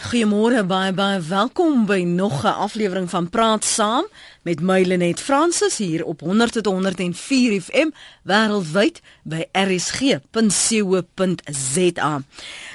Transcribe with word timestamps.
Goeiemôre 0.00 0.62
baie 0.64 0.94
baie 0.96 1.20
welkom 1.28 1.84
by 1.86 2.00
nog 2.08 2.44
'n 2.44 2.56
aflewering 2.66 3.10
van 3.10 3.28
Praat 3.28 3.64
Saam 3.64 4.06
met 4.42 4.60
Mylenet 4.60 5.20
Fransis 5.20 5.76
hier 5.76 6.04
op 6.04 6.20
100.104 6.20 7.60
FM 7.60 7.90
wêreldwyd 8.22 9.00
by 9.22 9.44
rsg.co.za. 9.52 10.22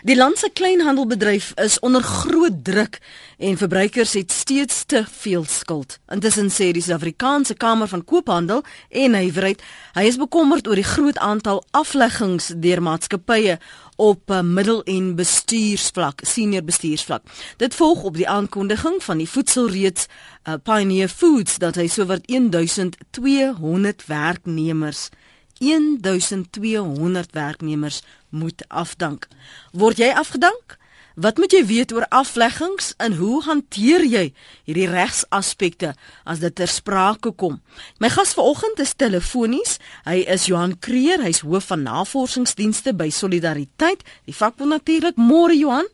Die 0.03 0.15
land 0.15 0.37
se 0.37 0.49
kleinhandelbedryf 0.53 1.51
is 1.55 1.79
onder 1.79 2.03
groot 2.03 2.63
druk 2.63 2.99
en 3.37 3.57
verbruikers 3.57 4.13
het 4.13 4.31
steeds 4.31 4.83
te 4.85 5.05
veel 5.11 5.45
skuld. 5.45 5.99
Intussen 6.07 6.49
sê 6.49 6.71
die 6.71 6.81
Suid-Afrikaanse 6.81 7.53
Kamer 7.53 7.87
van 7.87 8.05
Koophandel 8.05 8.63
en 8.89 9.11
Nywerheid, 9.11 9.61
hy 9.93 10.03
is 10.03 10.17
bekommerd 10.21 10.67
oor 10.67 10.75
die 10.75 10.83
groot 10.83 11.17
aantal 11.17 11.63
afleggings 11.71 12.53
deur 12.55 12.81
maatskappye 12.81 13.59
op 13.95 14.31
uh, 14.31 14.41
middel- 14.41 14.83
en 14.83 15.15
bestuursvlak, 15.15 16.19
senior 16.23 16.63
bestuursvlak. 16.63 17.23
Dit 17.57 17.75
volg 17.75 18.03
op 18.03 18.15
die 18.15 18.29
aankondiging 18.29 19.03
van 19.03 19.17
die 19.17 19.29
voedselreeds 19.29 20.07
uh, 20.07 20.53
Pioneer 20.63 21.09
Foods 21.09 21.57
dat 21.57 21.75
hy 21.75 21.87
sowat 21.87 22.27
1200 22.27 24.05
werknemers 24.05 25.09
1200 25.57 27.31
werknemers 27.31 28.01
moet 28.29 28.63
afdank. 28.67 29.27
Word 29.71 29.97
jy 29.97 30.11
afgedank? 30.11 30.77
Wat 31.15 31.37
moet 31.39 31.53
jy 31.55 31.61
weet 31.63 31.93
oor 31.95 32.03
afleggings 32.11 32.89
en 32.99 33.13
hoe 33.15 33.37
hanteer 33.45 34.03
jy 34.03 34.23
hierdie 34.67 34.89
regsaspekte 34.91 35.93
as 36.27 36.41
dit 36.43 36.51
ter 36.59 36.67
sprake 36.67 37.31
kom? 37.39 37.61
My 38.03 38.09
gas 38.11 38.33
vanoggend 38.35 38.81
is 38.83 38.91
telefonies. 38.99 39.77
Hy 40.03 40.25
is 40.27 40.49
Johan 40.51 40.75
Kreer, 40.83 41.23
hy's 41.23 41.39
hoof 41.47 41.71
van 41.71 41.87
navorsingsdienste 41.87 42.91
by 42.99 43.07
Solidariteit. 43.15 44.03
Die 44.27 44.35
vakbond 44.35 44.75
natuurlik. 44.75 45.15
Môre 45.15 45.55
Johan. 45.55 45.87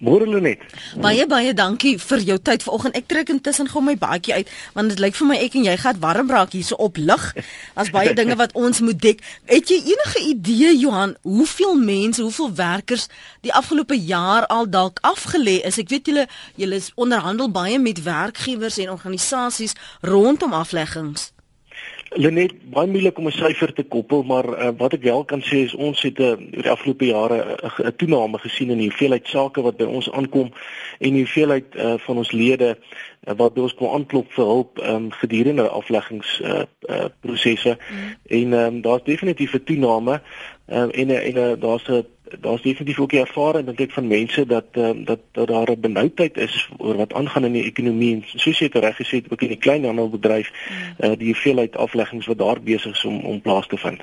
Môre 0.00 0.24
Lenet. 0.24 0.62
Baie 0.96 1.26
baie 1.28 1.52
dankie 1.52 1.98
vir 2.00 2.22
jou 2.24 2.36
tyd 2.40 2.62
vanoggend. 2.64 2.94
Ek 2.96 3.08
trek 3.10 3.28
intussen 3.34 3.68
gou 3.68 3.82
my 3.84 3.98
baadjie 4.00 4.32
uit 4.38 4.52
want 4.72 4.88
dit 4.88 5.00
lyk 5.04 5.18
vir 5.18 5.28
my 5.28 5.36
ek 5.44 5.58
en 5.60 5.66
jy 5.66 5.74
gaan 5.82 5.98
warm 6.00 6.30
raak 6.32 6.54
hierso 6.56 6.78
op 6.80 6.96
lig. 6.96 7.26
As 7.76 7.90
baie 7.92 8.14
dinge 8.16 8.38
wat 8.40 8.54
ons 8.56 8.80
moet 8.80 8.96
dek. 8.96 9.20
Het 9.50 9.74
jy 9.74 9.76
enige 9.92 10.22
idee 10.30 10.70
Johan, 10.78 11.12
hoeveel 11.28 11.76
mense, 11.76 12.24
hoeveel 12.24 12.48
werkers 12.56 13.10
die 13.44 13.52
afgelope 13.52 13.98
jaar 13.98 14.48
al 14.48 14.70
dalk 14.72 15.02
afgelê 15.04 15.58
is? 15.68 15.76
Ek 15.76 15.92
weet 15.92 16.08
julle 16.08 16.24
julle 16.56 16.80
is 16.80 16.88
onderhandel 16.96 17.52
baie 17.52 17.76
met 17.76 18.00
werkgewers 18.08 18.80
en 18.80 18.96
organisasies 18.96 19.76
rondom 20.00 20.56
afleggings. 20.56 21.28
Lenet, 22.18 22.56
baie 22.74 22.88
moeilik 22.90 23.18
om 23.18 23.26
'n 23.26 23.30
syfer 23.30 23.72
te 23.72 23.84
koppel, 23.86 24.22
maar 24.22 24.46
uh, 24.48 24.70
wat 24.76 24.92
ek 24.92 25.02
wel 25.02 25.24
kan 25.24 25.42
sê 25.46 25.62
is 25.62 25.74
ons 25.74 26.02
het 26.02 26.18
uh, 26.18 26.34
oor 26.34 26.64
die 26.66 26.70
afgelope 26.70 27.06
jare 27.06 27.38
'n 27.38 27.86
uh, 27.86 27.92
toename 27.96 28.38
gesien 28.38 28.70
in 28.70 28.78
die 28.82 28.88
hoeveelheid 28.90 29.26
sake 29.28 29.62
wat 29.62 29.76
by 29.76 29.86
ons 29.86 30.10
aankom 30.10 30.50
en 30.98 31.12
die 31.14 31.22
hoeveelheid 31.22 31.74
uh, 31.74 31.94
van 32.02 32.16
ons 32.16 32.32
lede 32.32 32.74
uh, 32.74 33.34
wat 33.36 33.54
by 33.54 33.60
ons 33.60 33.74
kom 33.74 33.94
aanklop 33.94 34.26
vir 34.32 34.44
hulp 34.44 34.82
um, 34.82 35.10
gedurende 35.10 35.68
afleggings 35.68 36.40
uh, 36.42 36.66
uh, 36.90 37.04
prosesse 37.20 37.78
mm. 37.78 38.16
en 38.26 38.52
um, 38.52 38.80
daar's 38.82 39.06
definitief 39.06 39.54
'n 39.54 39.64
toename 39.64 40.20
uh, 40.66 40.88
en 40.90 41.10
en 41.10 41.36
uh, 41.36 41.52
daar's 41.60 41.86
'n 41.88 42.06
daar's 42.40 42.62
definitief 42.62 42.98
ook 43.00 43.10
die 43.10 43.20
ervaring 43.20 43.66
dink 43.66 43.80
ek 43.80 43.92
van 43.92 44.06
mense 44.06 44.46
dat 44.46 44.78
uh, 44.78 44.90
dat 45.04 45.20
dat 45.32 45.48
daar 45.48 45.70
'n 45.70 45.80
benoudheid 45.80 46.36
is 46.36 46.68
oor 46.78 46.96
wat 46.96 47.12
aangaan 47.12 47.44
in 47.44 47.52
die 47.52 47.64
ekonomie 47.64 48.14
en 48.14 48.24
soos 48.26 48.58
jy 48.58 48.68
reg 48.72 48.96
gesê 48.96 49.20
het 49.20 49.32
ook 49.32 49.42
in 49.42 49.54
die 49.54 49.62
kleinhandelbedryf 49.64 50.50
uh, 50.50 51.12
die 51.18 51.34
veelheid 51.34 51.76
afleggings 51.76 52.26
wat 52.26 52.38
daar 52.38 52.60
besig 52.60 52.96
is 52.96 53.04
om 53.04 53.20
om 53.20 53.40
plaas 53.40 53.66
te 53.66 53.76
vind. 53.76 54.02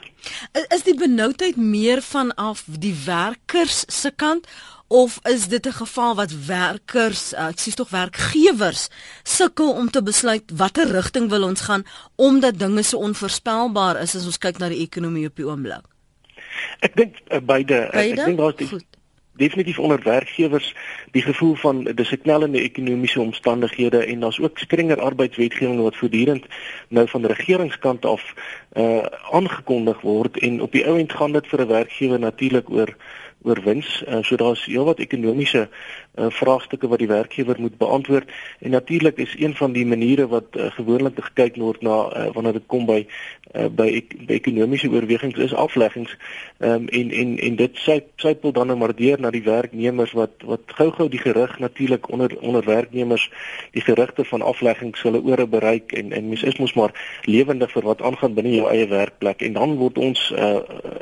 Is 0.75 0.83
die 0.83 0.95
benoudheid 0.95 1.55
meer 1.55 2.02
van 2.02 2.36
af 2.36 2.64
die 2.80 2.95
werkers 3.05 3.83
se 3.88 4.11
kant 4.16 4.48
of 4.88 5.20
is 5.23 5.48
dit 5.48 5.67
'n 5.67 5.72
geval 5.72 6.16
wat 6.16 6.45
werkers, 6.45 7.33
uh, 7.33 7.48
ek 7.48 7.59
sê 7.59 7.73
tog 7.73 7.89
werkgewers 7.89 8.88
sukkel 9.23 9.72
om 9.72 9.89
te 9.89 10.03
besluit 10.03 10.44
watter 10.55 10.88
rigting 10.88 11.30
wil 11.30 11.44
ons 11.44 11.61
gaan 11.61 11.86
omdat 12.16 12.59
dinge 12.59 12.83
so 12.83 12.98
onvoorspelbaar 12.98 14.02
is 14.02 14.16
as 14.16 14.25
ons 14.25 14.38
kyk 14.38 14.58
na 14.58 14.70
die 14.70 14.82
ekonomie 14.82 15.27
op 15.27 15.36
die 15.36 15.45
oomblik? 15.45 15.97
Ek 16.80 16.95
dink 16.95 17.20
uh, 17.28 17.40
beide. 17.42 17.90
beide. 17.92 18.22
Ek 18.22 18.26
dink 18.26 18.38
daar's 18.38 18.86
definitief 19.38 19.80
onder 19.80 20.02
werkgewers 20.04 20.76
die 21.12 21.22
gevoel 21.22 21.56
van 21.56 21.84
dis 21.84 22.12
'n 22.12 22.22
knellende 22.22 22.62
ekonomiese 22.62 23.22
omstandighede 23.22 24.06
en 24.06 24.20
daar's 24.20 24.40
ook 24.40 24.60
strenger 24.60 25.02
arbeidswetgewing 25.02 25.82
wat 25.82 25.96
voortdurend 25.96 26.46
nou 26.88 27.08
van 27.08 27.22
die 27.22 27.34
regeringskant 27.34 28.06
af 28.06 28.34
uh 28.73 29.06
aangekondig 29.32 30.02
word 30.02 30.38
en 30.38 30.62
op 30.62 30.72
die 30.72 30.88
ou 30.88 30.98
end 31.00 31.14
gaan 31.14 31.32
dit 31.32 31.48
vir 31.48 31.62
'n 31.62 31.67
werkgewer 31.67 32.20
natuurlik 32.20 32.70
oor 32.70 32.96
oor 33.42 33.62
wins. 33.64 34.04
Uh, 34.08 34.17
so 34.22 34.36
daar's 34.36 34.66
heelwat 34.66 35.00
ekonomiese 35.00 35.70
uh, 36.17 36.26
vraagstukke 36.30 36.88
wat 36.88 37.00
die 37.00 37.08
werkgewer 37.08 37.55
moet 37.60 37.78
beantwoord. 37.78 38.32
En 38.60 38.70
natuurlik 38.70 39.17
is 39.17 39.36
een 39.38 39.55
van 39.55 39.72
die 39.72 39.86
maniere 39.86 40.28
wat 40.28 40.45
uh, 40.52 40.72
gewoonlik 40.72 41.20
gekyk 41.20 41.55
word 41.55 41.82
na 41.82 41.98
uh, 42.10 42.28
wanneer 42.33 42.54
dit 42.54 42.66
kom 42.66 42.86
by 42.86 43.05
uh, 43.55 43.67
by, 43.72 43.88
ek, 44.02 44.16
by 44.28 44.33
ekonomiese 44.33 44.89
oorwegings 44.89 45.38
is 45.38 45.54
afleggings. 45.54 46.16
Um, 46.58 46.88
en 46.88 47.11
en 47.11 47.38
en 47.39 47.55
dit 47.55 47.78
sypel 48.16 48.52
dan 48.52 48.67
nou 48.67 48.78
maar 48.78 48.95
deur 48.95 49.20
na 49.20 49.32
die 49.32 49.44
werknemers 49.44 50.11
wat 50.17 50.45
wat 50.45 50.76
gou-gou 50.80 51.10
die 51.10 51.22
gerug 51.22 51.60
natuurlik 51.60 52.10
onder 52.11 52.38
onder 52.42 52.66
werknemers 52.66 53.30
die 53.72 53.82
gerugte 53.82 54.26
van 54.26 54.42
afleggings 54.42 55.02
hulle 55.02 55.22
ore 55.22 55.48
bereik 55.48 55.92
en 55.92 56.11
en 56.11 56.30
mens 56.30 56.44
is 56.44 56.58
mos 56.58 56.73
maar 56.73 56.94
lewendig 57.23 57.72
vir 57.72 57.84
wat 57.84 58.02
aangaan 58.02 58.34
binne 58.34 58.55
jou 58.55 58.70
eie 58.72 58.88
werkplek. 58.88 59.42
En 59.42 59.54
dan 59.54 59.76
word 59.76 59.98
ons 59.98 60.32
uh, 60.32 60.60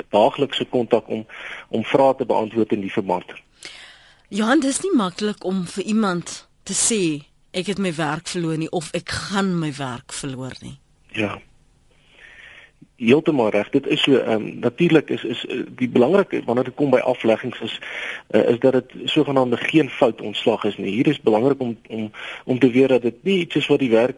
daaglikse 0.10 0.66
kontak 0.66 1.08
om 1.08 1.26
om 1.70 1.84
vrae 1.84 2.16
te 2.16 2.26
beantwoord 2.26 2.72
in 2.72 2.82
die 2.82 2.94
verband. 2.94 3.34
Johan, 4.30 4.60
dit 4.60 4.70
is 4.70 4.82
nie 4.82 4.96
maklik 4.98 5.44
om 5.46 5.66
vir 5.70 5.84
iemand 5.84 6.48
te 6.66 6.74
sê 6.74 7.02
ek 7.54 7.70
het 7.70 7.80
my 7.80 7.92
werk 7.96 8.28
verloor 8.28 8.58
nie 8.58 8.72
of 8.74 8.90
ek 8.98 9.12
gaan 9.30 9.54
my 9.60 9.70
werk 9.78 10.14
verloor 10.14 10.56
nie. 10.66 10.80
Ja. 11.14 11.38
Heeltemal 12.98 13.52
reg. 13.54 13.70
Dit 13.70 13.88
is 13.88 14.02
so 14.02 14.18
ehm 14.18 14.32
um, 14.32 14.60
natuurlik 14.60 15.10
is 15.10 15.24
is 15.24 15.46
eh, 15.46 15.62
die 15.78 15.90
belangrike 15.90 16.42
wanneer 16.46 16.72
dit 16.72 16.76
kom 16.76 16.90
by 16.90 17.04
afleggings 17.04 17.60
is 17.62 17.80
uh, 18.32 18.50
is 18.50 18.60
dat 18.60 18.74
dit 18.74 19.10
sogenaamde 19.12 19.58
geen 19.58 19.90
fout 19.90 20.22
ontslag 20.22 20.64
is 20.64 20.78
nie. 20.78 20.94
Hier 20.96 21.08
is 21.08 21.22
belangrik 21.22 21.62
om 21.62 21.78
om 21.88 22.12
om 22.46 22.60
te 22.60 22.72
weet 22.72 22.90
dat 22.90 23.02
dit 23.02 23.24
nie 23.24 23.40
iets 23.40 23.56
is 23.56 23.68
wat 23.68 23.80
die 23.80 23.92
werk 23.94 24.18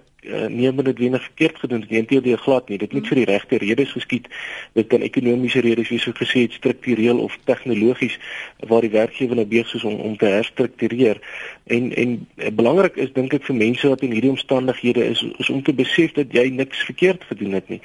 nie 0.50 0.72
noodwendig 0.72 1.24
verkeerd 1.24 1.60
gedoen 1.60 1.82
het 1.82 1.90
nie, 1.90 2.00
inteendeel 2.00 2.38
glad 2.38 2.70
nie. 2.70 2.78
Dit 2.78 2.94
moet 2.94 3.08
vir 3.08 3.22
die 3.22 3.26
regte 3.26 3.58
redes 3.58 3.92
geskied. 3.92 4.28
Dit 4.74 4.88
kan 4.88 5.02
ekonomiese 5.02 5.62
redes 5.66 5.90
wees, 5.90 6.04
soos 6.04 6.18
gesê 6.18 6.46
het, 6.46 6.58
struktureel 6.58 7.20
of 7.20 7.38
tegnologies 7.44 8.20
waar 8.68 8.82
die 8.86 8.94
werkgewer 8.94 9.36
nou 9.36 9.46
besig 9.48 9.80
is 9.82 9.84
om 9.84 9.96
om 9.96 10.18
te 10.18 10.26
herstruktureer. 10.26 11.22
En 11.66 11.94
en 11.96 12.28
uh, 12.36 12.52
belangrik 12.52 12.96
is 12.96 13.14
dink 13.14 13.34
ek 13.34 13.48
vir 13.48 13.56
mense 13.56 13.88
wat 13.88 14.04
in 14.06 14.16
hierdie 14.16 14.34
omstandighede 14.34 15.06
is, 15.06 15.26
is 15.38 15.50
om 15.50 15.64
te 15.64 15.74
besef 15.74 16.16
dat 16.18 16.34
jy 16.34 16.48
niks 16.50 16.84
verkeerd 16.90 17.24
gedoen 17.32 17.58
het 17.60 17.70
nie. 17.70 17.82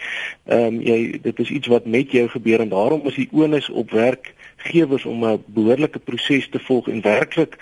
Ehm 0.47 0.79
um, 0.79 0.81
jy 0.83 1.19
dit 1.23 1.43
is 1.47 1.51
iets 1.51 1.71
wat 1.73 1.87
met 1.87 2.13
jou 2.13 2.29
gebeur 2.29 2.61
en 2.61 2.73
daarom 2.73 3.07
is 3.11 3.19
die 3.19 3.29
onus 3.33 3.71
op 3.71 3.91
werkgewers 3.91 5.05
om 5.05 5.25
'n 5.25 5.43
behoorlike 5.47 5.99
proses 5.99 6.49
te 6.49 6.59
volg 6.59 6.89
en 6.89 7.03
werklik 7.03 7.59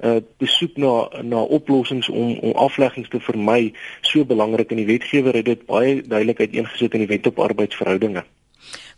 uh 0.00 0.20
te 0.36 0.46
soek 0.46 0.76
na 0.76 1.22
na 1.22 1.42
oplossings 1.42 2.08
om 2.08 2.38
om 2.38 2.52
afleggings 2.52 3.08
te 3.08 3.20
vermy 3.20 3.72
so 4.00 4.24
belangrik 4.24 4.70
en 4.70 4.76
die 4.76 4.86
wetgewer 4.86 5.34
het 5.34 5.44
dit 5.44 5.66
baie 5.66 6.02
duidelik 6.02 6.40
uiteengesit 6.40 6.94
in 6.94 7.04
die 7.04 7.12
wet 7.16 7.26
op 7.26 7.38
arbeidsverhoudinge. 7.38 8.24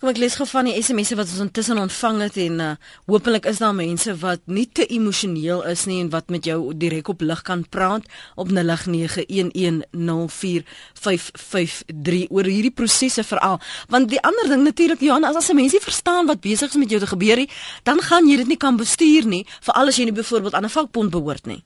Kom 0.00 0.08
ek 0.10 0.19
lees 0.20 0.34
gou 0.38 0.47
van 0.48 0.64
die 0.69 0.82
SMS'e 0.82 1.16
wat 1.16 1.28
ons 1.30 1.41
intussen 1.44 1.78
ontvang 1.80 2.19
het 2.26 2.36
en 2.44 2.54
uh 2.60 2.76
hopelik 3.06 3.47
is 3.47 3.58
daar 3.62 3.75
mense 3.75 4.16
wat 4.20 4.41
nie 4.47 4.69
te 4.72 4.86
emosioneel 4.86 5.62
is 5.70 5.84
nie 5.88 6.00
en 6.02 6.10
wat 6.12 6.28
met 6.32 6.44
jou 6.44 6.75
direk 6.76 7.08
op 7.08 7.20
lig 7.20 7.42
kan 7.42 7.64
praat 7.69 8.03
op 8.36 8.48
0891104553 8.48 8.56
oor 12.28 12.44
hierdie 12.44 12.74
prosesse 12.74 13.24
veral. 13.24 13.60
Want 13.88 14.08
die 14.08 14.20
ander 14.20 14.48
ding 14.48 14.62
natuurlik 14.64 15.00
Johan, 15.00 15.24
as 15.24 15.36
as 15.36 15.53
mense 15.53 15.80
verstaan 15.80 16.26
wat 16.26 16.41
besig 16.41 16.69
is 16.69 16.76
met 16.80 16.91
jou 16.91 17.00
te 17.00 17.06
gebeur, 17.06 17.47
dan 17.82 18.00
gaan 18.00 18.28
jy 18.28 18.36
dit 18.36 18.47
nie 18.54 18.56
kan 18.60 18.76
bestuur 18.76 19.26
nie, 19.26 19.47
veral 19.60 19.88
as 19.88 19.97
jy 19.97 20.04
nie 20.04 20.16
byvoorbeeld 20.16 20.54
aan 20.54 20.64
'n 20.64 20.76
vakbond 20.76 21.10
behoort 21.10 21.47
nie. 21.47 21.64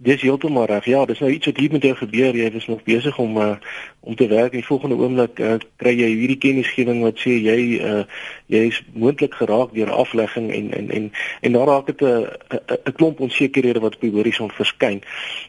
Dis 0.00 0.20
heeltemal 0.22 0.68
reg. 0.70 0.84
Ja, 0.84 1.04
dis 1.04 1.18
nou 1.18 1.30
iets 1.30 1.46
wat 1.46 1.56
hier 1.58 1.72
met 1.72 1.82
jou 1.82 1.94
gebeur. 1.98 2.36
Jy 2.36 2.50
is 2.54 2.66
nog 2.66 2.82
besig 2.86 3.18
om 3.18 3.36
uh, 3.36 3.56
om 4.00 4.14
te 4.14 4.26
werk. 4.30 4.52
Die 4.52 4.64
volgende 4.64 4.94
oomblik 4.94 5.40
uh, 5.42 5.56
kry 5.76 5.90
jy 5.98 6.10
hierdie 6.12 6.38
kennisgewing 6.38 7.00
wat 7.02 7.18
sê 7.18 7.34
jy 7.34 7.56
uh, 7.82 8.04
jy 8.46 8.60
is 8.70 8.78
moontlik 8.94 9.34
geraak 9.34 9.74
deur 9.74 9.90
aflegging 9.90 10.52
en 10.54 10.70
en 10.78 10.90
en 10.94 11.08
en 11.40 11.56
daar 11.58 11.66
raak 11.66 11.90
dit 11.90 12.04
'n 12.06 12.30
'n 12.86 12.94
klomp 12.94 13.20
onsekerhede 13.20 13.80
wat 13.80 13.98
op 13.98 14.00
die 14.06 14.14
horison 14.14 14.50
verskyn. 14.54 15.02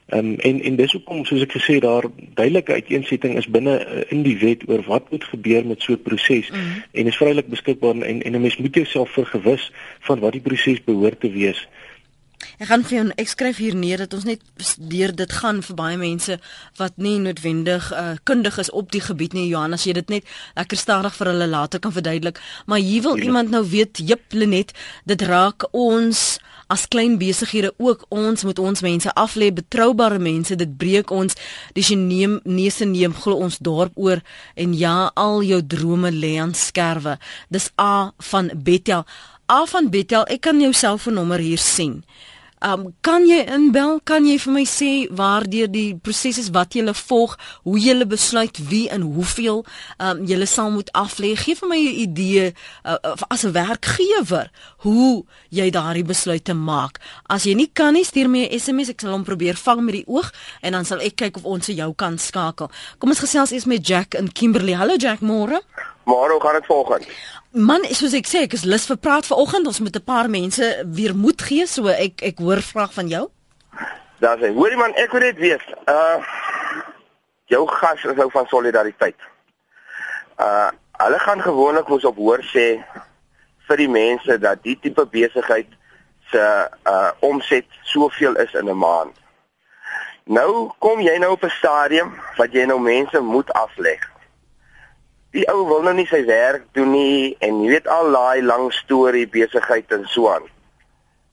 Um, 0.10 0.36
en 0.40 0.62
en 0.62 0.76
dis 0.76 0.92
hoekom 0.92 1.26
soos 1.26 1.46
ek 1.46 1.54
gesê 1.54 1.78
daar 1.80 2.10
duidelike 2.34 2.74
uiteensetting 2.74 3.38
is 3.38 3.48
binne 3.48 3.86
uh, 3.86 4.02
in 4.10 4.24
die 4.24 4.38
wet 4.38 4.66
oor 4.66 4.82
wat 4.88 5.12
moet 5.12 5.24
gebeur 5.24 5.66
met 5.66 5.82
so 5.82 5.94
'n 5.94 6.02
proses 6.02 6.50
mm 6.50 6.58
-hmm. 6.58 6.84
en 6.92 7.08
is 7.08 7.18
vrylik 7.18 7.48
beskikbaar 7.48 8.02
en 8.02 8.22
en 8.22 8.34
'n 8.34 8.42
mens 8.42 8.58
moet 8.58 8.76
jouself 8.76 9.10
vergewis 9.10 9.72
van 10.00 10.20
wat 10.20 10.32
die 10.32 10.42
proses 10.42 10.84
behoort 10.84 11.20
te 11.20 11.32
wees. 11.32 11.68
Ek 12.60 12.68
gaan 12.68 12.82
vir 12.84 12.98
jou 12.98 13.04
ek 13.24 13.30
skryf 13.32 13.60
hier 13.64 13.76
neer 13.80 14.02
dat 14.04 14.14
ons 14.18 14.26
net 14.28 14.42
deur 14.92 15.14
dit 15.16 15.32
gaan 15.32 15.62
vir 15.64 15.76
baie 15.80 15.98
mense 16.00 16.36
wat 16.76 16.98
nie 17.00 17.16
noodwendig 17.24 17.86
uh, 17.96 18.18
kundig 18.28 18.58
is 18.60 18.72
op 18.76 18.90
die 18.92 19.00
gebied 19.00 19.32
nie 19.38 19.46
Johan 19.48 19.78
as 19.78 19.86
jy 19.88 19.94
dit 19.96 20.12
net 20.12 20.34
lekker 20.60 20.82
stadig 20.82 21.16
vir 21.16 21.32
hulle 21.32 21.48
later 21.48 21.80
kan 21.80 21.96
verduidelik. 21.96 22.42
Maar 22.68 22.84
hier 22.84 23.06
wil 23.06 23.16
ja. 23.16 23.30
iemand 23.30 23.56
nou 23.56 23.64
weet, 23.64 24.02
jep 24.04 24.36
Lenet, 24.36 24.74
dit 25.08 25.24
raak 25.24 25.70
ons 25.72 26.40
as 26.68 26.84
klein 26.92 27.16
besighede 27.18 27.72
ook 27.78 28.04
ons 28.14 28.44
moet 28.44 28.60
ons 28.60 28.84
mense 28.86 29.14
aflê 29.18 29.50
betroubare 29.56 30.20
mense 30.20 30.56
dit 30.60 30.74
breek 30.82 31.14
ons 31.16 31.38
dis 31.78 31.90
jy 31.90 31.98
neem 31.98 32.36
neuse 32.44 32.86
neem 32.86 33.16
glo 33.16 33.40
ons 33.46 33.58
dorp 33.64 33.96
oor 33.96 34.20
en 34.60 34.76
ja 34.78 34.98
al 35.16 35.42
jou 35.48 35.62
drome 35.76 36.12
lê 36.14 36.36
aan 36.44 36.54
skerwe 36.54 37.16
dis 37.50 37.72
a 37.82 38.12
van 38.32 38.52
Betel 38.54 39.08
a 39.50 39.64
van 39.72 39.90
Betel 39.90 40.28
ek 40.30 40.44
kan 40.50 40.62
jou 40.62 40.70
selfoonnommer 40.76 41.42
hier 41.42 41.64
sien 41.64 42.04
Um 42.60 42.94
kan 43.02 43.24
jy 43.28 43.46
inbel? 43.48 44.00
Kan 44.04 44.26
jy 44.28 44.36
vir 44.44 44.54
my 44.54 44.64
sê 44.68 44.92
waardeur 45.16 45.70
die 45.72 45.96
proses 45.96 46.38
is 46.42 46.50
wat 46.52 46.76
jy 46.76 46.84
volg, 46.94 47.38
hoe 47.64 47.80
jy 47.80 47.96
besluit 48.06 48.58
wie 48.70 48.90
en 48.90 49.02
hoeveel 49.02 49.64
um 50.00 50.26
jy 50.28 50.46
sal 50.46 50.72
moet 50.72 50.92
aflê? 50.92 51.36
Gee 51.38 51.56
vir 51.56 51.70
my 51.70 51.80
'n 51.80 52.00
idee 52.06 52.54
uh, 52.84 53.16
as 53.30 53.46
'n 53.46 53.52
werkgewer 53.52 54.52
hoe 54.84 55.24
jy 55.50 55.70
daardie 55.70 56.04
besluite 56.04 56.54
maak. 56.54 57.00
As 57.28 57.44
jy 57.44 57.54
nie 57.56 57.72
kan 57.74 57.94
nie, 57.94 58.04
stuur 58.04 58.30
my 58.30 58.48
'n 58.48 58.60
SMS, 58.60 58.90
ek 58.90 59.02
sal 59.02 59.12
hom 59.12 59.24
probeer 59.24 59.56
vang 59.56 59.82
met 59.82 59.94
die 59.94 60.08
oog 60.08 60.32
en 60.62 60.72
dan 60.72 60.86
sal 60.86 61.00
ek 61.00 61.16
kyk 61.16 61.38
of 61.38 61.46
ons 61.46 61.68
jou 61.68 61.94
kan 61.96 62.18
skakel. 62.18 62.70
Kom 62.98 63.10
ons 63.10 63.20
gesels 63.20 63.52
eers 63.52 63.66
met 63.66 63.88
Jack 63.88 64.14
in 64.14 64.32
Kimberley. 64.32 64.76
Hallo 64.76 64.96
Jack, 64.98 65.20
môre. 65.22 65.62
Môre 66.10 66.40
gaan 66.42 66.54
dit 66.54 66.66
volgens. 66.66 67.08
Man, 67.52 67.86
soos 67.94 68.14
ek 68.18 68.28
sê, 68.30 68.44
ek 68.48 68.56
is 68.58 68.66
lus 68.66 68.88
vir 68.90 68.98
praat 69.02 69.28
vanoggend. 69.30 69.68
Ons 69.70 69.82
moet 69.84 69.96
'n 69.96 70.06
paar 70.06 70.30
mense 70.30 70.66
weer 70.98 71.14
moed 71.16 71.42
gee, 71.42 71.66
so 71.68 71.88
ek 71.88 72.22
ek 72.30 72.38
hoor 72.40 72.62
vraag 72.62 72.94
van 72.94 73.08
jou. 73.08 73.26
Daar 74.20 74.38
sê, 74.42 74.54
hoorie 74.54 74.78
man, 74.78 74.94
ek 74.94 75.12
wil 75.12 75.22
net 75.22 75.38
weet, 75.38 75.66
uh 75.88 76.18
jou 77.46 77.68
gas 77.68 78.04
is 78.04 78.18
ou 78.18 78.30
van 78.32 78.46
solidariteit. 78.48 79.20
Uh 80.38 80.70
hulle 81.04 81.20
gaan 81.20 81.42
gewoonlik 81.42 81.88
mos 81.88 82.06
op 82.06 82.16
hoor 82.16 82.42
sê 82.44 82.84
vir 83.68 83.78
die 83.78 83.90
mense 83.90 84.38
dat 84.38 84.64
die 84.64 84.78
tipe 84.82 85.06
besigheid 85.06 85.70
se 86.32 86.44
uh 86.94 87.12
omset 87.20 87.66
soveel 87.84 88.36
is 88.36 88.54
in 88.54 88.70
'n 88.70 88.78
maand. 88.78 89.16
Nou 90.24 90.72
kom 90.80 91.02
jy 91.02 91.18
nou 91.18 91.32
op 91.32 91.44
'n 91.44 91.58
stadium 91.62 92.14
wat 92.38 92.52
jy 92.52 92.66
nou 92.66 92.80
mense 92.80 93.20
moet 93.20 93.54
afleg 93.54 94.19
die 95.36 95.46
ou 95.52 95.66
wil 95.68 95.84
nou 95.86 95.94
nie 95.98 96.08
sy 96.10 96.24
werk 96.26 96.66
doen 96.78 96.92
nie 96.94 97.36
en 97.46 97.62
jy 97.64 97.76
weet 97.76 97.90
al 97.92 98.12
daai 98.16 98.42
lang 98.42 98.70
storie 98.74 99.28
besigheid 99.30 99.92
en 99.94 100.08
so 100.10 100.32
aan. 100.32 100.48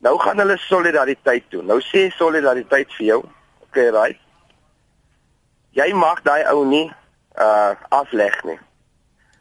Nou 0.04 0.18
gaan 0.20 0.38
hulle 0.42 0.58
solidariteit 0.66 1.46
doen. 1.50 1.66
Nou 1.66 1.80
sê 1.80 2.06
solidariteit 2.16 2.92
vir 2.98 3.06
jou, 3.06 3.22
okay, 3.64 3.88
right? 3.94 4.20
Jy 5.76 5.88
mag 5.96 6.22
daai 6.28 6.44
ou 6.52 6.64
nie 6.68 6.86
uh 7.40 7.72
afleg 7.92 8.36
nie. 8.48 8.58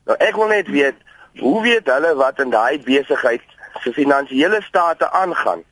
Nou 0.08 0.16
ek 0.24 0.40
wil 0.40 0.52
net 0.52 0.72
weet, 0.72 0.98
hoe 1.40 1.62
weet 1.64 1.92
hulle 1.92 2.16
wat 2.20 2.40
in 2.44 2.52
daai 2.54 2.80
besigheid 2.84 3.44
se 3.84 3.92
finansiële 3.96 4.62
state 4.64 5.10
aangaan 5.12 5.64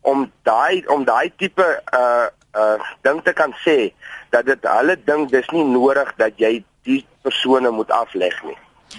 om 0.00 0.26
daai 0.42 0.84
om 0.86 1.04
daai 1.06 1.30
tipe 1.36 1.66
uh 1.94 2.26
uh 2.58 2.78
ding 3.06 3.22
te 3.22 3.32
kan 3.32 3.54
sê 3.64 3.92
dat 4.34 4.46
dit 4.46 4.66
hulle 4.66 4.96
dink 5.04 5.30
dis 5.30 5.50
nie 5.54 5.64
nodig 5.64 6.10
dat 6.16 6.38
jy 6.42 6.58
die 6.88 7.02
persone 7.26 7.70
moet 7.70 7.90
afleg 7.94 8.36
nie. 8.46 8.56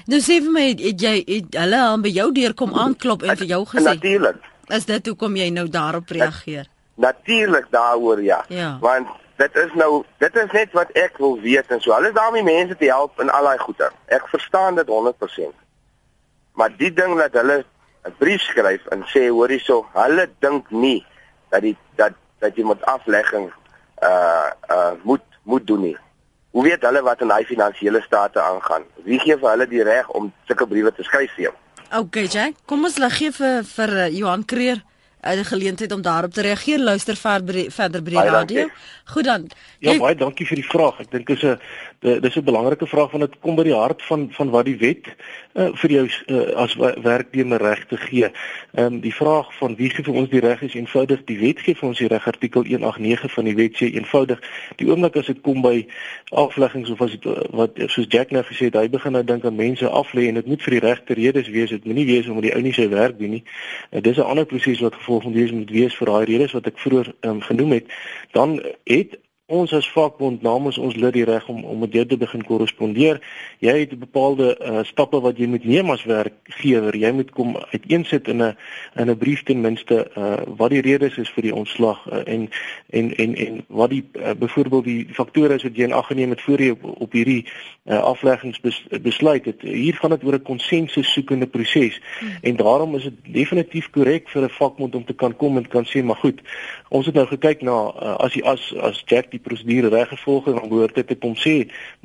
Nou 0.10 0.20
sê 0.22 0.38
vir 0.44 0.54
my 0.54 0.66
het 0.70 1.02
jy 1.02 1.16
het 1.26 1.56
hulle 1.58 1.80
aan 1.86 2.04
by 2.06 2.12
jou 2.14 2.28
deur 2.36 2.54
kom 2.58 2.76
aanklop 2.78 3.26
en 3.26 3.40
vir 3.40 3.50
jou 3.56 3.64
gesê 3.72 3.96
Natuurlik. 3.96 4.44
Is 4.70 4.86
dit 4.86 5.08
hoekom 5.10 5.40
jy 5.40 5.50
nou 5.54 5.66
daarop 5.74 6.12
reageer? 6.14 6.70
Natuurlik 7.02 7.72
daaroor 7.74 8.22
ja. 8.22 8.44
ja. 8.54 8.76
Want 8.84 9.10
dit 9.42 9.56
is 9.56 9.74
nou 9.80 10.04
dit 10.22 10.36
is 10.44 10.52
net 10.54 10.76
wat 10.78 10.92
ek 11.00 11.18
wil 11.18 11.40
weet 11.42 11.74
en 11.74 11.82
so. 11.82 11.96
Hulle 11.96 12.12
is 12.12 12.18
daar 12.18 12.30
om 12.30 12.38
die 12.38 12.46
mense 12.46 12.78
te 12.78 12.92
help 12.92 13.20
in 13.24 13.32
al 13.34 13.50
daai 13.50 13.62
goede. 13.64 13.90
Ek 14.14 14.28
verstaan 14.30 14.78
dit 14.78 14.94
100%. 14.94 15.58
Maar 16.60 16.76
die 16.78 16.92
ding 16.94 17.16
dat 17.18 17.38
hulle 17.42 17.64
'n 18.06 18.16
brief 18.18 18.42
skryf 18.42 18.86
en 18.94 19.04
sê 19.14 19.28
hoor 19.30 19.50
hierso, 19.50 19.86
hulle 19.94 20.30
dink 20.40 20.70
nie 20.70 21.06
dat 21.50 21.62
die 21.62 21.78
dat 21.96 22.14
dat 22.40 22.56
jy 22.56 22.64
moet 22.64 22.84
aflegging 22.86 23.50
uh 24.04 24.52
uh 24.72 24.94
moet 25.04 25.26
moet 25.44 25.68
doen 25.68 25.82
nie. 25.82 25.98
Hoe 26.52 26.64
weet 26.64 26.82
hulle 26.82 27.02
wat 27.06 27.22
in 27.22 27.28
daai 27.28 27.46
finansiële 27.46 28.02
state 28.02 28.42
aangaan? 28.42 28.84
Wie 29.06 29.20
gee 29.20 29.38
vir 29.38 29.50
hulle 29.50 29.68
die 29.70 29.84
reg 29.84 30.10
om 30.18 30.32
sulke 30.50 30.68
briewe 30.68 30.92
te 30.92 31.04
skryf 31.04 31.34
vir 31.36 31.50
jou? 31.50 31.56
Okay, 32.00 32.26
Jack, 32.26 32.58
kom 32.66 32.84
ons 32.86 32.98
lag 32.98 33.14
gee 33.18 33.32
vir 33.34 33.64
vir 33.66 33.96
uh, 33.98 34.08
Johan 34.14 34.46
Kreer 34.46 34.84
'n 35.22 35.46
geleentheid 35.46 35.92
om 35.92 36.02
daarop 36.02 36.34
te 36.34 36.42
reageer. 36.42 36.80
Luister 36.80 37.16
verder 37.16 37.72
verder 37.72 38.04
by 38.04 38.10
die 38.10 38.30
radio. 38.30 38.70
Goed 39.06 39.24
dan. 39.24 39.50
Ja, 39.80 39.98
baie 39.98 40.16
dankie 40.16 40.46
vir 40.48 40.56
die 40.56 40.70
vraag. 40.70 41.00
Ek 41.00 41.12
dink 41.12 41.28
dis 41.28 41.44
'n 41.44 41.60
dis 42.00 42.36
'n 42.36 42.44
belangrike 42.44 42.88
vraag 42.88 43.12
want 43.12 43.24
dit 43.24 43.40
kom 43.40 43.56
by 43.56 43.64
die 43.64 43.76
hart 43.76 44.04
van 44.04 44.28
van 44.32 44.50
wat 44.50 44.66
die 44.66 44.78
wet 44.78 45.08
uh, 45.54 45.70
vir 45.74 45.92
jou 45.92 46.06
uh, 46.08 46.56
as 46.56 46.76
werknemer 47.02 47.62
reg 47.62 47.86
te 47.86 47.98
gee. 47.98 48.32
Ehm 48.72 48.86
um, 48.86 49.00
die 49.00 49.14
vraag 49.14 49.58
van 49.58 49.76
wie 49.76 49.90
gee 49.90 50.04
vir 50.04 50.14
ons 50.14 50.30
die 50.30 50.40
reg 50.40 50.62
is 50.62 50.74
eenvoudig 50.74 51.24
die 51.24 51.40
wet 51.40 51.60
gee 51.60 51.76
vir 51.76 51.88
ons 51.88 51.98
die 51.98 52.08
reg 52.08 52.28
artikel 52.28 52.64
189 52.64 53.34
van 53.34 53.44
die 53.44 53.56
wet 53.56 53.76
sê 53.76 53.92
eenvoudig 53.92 54.40
die 54.76 54.88
oomblik 54.88 55.16
as 55.16 55.26
dit 55.26 55.42
kom 55.42 55.62
by 55.62 55.88
afleggings 56.32 56.90
of 56.90 57.02
as 57.02 57.12
dit 57.12 57.28
wat 57.52 57.72
soos 57.86 58.08
Jack 58.10 58.32
nou 58.32 58.44
gesê 58.44 58.72
het 58.72 58.80
hy 58.80 58.90
begin 58.90 59.12
nou 59.12 59.24
dink 59.24 59.46
aan 59.46 59.56
mense 59.56 59.90
aflê 59.90 60.28
en 60.28 60.40
dit 60.40 60.46
moet 60.46 60.64
vir 60.64 60.80
die 60.80 60.86
regte 60.88 61.14
redes 61.14 61.48
wees. 61.48 61.70
Dit 61.70 61.86
moenie 61.86 62.06
wees 62.06 62.28
omdat 62.28 62.44
die 62.44 62.56
ou 62.56 62.62
nie 62.62 62.74
sy 62.74 62.90
werk 62.90 63.20
doen 63.20 63.30
nie. 63.30 63.44
Uh, 63.92 64.02
dis 64.02 64.18
'n 64.18 64.22
ander 64.22 64.46
proses 64.46 64.80
wat 64.80 64.96
volgens 64.96 65.36
wees 65.36 65.52
moet 65.52 65.70
wees 65.72 65.96
vir 65.96 66.08
daai 66.08 66.26
redes 66.26 66.52
wat 66.52 66.68
ek 66.68 66.80
vroeër 66.80 67.14
um, 67.22 67.42
genoem 67.42 67.72
het, 67.72 67.86
dan 68.32 68.62
het 68.84 69.20
ons 69.50 69.72
as 69.74 69.88
vakbond 69.90 70.44
namens 70.46 70.78
ons 70.78 70.96
lid 70.96 71.16
die 71.18 71.26
reg 71.26 71.48
om 71.50 71.64
om 71.66 71.80
met 71.82 71.94
jou 71.94 72.06
te 72.06 72.18
begin 72.22 72.44
korrespondeer. 72.46 73.18
Jy 73.66 73.74
het 73.80 73.96
bepaalde 74.00 74.52
uh, 74.54 74.84
stappe 74.86 75.20
wat 75.26 75.40
jy 75.42 75.48
moet 75.50 75.66
neem 75.66 75.90
as 75.90 76.06
werkgewer. 76.06 76.96
Jy 76.96 77.12
moet 77.18 77.32
kom 77.34 77.56
uiteensit 77.74 78.30
in 78.30 78.44
'n 78.44 78.56
in 78.96 79.10
'n 79.10 79.18
brief 79.18 79.44
ten 79.44 79.62
minste 79.62 80.06
uh, 80.18 80.38
wat 80.58 80.70
die 80.70 80.82
redes 80.86 81.18
is 81.18 81.30
vir 81.30 81.44
die 81.50 81.56
ontslag 81.56 82.06
uh, 82.12 82.22
en 82.26 82.50
en 82.90 83.16
en 83.16 83.36
en 83.36 83.64
wat 83.68 83.90
die 83.90 84.04
uh, 84.14 84.34
byvoorbeeld 84.38 84.84
die 84.84 85.08
faktore 85.14 85.56
is 85.56 85.64
wat 85.64 85.76
jy 85.76 85.84
in 85.84 85.98
ag 85.98 86.08
geneem 86.08 86.30
het 86.30 86.42
voor 86.42 86.62
jy 86.62 86.70
op, 86.70 86.84
op 86.84 87.12
hierdie 87.12 87.46
uh, 87.86 87.98
afleggings 87.98 88.60
bes, 88.60 88.86
besluit 89.02 89.46
het. 89.46 89.62
Hier 89.62 89.96
gaan 89.96 90.14
dit 90.14 90.24
oor 90.24 90.34
'n 90.34 90.42
konsensus 90.42 91.12
soekende 91.12 91.48
proses 91.48 92.02
hmm. 92.20 92.38
en 92.42 92.56
daarom 92.56 92.96
is 92.96 93.04
dit 93.04 93.34
definitief 93.34 93.90
korrek 93.90 94.30
vir 94.30 94.44
'n 94.44 94.50
vakbond 94.50 94.96
om 94.96 95.06
te 95.06 95.14
kan 95.14 95.36
kom 95.36 95.58
en 95.58 95.68
kan 95.68 95.86
sê 95.86 96.04
maar 96.04 96.22
goed, 96.22 96.42
ons 96.90 97.06
het 97.06 97.16
nou 97.16 97.26
gekyk 97.26 97.62
na 97.62 97.72
uh, 97.72 98.16
as 98.16 98.34
jy 98.34 98.44
as 98.44 98.74
as 98.78 99.04
Jack 99.06 99.32
die 99.32 99.39
die 99.40 99.48
prosedure 99.48 99.90
reg 99.94 100.12
gevolg 100.12 100.48
en 100.48 100.60
dan 100.60 100.70
behoort 100.70 101.00
dit 101.00 101.08
te 101.08 101.16
kom 101.16 101.36
sê, 101.40 101.56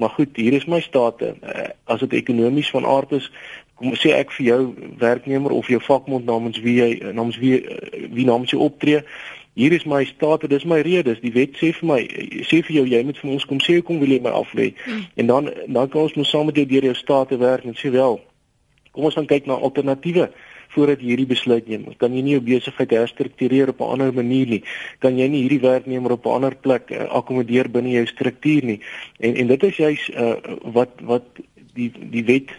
maar 0.01 0.15
goed, 0.15 0.37
hier 0.39 0.55
is 0.57 0.67
my 0.71 0.81
state. 0.81 1.35
Uh, 1.43 1.69
as 1.91 2.01
dit 2.07 2.19
ekonomies 2.23 2.71
van 2.71 2.87
aard 2.87 3.13
is, 3.19 3.29
kom 3.81 3.95
sê 3.99 4.15
ek 4.15 4.33
vir 4.39 4.47
jou 4.47 4.61
werknemer 5.03 5.53
of 5.53 5.69
jou 5.69 5.81
vakbond 5.83 6.27
namens 6.31 6.61
wie 6.63 6.79
jy 6.79 6.91
namens 7.13 7.41
wie 7.43 7.59
uh, 7.61 8.07
wie 8.15 8.27
namens 8.29 8.55
jy 8.55 8.61
optree. 8.63 9.03
Hier 9.55 9.75
is 9.75 9.85
my 9.87 10.03
state, 10.07 10.49
dis 10.51 10.65
my 10.67 10.81
redes. 10.83 11.21
Die 11.23 11.31
wet 11.35 11.55
sê 11.61 11.71
vir 11.77 11.87
my, 11.87 12.01
sê 12.43 12.59
vir 12.67 12.81
jou 12.81 12.87
jy 12.91 13.03
moet 13.07 13.19
vir 13.21 13.35
ons 13.37 13.47
kom 13.51 13.61
sê 13.63 13.79
hoekom 13.79 14.01
wil 14.03 14.15
jy 14.15 14.23
my 14.23 14.33
aflê? 14.35 14.73
Hmm. 14.87 15.05
En 15.21 15.31
dan 15.31 15.53
dan 15.67 15.91
kan 15.91 16.07
ons 16.07 16.17
mos 16.19 16.31
saam 16.31 16.51
met 16.51 16.59
jou 16.59 16.67
deur 16.71 16.91
jou 16.91 16.97
state 16.99 17.39
werk 17.43 17.67
en 17.67 17.79
sê 17.79 17.93
wel. 17.95 18.19
Kom 18.95 19.07
ons 19.07 19.15
gaan 19.19 19.31
kyk 19.31 19.47
na 19.51 19.59
alternatiewe 19.59 20.31
voordat 20.75 21.01
jy 21.01 21.13
hierdie 21.13 21.31
besluit 21.31 21.69
neem. 21.71 21.87
Kan 21.99 22.15
jy 22.15 22.23
nie 22.23 22.37
jou 22.37 22.43
besigheid 22.45 22.91
herstruktureer 22.91 23.73
op 23.75 23.81
'n 23.81 23.93
ander 23.95 24.13
manier 24.13 24.47
nie? 24.47 24.63
Kan 24.99 25.19
jy 25.19 25.29
nie 25.29 25.43
hierdie 25.47 25.63
werknemer 25.63 26.13
op 26.13 26.27
'n 26.27 26.37
ander 26.37 26.55
plek 26.55 26.91
uh, 26.91 27.07
akkommodeer 27.11 27.71
binne 27.71 27.91
jou 27.91 28.07
struktuur 28.07 28.65
nie? 28.65 28.81
En 29.21 29.35
en 29.35 29.47
dit 29.47 29.63
is 29.63 29.77
juis 29.77 30.11
uh, 30.11 30.37
wat 30.63 30.91
wat 31.01 31.25
die 31.75 31.91
die 32.11 32.25
wet 32.25 32.51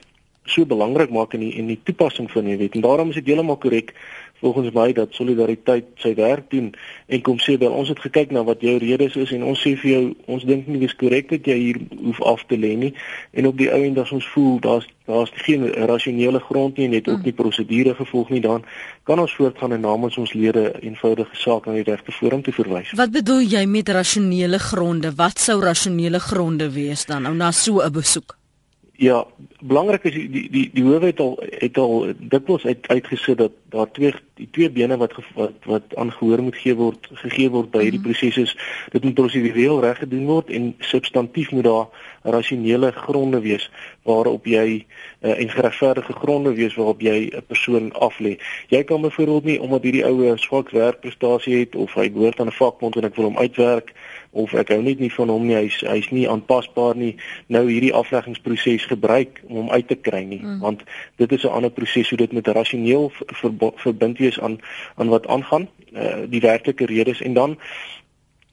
so 0.45 0.65
belangrik 0.65 1.09
maak 1.09 1.33
in 1.33 1.39
die 1.39 1.53
in 1.59 1.67
die 1.67 1.79
toepassing 1.83 2.31
van 2.31 2.45
die 2.45 2.57
wet. 2.57 2.75
En 2.75 2.81
daarom 2.81 3.09
is 3.09 3.15
dit 3.15 3.25
heeltemal 3.25 3.57
korrek 3.57 3.93
volgens 4.39 4.71
my 4.71 4.91
dat 4.93 5.13
solidariteit 5.15 5.85
sy 5.95 6.13
werk 6.15 6.49
doen 6.51 6.73
en 7.07 7.21
kom 7.21 7.39
sê 7.39 7.55
wel 7.57 7.71
ons 7.71 7.89
het 7.89 8.01
gekyk 8.03 8.33
na 8.35 8.43
wat 8.43 8.61
jou 8.61 8.75
redes 8.81 9.15
is 9.15 9.31
en 9.31 9.45
ons 9.47 9.61
sê 9.61 9.75
vir 9.79 9.91
jou 9.91 10.03
ons 10.35 10.43
dink 10.43 10.67
nie 10.67 10.81
dis 10.81 10.95
korrek 10.99 11.31
dat 11.31 11.47
jy 11.47 11.55
hier 11.61 11.79
hoef 12.03 12.21
af 12.33 12.43
te 12.49 12.59
lê 12.59 12.75
nie 12.75 12.91
en 13.33 13.47
op 13.51 13.57
die 13.57 13.71
ou 13.71 13.81
end 13.87 14.01
as 14.03 14.11
ons 14.15 14.27
voel 14.35 14.59
daar's 14.67 14.87
daar's 15.05 15.31
geen 15.45 15.65
rasionele 15.89 16.41
grond 16.49 16.77
nie 16.77 16.89
en 16.89 16.95
net 16.97 17.07
ook 17.07 17.21
mm. 17.21 17.27
nie 17.29 17.35
prosedure 17.41 17.95
gevolg 17.95 18.31
nie 18.33 18.41
dan 18.43 18.65
kan 19.07 19.21
ons 19.21 19.35
voortgaan 19.37 19.77
en 19.77 19.85
namens 19.87 20.17
ons 20.17 20.33
lede 20.33 20.71
eenvoudige 20.81 21.37
saak 21.41 21.67
aan 21.67 21.77
die 21.79 21.85
regte 21.85 22.11
forum 22.11 22.41
te 22.41 22.53
verwys. 22.55 22.93
Wat 22.97 23.13
bedoel 23.13 23.45
jy 23.45 23.65
met 23.69 23.89
rasionele 23.93 24.57
gronde? 24.59 25.13
Wat 25.15 25.39
sou 25.39 25.59
rasionele 25.61 26.19
gronde 26.19 26.71
wees 26.73 27.05
dan 27.05 27.29
nou 27.29 27.35
na 27.37 27.51
so 27.51 27.85
'n 27.85 27.93
besoek? 27.93 28.37
Ja, 28.97 29.25
belangrik 29.59 30.03
is 30.03 30.13
die 30.13 30.29
die 30.29 30.49
die, 30.49 30.69
die 30.73 30.83
howe 30.83 31.05
het 31.05 31.19
al 31.19 31.33
het 31.41 31.77
al 31.77 32.13
dikwels 32.31 32.65
uit 32.65 32.87
uitgesit 32.87 33.37
dat 33.37 33.51
daar 33.69 33.91
twee 33.91 34.13
die 34.39 34.47
twee 34.51 34.69
bene 34.71 34.97
wat 34.97 35.13
wat 35.35 35.67
wat 35.67 35.95
aangehoor 35.95 36.43
moet 36.43 36.55
gee 36.55 36.75
word 36.75 37.09
gegee 37.23 37.49
word 37.51 37.71
by 37.71 37.81
hierdie 37.83 37.99
mm 37.99 38.05
-hmm. 38.05 38.13
prosesse. 38.13 38.55
Dit 38.91 39.03
moet 39.03 39.13
prosedureel 39.13 39.81
reg 39.81 39.97
gedoen 39.97 40.25
word 40.25 40.49
en 40.49 40.75
substantief 40.79 41.51
moet 41.51 41.63
daar 41.63 41.87
rasionele 42.23 42.91
gronde 42.91 43.39
wees 43.39 43.69
waarop 44.03 44.45
jy 44.45 44.85
uh, 45.21 45.39
en 45.39 45.49
geregverdige 45.49 46.13
gronde 46.13 46.53
wees 46.53 46.75
waarop 46.75 47.01
jy 47.01 47.29
'n 47.31 47.43
persoon 47.47 47.91
aflê. 47.93 48.39
Jy 48.67 48.83
kan 48.83 49.01
byvoorbeeld 49.01 49.43
nie 49.43 49.61
omdat 49.61 49.83
hierdie 49.83 50.05
oue 50.05 50.37
swak 50.37 50.69
werkprestasie 50.69 51.59
het 51.59 51.75
of 51.75 51.93
hy 51.93 52.11
behoort 52.11 52.39
aan 52.39 52.47
'n 52.47 52.59
vakbond 52.61 52.95
en 52.95 53.03
ek 53.03 53.15
wil 53.15 53.25
hom 53.25 53.37
uitwerk 53.37 53.93
of 54.35 54.53
ek 54.53 54.73
hou 54.73 54.81
net 54.83 54.99
nie 54.99 55.11
van 55.13 55.31
hom 55.31 55.45
nie, 55.47 55.55
hy's 55.55 55.79
hy's 55.87 56.09
nie 56.11 56.25
aanpasbaar 56.29 56.97
nie, 56.99 57.13
nou 57.47 57.63
hierdie 57.69 57.93
afleggingsproses 57.95 58.87
gebruik 58.91 59.39
om 59.47 59.61
hom 59.63 59.69
uit 59.71 59.87
te 59.87 59.95
kry 59.95 60.23
nie, 60.27 60.41
mm. 60.43 60.59
want 60.63 60.83
dit 61.21 61.31
is 61.31 61.45
'n 61.47 61.55
ander 61.55 61.71
proses 61.71 62.09
hoe 62.11 62.19
dit 62.19 62.33
met 62.35 62.47
rasioneel 62.47 63.11
verbind 63.83 64.19
wees 64.19 64.39
aan 64.39 64.59
aan 64.95 65.13
wat 65.13 65.27
aangaan, 65.27 65.69
uh, 65.95 66.27
die 66.29 66.41
werklike 66.43 66.85
redes. 66.85 67.21
En 67.21 67.33
dan 67.33 67.57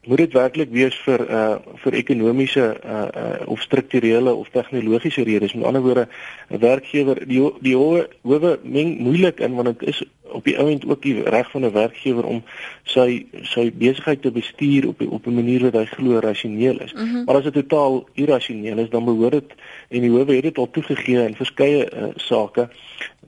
moet 0.06 0.18
dit 0.18 0.32
werklik 0.32 0.70
wees 0.74 0.96
vir 1.06 1.22
uh 1.30 1.56
vir 1.84 1.94
ekonomiese 1.94 2.64
uh, 2.74 3.02
uh 3.14 3.46
of 3.46 3.60
strukturele 3.62 4.34
of 4.34 4.48
tegnologiese 4.50 5.22
redes. 5.22 5.54
Met 5.54 5.64
ander 5.64 5.82
woorde, 5.82 6.08
'n 6.50 6.58
werkgewer 6.58 7.28
die 7.28 7.52
die 7.60 7.76
howe 7.76 8.58
meng 8.62 8.98
moeilik 8.98 9.40
in 9.40 9.54
want 9.54 9.78
dit 9.78 9.88
is 9.88 10.02
op 10.32 10.44
die 10.44 10.58
ouend 10.58 10.88
ook 10.88 11.02
die 11.02 11.22
reg 11.22 11.50
van 11.50 11.64
'n 11.64 11.72
werkgewer 11.72 12.24
om 12.24 12.42
sy 12.82 13.26
sy 13.42 13.72
besigheid 13.74 14.22
te 14.22 14.30
bestuur 14.30 14.88
op 14.88 15.00
op 15.00 15.26
'n 15.26 15.34
manier 15.34 15.62
wat 15.62 15.74
hy 15.74 15.84
glo 15.84 16.18
rasioneel 16.18 16.80
is. 16.80 16.92
Mm 16.92 17.00
-hmm. 17.00 17.24
Maar 17.24 17.36
as 17.36 17.44
dit 17.44 17.52
totaal 17.52 18.08
irrasioneel 18.14 18.78
is, 18.78 18.90
dan 18.90 19.04
behoort 19.04 19.32
dit 19.32 19.54
en 19.88 20.00
die 20.00 20.10
howe 20.10 20.34
het 20.34 20.42
dit 20.42 20.58
al 20.58 20.70
toegegee 20.70 21.26
in 21.26 21.34
verskeie 21.34 21.90
uh, 21.94 22.04
sake 22.16 22.68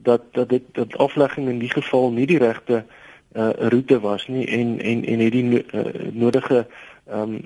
dat 0.03 0.23
dat 0.33 0.49
dit 0.49 0.63
dat 0.73 0.97
aflegging 0.97 1.49
in 1.49 1.59
die 1.59 1.71
geval 1.71 2.11
nie 2.11 2.27
die 2.27 2.39
regte 2.39 2.75
uh, 2.75 2.83
roete 3.59 4.01
was 4.01 4.27
nie 4.29 4.47
en 4.47 4.81
en 4.81 5.05
en 5.05 5.19
het 5.19 5.33
die 5.33 5.43
no, 5.43 5.61
uh, 5.73 6.11
nodige 6.13 6.67
ehm 7.07 7.21
um, 7.21 7.41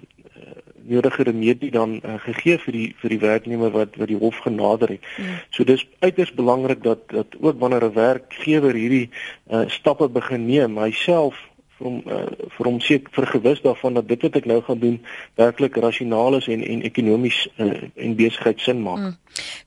nodige 0.89 1.23
remedie 1.23 1.71
dan 1.71 2.01
uh, 2.05 2.15
gegee 2.25 2.59
vir 2.59 2.73
die 2.73 2.87
vir 3.01 3.13
die 3.13 3.21
werknemer 3.21 3.73
wat 3.75 3.97
wat 4.01 4.09
die 4.09 4.19
hof 4.21 4.39
genader 4.45 4.89
het. 4.95 5.05
Ja. 5.17 5.37
So 5.51 5.65
dis 5.65 5.85
uiters 5.99 6.33
belangrik 6.33 6.83
dat 6.83 7.09
dat 7.13 7.37
ook 7.41 7.61
wanneer 7.61 7.85
'n 7.85 7.93
werkgewer 7.93 8.75
hierdie 8.75 9.11
uh, 9.51 9.69
stappe 9.69 10.09
begin 10.09 10.47
neem, 10.47 10.79
hyself 10.79 11.48
vir 11.79 11.87
hom 11.87 11.99
uh, 12.07 12.49
vir 12.57 12.69
hom 12.71 12.81
seker 12.81 13.13
vergewis 13.15 13.63
daarvan 13.63 13.99
dat 13.99 14.09
dit 14.09 14.23
wat 14.27 14.37
ek 14.41 14.49
nou 14.51 14.59
gaan 14.67 14.81
doen 14.83 14.99
werklik 15.41 15.77
rasionaal 15.77 16.39
is 16.41 16.49
en 16.51 16.65
en 16.67 16.83
ekonomies 16.83 17.41
uh, 17.57 17.71
en 17.97 18.17
besigheid 18.19 18.61
sin 18.61 18.83
maak. 18.83 18.99
Mm. 18.99 19.17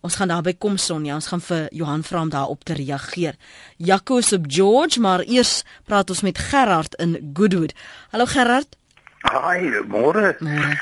Ons 0.05 0.19
gaan 0.21 0.29
daarby 0.29 0.53
kom 0.61 0.75
Sonja, 0.77 1.15
ons 1.17 1.31
gaan 1.33 1.41
vir 1.41 1.63
Johan 1.73 2.03
vra 2.05 2.21
om 2.27 2.31
daarop 2.33 2.65
te 2.69 2.75
reageer. 2.77 3.39
Jaco 3.81 4.19
is 4.21 4.35
op 4.37 4.45
George, 4.53 5.01
maar 5.01 5.25
eers 5.25 5.63
praat 5.89 6.13
ons 6.13 6.21
met 6.27 6.39
Gerard 6.51 6.93
in 7.01 7.15
Goodwood. 7.33 7.73
Hallo 8.13 8.27
Gerard. 8.29 8.77
Haai, 9.25 9.81
môre. 9.89 10.35
Môre. 10.45 10.77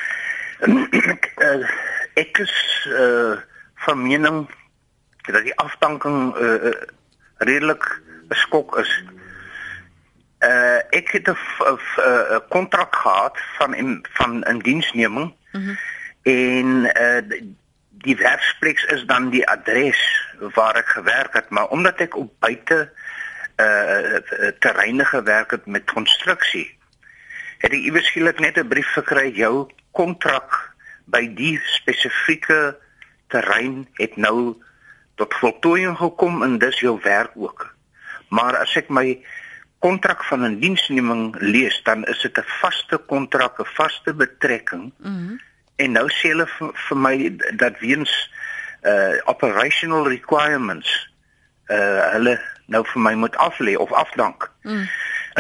ek, 1.12 1.31
uh, 1.38 1.71
ek 2.19 2.43
is 2.43 2.57
uh 2.91 3.38
van 3.87 3.99
mening 4.02 4.43
dat 5.31 5.43
die 5.47 5.55
afdanking 5.59 6.35
uh 6.35 6.75
redelik 7.47 7.87
'n 8.26 8.38
skok 8.43 8.75
is. 8.83 8.91
Uh 10.43 10.83
ek 10.91 11.14
het 11.14 11.31
'n 11.31 11.38
kontrak 12.50 12.95
gehad 12.95 13.38
van 13.59 13.75
in, 13.75 14.02
van 14.19 14.43
'n 14.43 14.59
diensneming. 14.67 15.31
Mm 15.55 15.79
en 16.23 16.87
uh 16.87 17.43
die 18.02 18.16
werksplek 18.16 18.80
is 18.94 19.04
dan 19.06 19.30
die 19.30 19.44
adres 19.49 20.00
waar 20.54 20.76
ek 20.80 20.88
gewerk 20.97 21.35
het, 21.38 21.50
maar 21.50 21.68
omdat 21.75 22.00
ek 22.00 22.16
op 22.16 22.32
buite 22.42 22.90
uh 23.62 24.18
terreine 24.59 25.04
gewerk 25.04 25.50
het 25.50 25.66
met 25.66 25.90
konstruksie, 25.92 26.66
het 27.62 27.73
ek 27.73 27.85
iewers 27.85 28.09
skielik 28.11 28.40
net 28.40 28.59
'n 28.59 28.68
brief 28.68 28.90
gekry 28.97 29.30
jou 29.37 29.68
kontrak 29.92 30.75
by 31.04 31.26
die 31.35 31.61
spesifieke 31.64 32.76
terrein 33.28 33.87
het 34.00 34.16
nou 34.16 34.56
tot 35.14 35.35
voltooiing 35.35 35.97
gekom 35.97 36.42
en 36.42 36.59
dis 36.59 36.80
jou 36.80 36.99
werk 37.02 37.32
ook. 37.35 37.68
Maar 38.28 38.56
as 38.56 38.76
ek 38.76 38.88
my 38.88 39.21
kontrak 39.78 40.25
van 40.25 40.44
'n 40.44 40.61
diensneming 40.61 41.37
lees, 41.38 41.82
dan 41.85 42.04
is 42.04 42.21
dit 42.23 42.38
'n 42.38 42.49
vaste 42.61 42.97
kontrak, 42.97 43.59
'n 43.59 43.75
vaste 43.75 44.14
betrekking. 44.14 44.92
Mhm. 44.99 45.12
Mm 45.12 45.40
en 45.76 45.93
nou 45.93 46.09
sê 46.11 46.33
hulle 46.33 46.47
vir, 46.59 46.73
vir 46.88 46.99
my 47.07 47.14
dat 47.61 47.79
weens 47.81 48.12
uh 48.83 49.19
operational 49.31 50.09
requirements 50.09 50.91
uh 51.71 52.11
hulle 52.14 52.37
nou 52.67 52.83
vir 52.93 53.02
my 53.02 53.12
moet 53.14 53.37
aflê 53.37 53.76
of 53.76 53.93
afdank. 53.93 54.50
Mm. 54.62 54.88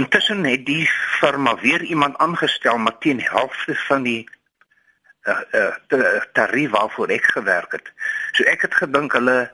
Intussen 0.00 0.44
het 0.44 0.66
die 0.66 0.86
firma 1.18 1.56
weer 1.60 1.82
iemand 1.82 2.18
aangestel 2.18 2.78
maar 2.78 2.98
teen 2.98 3.20
helfte 3.20 3.74
van 3.88 4.02
die 4.02 4.28
uh, 5.24 5.40
uh 5.88 6.20
tarief 6.32 6.70
waarvoor 6.70 7.08
ek 7.08 7.24
gewerk 7.34 7.72
het. 7.72 7.92
So 8.32 8.44
ek 8.44 8.62
het 8.68 8.74
gedink 8.74 9.12
hulle 9.12 9.50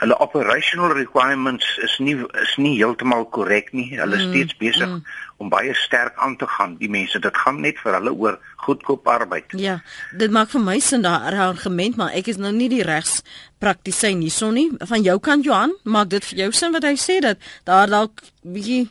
hulle 0.00 0.16
operational 0.18 0.94
requirements 0.96 1.66
is 1.84 1.98
nie 2.00 2.14
is 2.42 2.52
nie 2.56 2.72
heeltemal 2.78 3.26
korrek 3.34 3.68
nie. 3.76 3.90
Hulle 3.98 4.16
is 4.16 4.24
mm, 4.24 4.32
steeds 4.32 4.56
besig 4.60 4.88
mm. 4.88 5.02
om 5.42 5.52
baie 5.52 5.74
sterk 5.76 6.16
aan 6.24 6.36
te 6.40 6.48
gaan. 6.48 6.76
Die 6.80 6.88
mense, 6.92 7.20
dit 7.20 7.40
gaan 7.44 7.60
net 7.60 7.80
vir 7.84 7.98
hulle 7.98 8.14
oor 8.16 8.38
goedkoop 8.64 9.08
arbeid. 9.12 9.52
Ja, 9.60 9.78
dit 10.16 10.32
maak 10.32 10.52
vir 10.54 10.64
my 10.64 10.78
sin 10.84 11.04
daai 11.04 11.36
argument, 11.36 12.00
maar 12.00 12.16
ek 12.16 12.32
is 12.32 12.40
nou 12.40 12.52
nie 12.56 12.70
die 12.72 12.84
regs 12.86 13.20
praktisyn 13.60 14.24
hierson 14.24 14.56
nie. 14.56 14.68
Van 14.92 15.04
jou 15.04 15.18
kant 15.20 15.44
Johan, 15.48 15.76
maak 15.84 16.12
dit 16.16 16.24
vir 16.32 16.46
jou 16.46 16.52
sin 16.56 16.76
wat 16.76 16.88
hy 16.88 16.96
sê 17.00 17.20
dat 17.24 17.50
daar 17.68 17.92
dalk 17.92 18.24
bietjie 18.40 18.86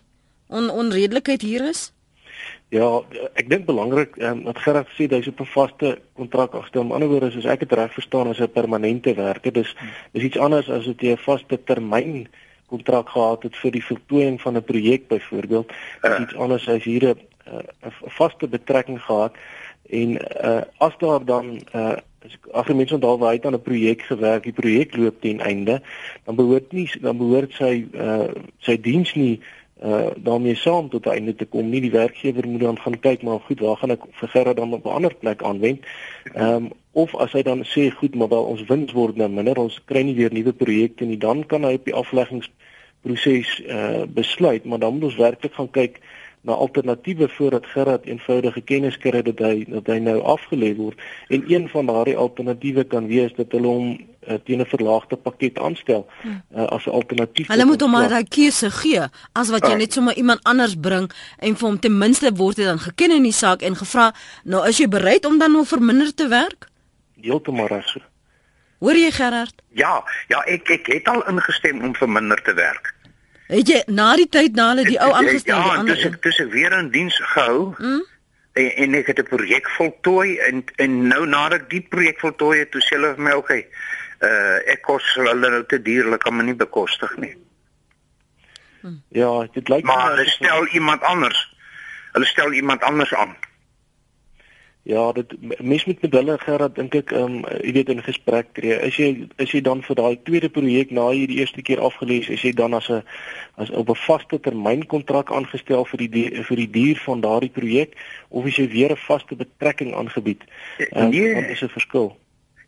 on 0.49 0.69
onredelikheid 0.69 1.45
hier 1.45 1.69
is? 1.73 1.89
Ja, 2.69 2.85
ek 3.33 3.47
dink 3.49 3.65
belangrik 3.65 4.13
um, 4.21 4.43
wat 4.45 4.59
Gerard 4.61 4.89
sê, 4.93 5.07
hy's 5.09 5.27
op 5.31 5.39
'n 5.41 5.53
vaste 5.55 5.97
kontrak 6.13 6.53
afstel. 6.53 6.83
Met 6.83 6.99
ander 6.99 7.09
woorde, 7.09 7.31
soos 7.31 7.49
ek 7.49 7.65
dit 7.65 7.71
reg 7.73 7.93
verstaan, 7.93 8.29
is 8.29 8.39
'n 8.39 8.51
permanente 8.51 9.13
werker. 9.13 9.53
Dis 9.53 9.75
dis 10.13 10.23
iets 10.23 10.37
anders 10.37 10.69
as 10.69 10.85
dit 10.85 11.01
'n 11.01 11.17
vaste 11.17 11.57
termyn 11.63 12.27
kontrak 12.69 13.09
gehad 13.09 13.43
het 13.43 13.55
vir 13.55 13.71
die 13.71 13.85
voltooiing 13.85 14.41
van 14.41 14.55
'n 14.55 14.63
projek 14.63 15.07
byvoorbeeld. 15.07 15.67
Dis 16.01 16.11
uh. 16.11 16.21
iets 16.21 16.35
anders 16.35 16.69
as 16.69 16.83
hier 16.83 17.09
'n 17.09 17.17
'n 17.81 17.93
vaste 18.05 18.47
betrekking 18.47 19.01
gehad 19.01 19.33
en 19.89 20.09
uh, 20.45 20.61
as 20.77 20.93
daar 20.97 21.25
dan 21.25 21.61
uh, 21.73 21.97
as 22.53 22.67
jy 22.67 22.73
mens 22.73 22.91
onthou 22.91 23.17
waar 23.17 23.33
hy 23.33 23.39
aan 23.41 23.53
'n 23.53 23.61
projek 23.61 24.01
gewerk, 24.01 24.43
die 24.43 24.53
projek 24.53 24.95
loop 24.95 25.21
teen 25.21 25.39
einde, 25.39 25.81
dan 26.23 26.35
behoort 26.35 26.71
nie 26.71 26.89
dan 27.01 27.17
behoort 27.17 27.51
sy 27.53 27.87
uh, 27.93 28.29
sy 28.59 28.77
diens 28.81 29.13
nie 29.13 29.39
uh 29.39 29.58
daarmee 30.15 30.55
saam 30.55 30.89
tot 30.89 31.05
einde 31.07 31.35
te 31.35 31.45
kom. 31.45 31.69
Nie 31.69 31.81
die 31.81 31.91
werkgewer 31.91 32.47
moet 32.47 32.61
dan 32.61 32.79
gaan 32.79 32.99
kyk 32.99 33.21
maar 33.23 33.39
goed, 33.39 33.59
waar 33.59 33.77
gaan 33.77 33.95
ek 33.95 34.03
vir 34.11 34.29
Gerard 34.29 34.57
dan 34.57 34.73
op 34.73 34.85
'n 34.85 34.97
ander 34.99 35.15
plek 35.15 35.43
aanwend? 35.43 35.85
Ehm 36.33 36.55
um, 36.55 36.71
of 36.91 37.15
as 37.15 37.31
hy 37.31 37.41
dan 37.41 37.63
sê 37.63 37.89
goed, 37.91 38.15
maar 38.15 38.27
wel 38.27 38.43
ons 38.43 38.63
wins 38.67 38.91
word 38.91 39.15
nou 39.15 39.29
minder, 39.29 39.57
ons 39.57 39.81
kry 39.85 40.01
nie 40.01 40.15
weer 40.15 40.33
nuwe 40.33 40.53
projekte 40.53 41.05
nie, 41.05 41.17
dan 41.17 41.45
kan 41.45 41.63
hy 41.63 41.73
op 41.73 41.85
die 41.85 41.93
afleggingsproses 41.93 43.61
uh 43.67 44.03
besluit, 44.07 44.65
maar 44.65 44.79
dan 44.79 44.93
moet 44.93 45.03
ons 45.03 45.15
werklik 45.15 45.53
gaan 45.53 45.71
kyk 45.71 45.99
na 46.41 46.53
alternatiewe 46.53 47.29
voordat 47.29 47.65
Gerard 47.65 48.05
eenvoudige 48.05 48.61
kennis 48.61 48.97
kry 48.97 49.21
dat 49.21 49.39
hy 49.43 49.65
dat 49.67 49.87
hy 49.91 49.97
nou 50.03 50.19
afgelê 50.23 50.71
word 50.77 50.99
en 51.27 51.43
een 51.47 51.67
van 51.69 51.89
daardie 51.91 52.17
alternatiewe 52.17 52.83
kan 52.83 53.07
wees 53.07 53.33
dat 53.35 53.51
hulle 53.51 53.67
hom 53.67 53.89
uh, 53.97 54.37
teen 54.47 54.61
'n 54.61 54.69
verlaagde 54.71 55.15
pakket 55.15 55.59
aanstel 55.59 56.07
uh, 56.23 56.63
as 56.63 56.85
'n 56.85 56.95
alternatief. 56.95 57.47
Hulle 57.47 57.65
moet 57.65 57.81
hom 57.81 57.91
maar 57.91 58.09
daai 58.09 58.23
keuse 58.23 58.71
gee 58.71 59.03
as 59.33 59.49
wat 59.49 59.67
jy 59.67 59.75
net 59.75 59.93
sommer 59.93 60.15
iemand 60.15 60.43
anders 60.43 60.75
bring 60.79 61.11
en 61.37 61.55
vir 61.55 61.67
hom 61.67 61.79
ten 61.79 61.97
minste 61.97 62.31
word 62.35 62.57
hy 62.57 62.63
dan 62.63 62.79
geken 62.79 63.11
in 63.11 63.23
die 63.23 63.35
saak 63.35 63.61
en 63.61 63.75
gevra 63.75 64.13
nou 64.43 64.67
is 64.67 64.77
jy 64.77 64.87
bereid 64.87 65.25
om 65.25 65.39
dan 65.39 65.51
nog 65.51 65.67
verminder 65.67 66.13
te 66.13 66.27
werk? 66.27 66.69
Heeltemal 67.21 67.67
reg 67.67 67.87
so. 67.87 67.99
Hoor 68.79 68.95
jy 68.95 69.11
Gerard? 69.11 69.55
Ja, 69.75 70.03
ja, 70.27 70.39
ek 70.47 70.69
ek 70.69 70.87
het 70.87 71.07
al 71.07 71.27
ingestem 71.27 71.83
om 71.83 71.95
verminder 71.95 72.41
te 72.41 72.53
werk. 72.53 72.95
Het 73.49 73.69
jy 73.71 73.79
na 73.89 74.11
die 74.19 74.27
tyd 74.29 74.53
na 74.57 74.67
hulle 74.71 74.85
die 74.85 74.99
ou 75.01 75.09
aangestel 75.09 75.57
ja, 75.57 75.63
die 75.63 75.77
ander? 75.81 75.95
Ja, 75.95 76.03
dis 76.03 76.05
ek 76.11 76.17
dis 76.21 76.39
ek 76.43 76.51
weer 76.53 76.73
in 76.77 76.91
diens 76.93 77.15
gehou. 77.31 77.73
Mm? 77.79 78.03
En, 78.61 78.67
en 78.83 78.97
ek 78.99 79.09
het 79.09 79.21
'n 79.23 79.29
projek 79.29 79.69
voltooi 79.77 80.37
en 80.49 80.63
en 80.77 80.97
nou 81.07 81.25
nadat 81.25 81.63
ek 81.63 81.69
die 81.69 81.81
projek 81.81 82.19
voltooi 82.21 82.59
het, 82.59 82.71
toe 82.71 82.81
sê 82.85 82.97
hulle 82.97 83.15
vir 83.15 83.25
my, 83.25 83.31
"Oké, 83.31 83.39
okay, 83.39 83.61
uh 84.21 84.57
ek 84.73 84.81
kos 84.85 85.13
hulle 85.15 85.33
nou 85.33 85.63
te 85.65 85.81
duur, 85.81 86.03
hulle 86.03 86.17
kan 86.17 86.35
my 86.35 86.43
nie 86.43 86.53
bekostig 86.53 87.17
nie." 87.17 87.33
Hmm. 88.81 89.01
Ja, 89.09 89.47
dit 89.53 89.69
lyk 89.69 89.83
maar 89.83 90.11
hulle 90.11 90.29
stel 90.29 90.67
iemand 90.67 91.01
anders. 91.01 91.41
Hulle 92.13 92.25
stel 92.25 92.53
iemand 92.53 92.81
anders 92.81 93.13
aan. 93.13 93.35
Ja, 94.83 95.11
dit 95.11 95.59
mens 95.61 95.85
met 95.85 96.01
met 96.01 96.13
hulle 96.13 96.37
gerad 96.37 96.75
dink 96.75 96.95
ek 96.95 97.11
ehm 97.11 97.43
um, 97.43 97.57
jy 97.61 97.71
weet 97.75 97.89
in 97.91 98.03
gesprek 98.03 98.53
tree. 98.55 98.77
Is 98.87 98.95
jy 98.95 99.27
is 99.35 99.51
jy 99.51 99.61
dan 99.61 99.83
vir 99.83 99.95
daai 99.95 100.21
tweede 100.23 100.49
projek 100.49 100.91
na 100.95 101.09
jy 101.11 101.25
die 101.27 101.39
eerste 101.43 101.61
keer 101.61 101.81
afgelees, 101.83 102.29
is 102.31 102.41
jy 102.41 102.53
dan 102.55 102.73
as 102.73 102.87
'n 102.89 103.03
as 103.55 103.69
op 103.69 103.89
'n 103.89 103.99
vaste 104.05 104.39
termyn 104.39 104.85
kontrak 104.87 105.31
aangestel 105.31 105.85
vir 105.85 105.99
die 105.99 106.43
vir 106.47 106.57
die 106.57 106.69
duur 106.69 107.01
van 107.05 107.21
daardie 107.21 107.51
projek 107.51 107.93
of 108.29 108.45
is 108.45 108.55
jy 108.55 108.67
weer 108.71 108.91
'n 108.91 109.05
vaste 109.07 109.35
betrekking 109.35 109.93
aangebied? 109.93 110.43
Uh, 110.79 111.07
nee, 111.07 111.35
wat 111.35 111.49
is 111.49 111.61
'n 111.61 111.75
verskil? 111.75 112.17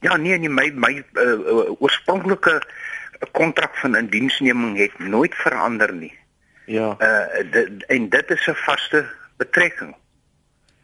Ja, 0.01 0.18
nee, 0.18 0.38
nee, 0.38 0.50
my 0.50 0.72
my 0.75 1.03
uh, 1.13 1.72
oorspronklike 1.80 2.62
kontrak 3.32 3.77
van 3.77 3.96
indiensneming 3.96 4.77
het 4.77 5.00
nooit 5.00 5.36
verander 5.36 5.94
nie. 5.94 6.13
Ja. 6.65 6.98
Uh 7.00 7.51
dit, 7.51 7.86
en 7.86 8.10
dit 8.10 8.30
is 8.30 8.48
'n 8.48 8.56
vaste 8.56 9.06
betrekking. 9.38 9.96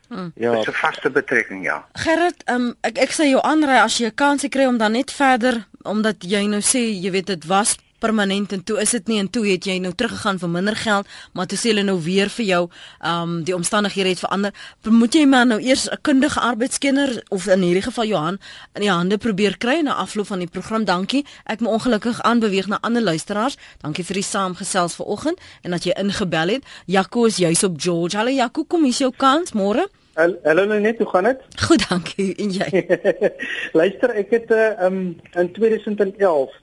Hmm. 0.08 0.32
Ja, 0.36 0.52
dis 0.56 0.68
'n 0.68 0.72
vaste 0.72 1.10
betrekking, 1.10 1.64
ja. 1.64 1.86
Gerrit, 1.94 2.44
um, 2.50 2.76
ek 2.82 2.98
ek 2.98 3.12
sê 3.12 3.30
jou 3.30 3.42
aanraai 3.42 3.82
as 3.84 3.98
jy 3.98 4.06
'n 4.06 4.16
kans 4.16 4.46
kry 4.50 4.66
om 4.66 4.78
dan 4.78 4.92
net 4.92 5.12
verder 5.12 5.68
omdat 5.84 6.16
jy 6.24 6.48
nou 6.48 6.62
sê 6.62 6.80
jy 7.04 7.12
weet 7.12 7.26
dit 7.26 7.46
was 7.46 7.76
permanent 8.00 8.52
en 8.52 8.64
toe 8.64 8.80
is 8.82 8.92
dit 8.92 9.08
nie 9.08 9.20
en 9.20 9.30
toe 9.30 9.44
het 9.48 9.66
jy 9.66 9.78
nou 9.80 9.94
teruggegaan 9.94 10.40
vir 10.40 10.50
minder 10.50 10.76
geld, 10.76 11.08
maar 11.34 11.48
toe 11.50 11.58
sê 11.58 11.72
hulle 11.72 11.84
nou 11.88 11.98
weer 12.04 12.30
vir 12.30 12.46
jou, 12.46 12.62
ehm 13.02 13.22
um, 13.22 13.44
die 13.48 13.56
omstandighede 13.56 14.10
het 14.10 14.20
verander. 14.20 14.54
Moet 14.84 15.14
jy 15.14 15.26
maar 15.26 15.46
nou 15.46 15.60
eers 15.62 15.88
'n 15.90 16.02
kundige 16.02 16.40
arbeidskenner 16.40 17.24
of 17.30 17.48
in 17.48 17.62
hierdie 17.62 17.82
geval 17.82 18.06
Johan 18.06 18.40
in 18.76 18.82
die 18.82 18.92
hande 18.92 19.18
probeer 19.18 19.58
kry 19.58 19.82
na 19.82 19.94
afloop 19.94 20.28
van 20.28 20.40
die 20.40 20.48
program. 20.48 20.86
Dankie. 20.86 21.26
Ek 21.46 21.60
moet 21.60 21.72
ongelukkig 21.72 22.22
aanbeweeg 22.22 22.68
na 22.68 22.78
ander 22.82 23.02
luisteraars. 23.02 23.58
Dankie 23.82 24.06
vir 24.06 24.14
die 24.14 24.24
saamgesels 24.24 24.96
vanoggend 24.96 25.40
en 25.62 25.72
dat 25.72 25.84
jy 25.84 25.94
ingebel 25.98 26.48
het. 26.48 26.64
Jaco 26.86 27.26
is 27.26 27.38
juis 27.38 27.64
op 27.64 27.82
George. 27.82 28.18
Hallo 28.18 28.32
Jaco, 28.32 28.64
kom 28.64 28.84
hier 28.84 28.94
jou 28.94 29.14
kans 29.18 29.52
môre. 29.52 29.88
Hallo 30.18 30.80
net, 30.80 30.98
hoe 30.98 31.10
gaan 31.10 31.24
dit? 31.24 31.42
Goed, 31.68 31.90
dankie. 31.90 32.36
En 32.36 32.50
jy? 32.52 32.86
Luister, 33.80 34.10
ek 34.10 34.32
het 34.34 34.52
uh, 34.52 34.86
um, 34.86 35.20
in 35.38 35.52
2011 35.54 36.56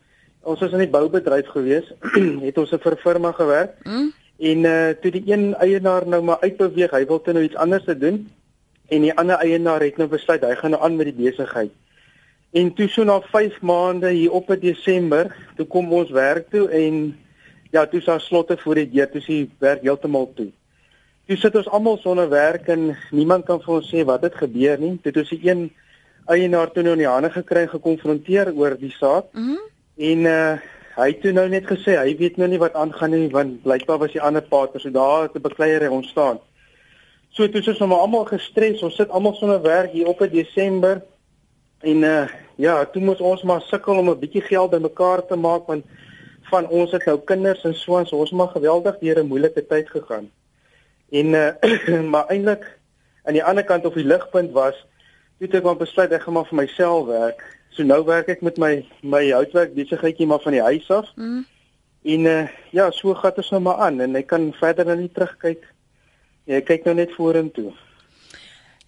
ons 0.45 0.61
was 0.61 0.73
in 0.73 0.85
die 0.85 0.91
boubedryf 0.91 1.49
gewees, 1.53 1.93
het 2.47 2.59
ons 2.59 2.71
vir 2.71 2.93
'n 2.93 3.03
firma 3.03 3.33
gewerk. 3.33 3.75
Mm. 3.85 4.13
En 4.39 4.59
uh 4.65 4.91
toe 5.01 5.11
die 5.11 5.23
een 5.27 5.55
eienaar 5.55 6.07
nou 6.07 6.23
maar 6.23 6.41
uitbeweeg, 6.41 6.91
hy 6.91 7.07
wil 7.07 7.21
toe 7.21 7.33
nou 7.33 7.45
iets 7.45 7.57
anders 7.57 7.85
te 7.85 7.99
doen 7.99 8.31
en 8.89 9.01
die 9.01 9.15
ander 9.15 9.37
eienaar 9.37 9.81
het 9.81 9.97
nou 9.97 10.09
besluit 10.09 10.43
hy 10.45 10.55
gaan 10.55 10.71
nou 10.71 10.83
aan 10.83 10.97
met 10.97 11.07
die 11.07 11.25
besigheid. 11.25 11.71
En 12.53 12.73
toe 12.75 12.89
so 12.89 13.05
na 13.05 13.21
5 13.21 13.61
maande 13.61 14.11
hier 14.15 14.31
op 14.31 14.51
in 14.51 14.61
Desember, 14.61 15.31
toe 15.57 15.67
kom 15.67 15.93
ons 15.93 16.11
werk 16.11 16.51
toe 16.51 16.69
en 16.71 17.17
ja, 17.71 17.87
toe 17.87 18.01
sa 18.01 18.19
slotte 18.19 18.57
voor 18.61 18.75
die 18.75 18.91
deur, 18.91 19.09
toe 19.11 19.21
sien 19.21 19.49
werk 19.59 19.83
heeltemal 19.83 20.29
toe. 20.37 20.51
Toe 21.27 21.37
sit 21.41 21.57
ons 21.57 21.69
almal 21.69 21.99
sonder 22.03 22.29
werk 22.29 22.69
en 22.71 22.93
niemand 23.11 23.47
kan 23.49 23.63
vir 23.63 23.75
ons 23.75 23.89
sê 23.91 24.05
wat 24.07 24.23
het 24.23 24.37
gebeur 24.39 24.79
nie. 24.79 24.93
Toe 25.03 25.11
het 25.11 25.23
ons 25.25 25.33
die 25.33 25.41
een 25.49 25.65
eienaar 26.31 26.71
toe 26.73 26.85
nou 26.85 26.95
in 26.95 27.03
die 27.03 27.11
hande 27.11 27.31
gekry 27.35 27.65
gekonfronteer 27.73 28.53
oor 28.55 28.77
die 28.79 28.93
saak. 28.93 29.33
Mm 29.33 29.49
-hmm. 29.49 29.63
En 29.97 30.19
uh 30.19 30.57
hy 30.95 31.09
het 31.11 31.25
nou 31.35 31.49
net 31.51 31.65
gesê 31.67 31.97
hy 31.99 32.13
weet 32.15 32.37
nou 32.39 32.47
nie 32.47 32.59
wat 32.63 32.77
aangaan 32.79 33.11
nie 33.11 33.31
want 33.31 33.57
blykbaar 33.65 33.99
was 33.99 34.13
die 34.15 34.21
ander 34.23 34.45
pater 34.47 34.79
so 34.79 34.91
daar 34.95 35.27
te 35.31 35.41
bekleierery 35.43 35.91
ontstaan. 35.91 36.39
So 37.35 37.49
toe 37.49 37.61
is 37.61 37.69
ons 37.73 37.81
nou 37.83 37.99
almal 37.99 38.29
gestres. 38.29 38.83
Ons 38.87 38.95
sit 38.95 39.11
almal 39.11 39.35
sonder 39.35 39.59
werk 39.63 39.91
hier 39.91 40.07
op 40.07 40.23
in 40.23 40.31
Desember. 40.31 41.03
En 41.83 42.07
uh 42.07 42.29
ja, 42.57 42.85
toe 42.87 43.03
moet 43.03 43.21
ons 43.21 43.43
maar 43.43 43.61
sukkel 43.67 43.99
om 43.99 44.11
'n 44.11 44.19
bietjie 44.19 44.43
geld 44.43 44.71
bymekaar 44.71 45.27
te 45.27 45.37
maak 45.37 45.67
want 45.67 45.85
van 46.51 46.69
ons 46.69 46.93
het 46.93 47.05
nou 47.05 47.19
kinders 47.19 47.65
en 47.65 47.75
so 47.75 47.99
ons 47.99 48.13
ons 48.13 48.31
maar 48.31 48.49
geweldig 48.55 48.99
deur 48.99 49.19
'n 49.19 49.27
moeilike 49.27 49.67
tyd 49.67 49.91
gegaan. 49.91 50.31
En 51.11 51.27
uh 51.27 51.51
maar 52.13 52.27
eintlik 52.27 52.79
aan 53.25 53.33
die 53.33 53.45
ander 53.45 53.65
kant 53.65 53.87
of 53.87 53.95
die 53.95 54.07
ligpunt 54.07 54.53
was 54.53 54.87
toe 55.39 55.49
ek 55.59 55.65
maar 55.65 55.77
besluit 55.77 56.13
ek 56.13 56.23
gaan 56.23 56.35
maar 56.35 56.47
vir 56.47 56.61
myself 56.63 57.07
werk 57.07 57.43
So 57.75 57.83
nou 57.83 58.05
werk 58.07 58.29
ek 58.31 58.43
met 58.47 58.59
my 58.63 58.85
my 59.03 59.25
houtwerk 59.33 59.75
besigheidjie 59.75 60.27
maar 60.31 60.43
van 60.45 60.55
die 60.55 60.63
huis 60.63 60.91
af. 60.95 61.11
Mm. 61.17 61.43
En 62.05 62.27
uh, 62.31 62.49
ja, 62.71 62.91
so 62.91 63.15
gaan 63.15 63.33
dit 63.37 63.51
nou 63.51 63.63
maar 63.63 63.81
aan 63.87 64.01
en 64.01 64.15
ek 64.21 64.29
kan 64.31 64.53
verder 64.61 64.87
nou 64.87 64.99
nie 65.01 65.11
terugkyk. 65.11 65.65
Jy 66.47 66.61
kyk 66.69 66.85
nou 66.85 66.95
net 67.01 67.15
vorentoe. 67.17 67.73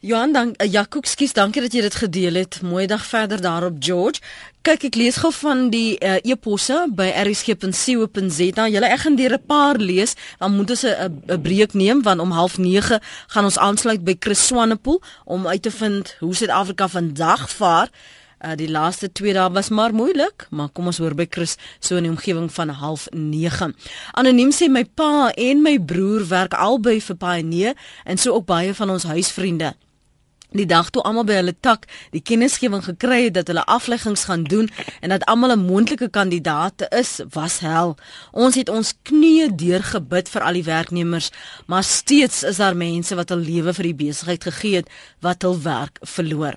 Johan, 0.06 0.32
dan 0.32 0.52
uh, 0.60 0.66
Jakob, 0.70 1.06
skus, 1.08 1.32
dankie 1.34 1.62
dat 1.64 1.72
jy 1.74 1.80
dit 1.82 1.94
gedeel 1.98 2.36
het. 2.38 2.60
Mooi 2.62 2.84
dag 2.86 3.02
verder 3.08 3.40
daarop, 3.42 3.80
George. 3.82 4.20
Kyk, 4.62 4.84
ek 4.90 4.98
lees 5.00 5.16
gou 5.18 5.32
van 5.34 5.64
die 5.72 5.96
uh, 5.98 6.20
e-posse 6.20 6.76
by 6.94 7.08
rsg.co.za. 7.24 8.66
Julle 8.70 8.90
ek 8.92 9.02
gaan 9.02 9.16
deur 9.18 9.34
'n 9.34 9.46
paar 9.48 9.80
lees, 9.80 10.14
dan 10.38 10.54
moet 10.54 10.70
ons 10.76 10.84
'n 10.84 11.40
breek 11.42 11.74
neem 11.74 12.04
want 12.06 12.20
om 12.20 12.30
09:30 12.30 13.02
gaan 13.34 13.48
ons 13.50 13.58
aansluit 13.58 14.04
by 14.04 14.14
Chris 14.20 14.46
Swanepoel 14.46 15.00
om 15.24 15.46
uit 15.46 15.62
te 15.62 15.70
vind 15.70 16.14
hoe 16.20 16.34
Suid-Afrika 16.34 16.88
vandag 16.88 17.50
vaar. 17.50 17.90
Uh, 18.46 18.52
die 18.54 18.68
laaste 18.70 19.08
2 19.10 19.32
dae 19.34 19.50
was 19.50 19.72
maar 19.74 19.90
moeilik, 19.96 20.44
maar 20.54 20.68
kom 20.70 20.86
ons 20.86 21.00
hoor 21.02 21.16
by 21.18 21.24
Chris 21.26 21.56
so 21.82 21.96
in 21.98 22.04
die 22.06 22.12
omgewing 22.12 22.46
van 22.54 22.70
09:30. 22.70 23.72
Anoniem 24.14 24.52
sê 24.54 24.68
my 24.70 24.84
pa 24.84 25.32
en 25.34 25.62
my 25.64 25.80
broer 25.82 26.22
werk 26.30 26.54
albei 26.54 27.00
vir 27.00 27.16
Pioneer 27.16 27.74
en 28.04 28.16
so 28.16 28.36
ook 28.36 28.46
baie 28.46 28.74
van 28.74 28.90
ons 28.90 29.02
huisvriende. 29.02 29.72
Die 30.54 30.66
dag 30.66 30.90
toe 30.94 31.02
almal 31.02 31.26
by 31.26 31.40
hulle 31.40 31.54
tak 31.60 31.88
die 32.14 32.22
kennisgewing 32.22 32.84
gekry 32.84 33.24
het 33.24 33.34
dat 33.34 33.50
hulle 33.50 33.64
afleggings 33.66 34.24
gaan 34.30 34.44
doen 34.44 34.70
en 35.00 35.10
dat 35.10 35.26
almal 35.26 35.56
'n 35.56 35.66
moontlike 35.66 36.08
kandidaat 36.08 36.86
is, 36.94 37.20
was 37.30 37.58
hel. 37.58 37.96
Ons 38.32 38.54
het 38.54 38.68
ons 38.68 38.94
knieë 39.02 39.56
deurgebid 39.56 40.28
vir 40.28 40.42
al 40.42 40.52
die 40.52 40.64
werknemers, 40.64 41.30
maar 41.66 41.82
steeds 41.82 42.42
is 42.42 42.56
daar 42.56 42.76
mense 42.76 43.14
wat 43.14 43.28
hul 43.28 43.42
lewe 43.42 43.74
vir 43.74 43.82
die 43.82 44.00
besigheid 44.06 44.44
gegee 44.44 44.76
het 44.76 44.88
wat 45.20 45.42
hul 45.42 45.58
werk 45.62 45.98
verloor. 46.02 46.54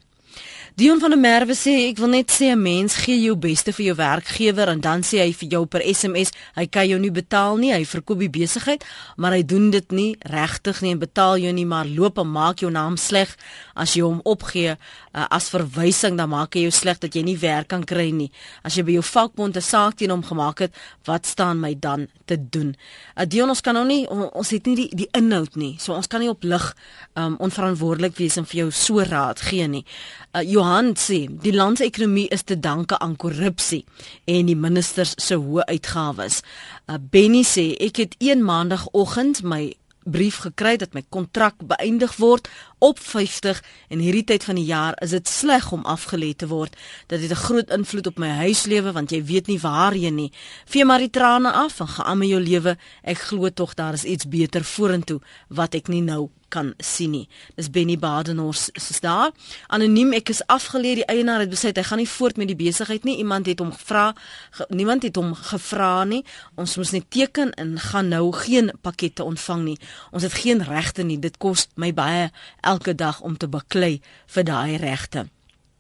Dion 0.80 1.00
van 1.00 1.12
der 1.12 1.20
Merwe 1.20 1.56
sê 1.60 1.74
ek 1.90 1.98
wil 2.00 2.08
net 2.14 2.32
sê 2.32 2.56
'n 2.56 2.62
mens 2.62 2.94
gee 3.04 3.20
jou 3.20 3.36
beste 3.36 3.74
vir 3.76 3.86
jou 3.88 3.96
werkgewer 3.96 4.70
en 4.70 4.80
dan 4.80 5.02
sê 5.04 5.20
hy 5.20 5.34
vir 5.34 5.50
jou 5.50 5.66
per 5.66 5.82
SMS 5.84 6.32
hy 6.56 6.68
kan 6.68 6.88
jou 6.88 7.00
nie 7.00 7.12
betaal 7.12 7.58
nie, 7.58 7.74
hy 7.74 7.84
verkoop 7.84 8.20
die 8.20 8.30
besigheid, 8.30 8.86
maar 9.18 9.34
hy 9.34 9.44
doen 9.44 9.72
dit 9.72 9.92
nie 9.92 10.16
regtig 10.24 10.82
nie 10.82 10.92
en 10.92 11.00
betaal 11.00 11.38
jou 11.38 11.52
nie 11.52 11.66
maar 11.66 11.86
loop 11.86 12.18
en 12.18 12.32
maak 12.32 12.60
jou 12.60 12.72
naam 12.72 12.96
sleg 12.96 13.28
as 13.76 13.94
jy 13.94 14.04
hom 14.04 14.22
opgee 14.24 14.72
uh, 14.72 15.26
as 15.30 15.50
verwysing 15.50 16.16
dan 16.16 16.30
maak 16.30 16.56
hy 16.56 16.62
jou 16.62 16.72
sleg 16.72 16.98
dat 17.00 17.14
jy 17.14 17.24
nie 17.24 17.38
werk 17.38 17.68
kan 17.68 17.84
kry 17.84 18.12
nie. 18.12 18.32
As 18.64 18.78
jy 18.78 18.84
by 18.84 18.92
jou 18.92 19.04
vakbond 19.04 19.58
'n 19.58 19.62
saak 19.62 19.98
teen 19.98 20.12
hom 20.12 20.24
gemaak 20.24 20.60
het, 20.60 20.72
wat 21.06 21.26
staan 21.26 21.60
my 21.60 21.76
dan 21.76 22.08
te 22.26 22.38
doen? 22.38 22.76
Uh, 23.18 23.26
Dion 23.26 23.50
ons 23.50 23.62
kan 23.62 23.74
nou 23.74 23.86
nie 23.86 24.08
ons 24.08 24.50
het 24.50 24.66
nie 24.66 24.76
die 24.76 24.90
die 24.96 25.10
inhoud 25.12 25.56
nie. 25.56 25.76
So 25.78 25.94
ons 25.94 26.08
kan 26.08 26.22
nie 26.22 26.30
op 26.30 26.44
lig 26.44 26.76
um, 27.16 27.36
onverantwoordelik 27.40 28.16
wees 28.16 28.38
en 28.38 28.46
vir 28.46 28.58
jou 28.60 28.72
so 28.72 29.04
raad 29.04 29.42
gee 29.42 29.68
nie. 29.68 29.86
Uh, 30.34 30.42
Johan 30.42 30.69
sê 31.00 31.28
die 31.42 31.54
land 31.54 31.78
se 31.78 31.86
ekonomie 31.86 32.28
is 32.30 32.44
te 32.44 32.56
danke 32.60 32.98
aan 33.00 33.16
korrupsie 33.16 33.86
en 34.26 34.46
die 34.46 34.56
ministers 34.56 35.16
se 35.18 35.36
hoë 35.36 35.66
uitgawes. 35.68 36.42
Uh, 36.88 36.98
Benny 37.00 37.44
sê 37.44 37.76
ek 37.80 37.98
het 37.98 38.16
een 38.20 38.44
maandagooggend 38.46 39.42
my 39.44 39.74
brief 40.06 40.38
gekry 40.46 40.78
dat 40.78 40.94
my 40.94 41.04
kontrak 41.10 41.56
beëindig 41.66 42.16
word 42.18 42.50
op 42.80 43.00
50 43.00 43.64
en 43.88 44.00
hierdie 44.00 44.24
tyd 44.24 44.44
van 44.44 44.56
die 44.56 44.66
jaar 44.66 44.98
is 45.04 45.10
dit 45.16 45.28
sleg 45.28 45.72
om 45.72 45.86
afgelê 45.86 46.34
te 46.36 46.48
word. 46.48 46.76
Dit 47.08 47.22
het 47.22 47.32
'n 47.32 47.44
groot 47.46 47.70
invloed 47.70 48.08
op 48.08 48.18
my 48.18 48.30
huislewe 48.30 48.92
want 48.92 49.10
jy 49.12 49.24
weet 49.26 49.48
nie 49.48 49.60
waar 49.60 49.96
jy 49.96 50.10
nie. 50.10 50.32
Vee 50.66 50.86
maar 50.86 51.00
die 51.00 51.10
trane 51.10 51.52
af 51.52 51.80
en 51.80 51.88
gaan 51.88 52.06
aan 52.06 52.18
met 52.18 52.30
jou 52.30 52.42
lewe. 52.42 52.78
Ek 53.04 53.18
glo 53.18 53.50
tog 53.50 53.74
daar 53.74 53.94
is 53.94 54.04
iets 54.04 54.28
beter 54.28 54.64
vorentoe 54.64 55.22
wat 55.48 55.74
ek 55.74 55.88
nie 55.88 56.02
nou 56.02 56.30
kan 56.50 56.74
sien 56.84 57.14
nie. 57.14 57.26
Dis 57.58 57.70
Benny 57.70 57.96
Badenhorst 58.00 58.74
is 58.74 59.00
daar. 59.04 59.32
Anoniem, 59.68 60.14
ek 60.18 60.32
is 60.34 60.42
afgeleer. 60.50 61.02
Die 61.02 61.08
eienaar 61.10 61.44
het 61.44 61.52
besluit 61.54 61.78
hy 61.78 61.86
gaan 61.86 62.02
nie 62.02 62.10
voort 62.10 62.40
met 62.42 62.50
die 62.52 62.58
besigheid 62.58 63.06
nie. 63.08 63.20
Iemand 63.22 63.48
het 63.50 63.62
hom 63.62 63.72
gevra, 63.76 64.10
ge, 64.58 64.68
niemand 64.74 65.06
het 65.08 65.20
hom 65.20 65.36
gevra 65.38 66.04
nie. 66.10 66.24
Ons 66.60 66.76
moes 66.80 66.94
net 66.96 67.08
teken 67.14 67.54
en 67.62 67.76
gaan 67.90 68.10
nou 68.12 68.26
geen 68.36 68.74
pakkette 68.86 69.26
ontvang 69.26 69.66
nie. 69.68 69.78
Ons 70.12 70.26
het 70.28 70.36
geen 70.42 70.64
regte 70.66 71.06
nie. 71.06 71.20
Dit 71.22 71.38
kos 71.42 71.68
my 71.80 71.94
baie 71.96 72.30
elke 72.74 72.96
dag 72.96 73.22
om 73.22 73.38
te 73.38 73.48
baklei 73.48 74.02
vir 74.34 74.44
daai 74.44 74.78
regte. 74.78 75.28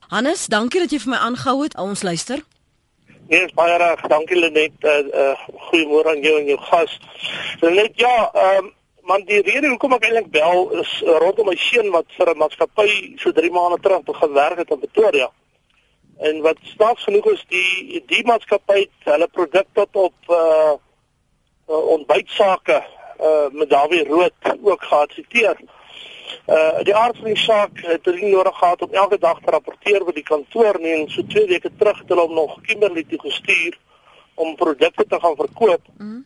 Hannes, 0.09 0.47
dankie 0.49 0.81
dat 0.81 0.93
jy 0.93 0.99
vir 1.03 1.13
my 1.13 1.19
aangehou 1.27 1.61
het. 1.63 1.77
Ons 1.77 2.01
luister. 2.03 2.41
Nee, 3.29 3.45
baie 3.53 3.77
reg. 3.77 4.01
Dankie 4.09 4.39
Lenet. 4.39 4.73
Uh, 4.81 4.97
uh, 5.13 5.47
Goeiemôre 5.67 6.15
aan 6.15 6.23
jou 6.25 6.35
en 6.39 6.47
jou 6.49 6.57
gas. 6.71 6.97
Lenet, 7.61 7.97
ja, 8.01 8.15
ehm 8.33 8.65
um, 8.65 8.75
man 9.09 9.23
die 9.25 9.41
rede 9.41 9.69
hoekom 9.71 9.95
ek 9.95 10.03
eintlik 10.05 10.27
bel 10.33 10.67
is 10.81 10.89
uh, 11.01 11.15
rondom 11.23 11.47
my 11.49 11.55
seun 11.57 11.87
wat 11.95 12.09
vir 12.17 12.29
'n 12.29 12.41
maatskappy 12.41 12.89
so 13.21 13.31
3 13.33 13.49
maande 13.55 13.79
terug 13.81 14.03
begin 14.09 14.35
werk 14.37 14.59
het 14.61 14.73
in 14.75 14.81
Pretoria. 14.83 15.29
En 16.27 16.41
wat 16.45 16.59
staats 16.73 17.07
genoeg 17.07 17.31
is 17.33 17.43
die 17.55 18.03
die 18.11 18.21
maatskappy 18.27 18.85
hulle 19.07 19.27
produk 19.37 19.67
tot 19.73 19.95
op 20.05 20.33
uh, 20.41 20.73
uh 21.73 21.83
ontbytsake 21.95 22.79
uh 23.29 23.47
met 23.51 23.69
Dawie 23.69 24.05
Rood 24.11 24.33
ook 24.61 24.83
geassiteer. 24.91 25.57
Uh 26.47 26.83
die 26.87 26.95
aard 26.95 27.17
van 27.17 27.31
die 27.31 27.37
saak 27.37 27.81
het 27.85 28.05
hulle 28.05 28.21
nie 28.21 28.33
nodig 28.33 28.57
gehad 28.57 28.81
om 28.81 28.97
elke 29.03 29.17
dag 29.17 29.39
te 29.43 29.51
rapporteer 29.51 30.05
by 30.05 30.15
die 30.15 30.25
kantoor 30.25 30.79
nie 30.79 30.95
en 30.95 31.07
so 31.09 31.23
2 31.35 31.45
weke 31.47 31.71
terug 31.77 31.99
het 31.99 32.09
hulle 32.09 32.25
hom 32.27 32.33
nog 32.33 32.57
Kimberley 32.65 33.05
toe 33.09 33.19
gestuur 33.19 33.77
om 34.35 34.55
produkte 34.55 35.05
te 35.07 35.19
gaan 35.19 35.35
verkoop. 35.35 35.81
Mm. 35.97 36.25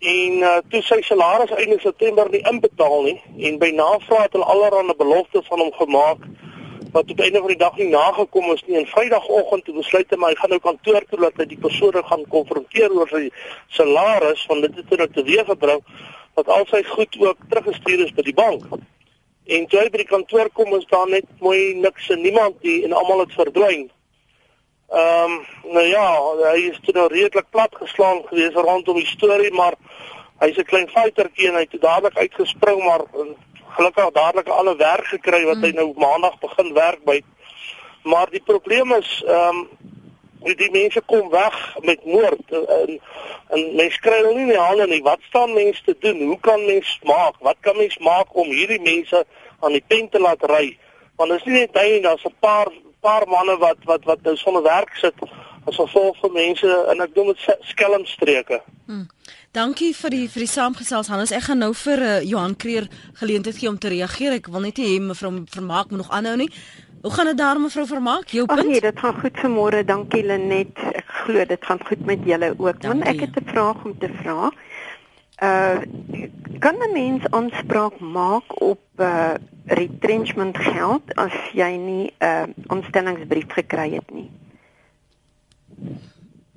En 0.00 0.32
uh, 0.32 0.56
toe 0.72 0.82
sy 0.82 1.00
salaris 1.04 1.50
einde 1.52 1.76
September 1.80 2.30
nie 2.30 2.40
inbetaal 2.48 3.02
nie 3.02 3.48
en 3.48 3.58
by 3.60 3.70
navraag 3.76 4.28
het 4.28 4.36
hulle 4.38 4.52
allerlei 4.54 4.96
beloftes 4.96 5.48
van 5.48 5.60
hom 5.66 5.72
gemaak 5.72 6.24
wat 6.92 7.10
op 7.10 7.20
einde 7.20 7.38
van 7.38 7.52
die 7.52 7.56
dag 7.56 7.76
nie 7.76 7.88
nagekom 7.88 8.52
is 8.52 8.62
nie 8.66 8.78
en 8.80 8.86
Vrydagoggend 8.86 9.64
toe 9.64 9.74
besluit 9.76 10.10
hy 10.10 10.16
maar 10.16 10.32
hy 10.32 10.38
gaan 10.40 10.54
nou 10.54 10.60
kantoor 10.64 11.04
toe 11.10 11.20
laat 11.20 11.36
hy 11.38 11.46
die 11.52 11.60
persone 11.66 12.02
gaan 12.08 12.24
konfronteer 12.32 12.94
oor 12.96 13.12
sy 13.12 13.28
salaris 13.76 14.46
want 14.50 14.66
dit 14.66 14.80
het 14.80 14.96
nou 15.02 15.10
teweeg 15.18 15.46
gebring 15.52 15.84
dat 16.38 16.48
al 16.56 16.66
sy 16.70 16.82
goed 16.86 17.20
ook 17.20 17.44
teruggestuur 17.50 18.06
is 18.06 18.16
by 18.16 18.24
die 18.26 18.34
bank. 18.34 18.64
En 19.46 19.66
toe 19.66 19.86
by 19.90 20.02
die 20.02 20.10
kantoor 20.10 20.50
kom 20.52 20.74
is 20.76 20.86
daar 20.90 21.08
net 21.08 21.26
mooi 21.40 21.74
niks 21.74 22.10
en 22.10 22.20
niemand 22.22 22.62
nie 22.62 22.84
en 22.84 22.92
almal 22.92 23.24
het 23.24 23.32
verdwyn. 23.32 23.90
Ehm 24.90 25.32
um, 25.32 25.46
nou 25.72 25.86
ja, 25.86 26.06
hy 26.50 26.70
is 26.70 26.78
toe 26.82 26.94
nou 26.94 27.06
redelik 27.08 27.46
plat 27.50 27.74
geslaan 27.78 28.24
gewees 28.26 28.54
rondom 28.54 28.96
die 28.98 29.06
storie, 29.06 29.52
maar 29.54 29.74
hy's 30.40 30.58
'n 30.58 30.64
klein 30.64 30.88
fightertjie 30.88 31.48
en 31.48 31.54
hy 31.54 31.66
het 31.68 31.80
dadelik 31.80 32.16
uitgespring 32.18 32.84
maar 32.84 33.04
gelukkig 33.76 34.10
dadelik 34.10 34.48
alle 34.48 34.76
werk 34.76 35.06
gekry 35.06 35.44
wat 35.44 35.62
hy 35.62 35.70
mm. 35.70 35.76
nou 35.76 35.92
maandag 35.96 36.38
begin 36.38 36.72
werk 36.74 37.04
by. 37.04 37.20
Maar 38.02 38.30
die 38.30 38.42
probleem 38.42 38.92
is 38.92 39.22
ehm 39.26 39.56
um, 39.56 39.68
die, 40.44 40.56
die 40.56 40.70
mense 40.70 41.02
kom 41.06 41.30
weg 41.30 41.56
met 41.86 42.04
moord 42.04 42.56
en 42.56 42.98
en 43.50 43.64
mense 43.74 43.98
kry 43.98 44.20
hulle 44.20 44.34
nie 44.36 44.44
in 44.46 44.52
die 44.52 44.60
hande 44.62 44.86
nie. 44.86 45.02
Wat 45.02 45.22
staan 45.26 45.56
mense 45.56 45.82
te 45.84 45.96
doen? 45.98 46.20
Hoe 46.22 46.38
kan 46.40 46.62
mense 46.66 46.98
maak? 47.02 47.40
Wat 47.42 47.58
kan 47.66 47.76
mense 47.76 47.98
maak 48.02 48.30
om 48.38 48.52
hierdie 48.54 48.80
mense 48.82 49.24
aan 49.60 49.74
die 49.74 49.84
pen 49.86 50.08
te 50.08 50.20
laat 50.22 50.44
ry? 50.46 50.76
Want 51.18 51.34
is 51.34 51.44
nie 51.48 51.58
net 51.58 51.74
hy 51.74 51.88
nie, 51.96 52.04
daar's 52.06 52.24
'n 52.24 52.34
paar 52.40 52.70
paar 53.00 53.26
manne 53.28 53.56
wat 53.58 53.80
wat 53.84 54.04
wat 54.04 54.22
nou 54.22 54.36
sonder 54.36 54.62
werk 54.62 54.94
sit 54.96 55.14
as 55.66 55.76
gevolg 55.76 56.16
van 56.20 56.32
mense 56.32 56.68
en 56.92 57.00
ek 57.04 57.14
doen 57.14 57.26
dit 57.32 57.56
skelmstreke. 57.72 58.60
Hmm. 58.86 59.08
Dankie 59.52 59.90
vir 59.94 60.10
die 60.14 60.26
vir 60.30 60.44
die 60.44 60.50
saamgesels 60.50 61.10
Hannes. 61.12 61.32
Ek 61.36 61.48
gaan 61.48 61.58
nou 61.58 61.72
vir 61.74 62.02
uh, 62.06 62.22
Johan 62.22 62.56
Kreer 62.56 62.88
geleentheid 63.20 63.58
gee 63.58 63.68
om 63.68 63.78
te 63.78 63.92
reageer. 63.92 64.38
Ek 64.38 64.46
wil 64.46 64.64
net 64.66 64.78
hê 64.78 64.98
mevrou 65.02 65.32
Vermaak 65.50 65.90
moet 65.90 66.02
nog 66.04 66.10
aanhou 66.10 66.36
nie. 66.36 66.50
Hoe 67.00 67.10
gaan 67.10 67.24
dit 67.24 67.36
daar 67.36 67.60
mevrou 67.60 67.86
Vermaak? 67.86 68.28
Jou 68.28 68.46
punt? 68.46 68.58
Ag 68.58 68.66
nee, 68.66 68.80
dit 68.80 68.98
gaan 68.98 69.20
goed 69.20 69.38
vanmôre. 69.40 69.84
Dankie 69.84 70.24
Lenet. 70.24 70.78
Ek 70.92 71.08
glo 71.24 71.44
dit 71.44 71.64
gaan 71.64 71.80
goed 71.86 72.04
met 72.04 72.24
julle 72.24 72.52
ook. 72.56 72.82
Want 72.82 73.04
ek 73.08 73.20
het 73.20 73.40
'n 73.40 73.48
vraag 73.52 73.84
om 73.84 73.98
te 73.98 74.10
vra. 74.22 74.52
Uh 75.42 75.78
kan 76.58 76.76
'n 76.76 76.92
mens 76.92 77.24
aanspraak 77.30 78.00
maak 78.00 78.60
op 78.60 78.82
uh 78.96 79.34
retrenchment 79.64 80.58
geld 80.58 81.14
as 81.14 81.32
jy 81.52 81.70
nie 81.76 82.12
'n 82.18 82.24
uh, 82.24 82.42
aanstellingsbrief 82.66 83.48
gekry 83.48 83.94
het 83.94 84.10
nie? 84.10 84.30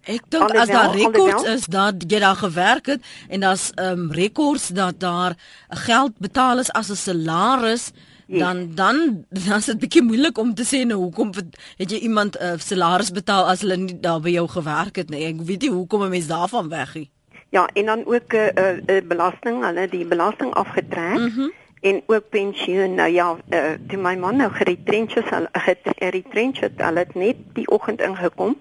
Ek 0.03 0.21
dink 0.27 0.51
as 0.51 0.67
daar 0.67 0.95
rekords 0.95 1.43
is 1.43 1.65
dat 1.65 1.95
jy 2.07 2.19
daar 2.19 2.35
gewerk 2.35 2.85
het 2.85 3.01
en 3.29 3.39
daar's 3.39 3.71
ehm 3.75 3.99
um, 3.99 4.11
rekords 4.11 4.67
dat 4.67 4.99
daar 4.99 5.35
geld 5.69 6.11
betaal 6.17 6.59
is 6.59 6.71
as 6.71 6.89
'n 6.89 6.95
salaris, 6.95 7.91
Yes. 7.95 8.12
Dan 8.27 8.75
dan 8.75 9.25
dan 9.29 9.57
is 9.57 9.65
dit 9.65 9.79
bietjie 9.79 10.03
moeilik 10.03 10.37
om 10.37 10.53
te 10.53 10.63
sê 10.63 10.85
nou 10.87 10.99
hoekom 10.99 11.31
het 11.77 11.91
jy 11.91 11.97
iemand 11.97 12.37
'n 12.39 12.43
uh, 12.43 12.57
salaris 12.57 13.11
betaal 13.11 13.45
as 13.49 13.61
hulle 13.61 13.77
nie 13.77 13.99
daar 13.99 14.19
by 14.19 14.29
jou 14.29 14.47
gewerk 14.47 14.95
het 14.95 15.09
nie. 15.09 15.25
Ek 15.25 15.41
weet 15.41 15.61
nie 15.61 15.71
hoekom 15.71 16.03
'n 16.03 16.09
mens 16.09 16.27
daarvan 16.27 16.69
weggie. 16.69 17.09
Ja, 17.49 17.69
en 17.73 17.85
dan 17.85 18.05
ook 18.05 18.33
'n 18.33 18.35
uh, 18.35 18.47
uh, 18.55 18.77
uh, 18.85 19.07
belasting, 19.07 19.63
hulle 19.65 19.87
die 19.89 20.05
belasting 20.05 20.53
afgetrek. 20.53 21.17
Mm 21.17 21.31
-hmm. 21.35 21.51
En 21.81 22.03
ook 22.05 22.29
pensioen. 22.29 22.93
Nou 22.93 23.11
ja, 23.11 23.37
uh, 23.49 23.71
toe 23.87 24.01
my 24.01 24.15
man 24.15 24.35
nou 24.35 24.51
geretrench 24.51 25.15
is, 25.15 25.29
hulle 25.29 25.49
geretrench 25.51 26.59
het, 26.59 26.71
hulle 26.75 26.99
het 26.99 27.15
net 27.15 27.35
die 27.53 27.67
oggend 27.67 28.01
ingekom 28.01 28.57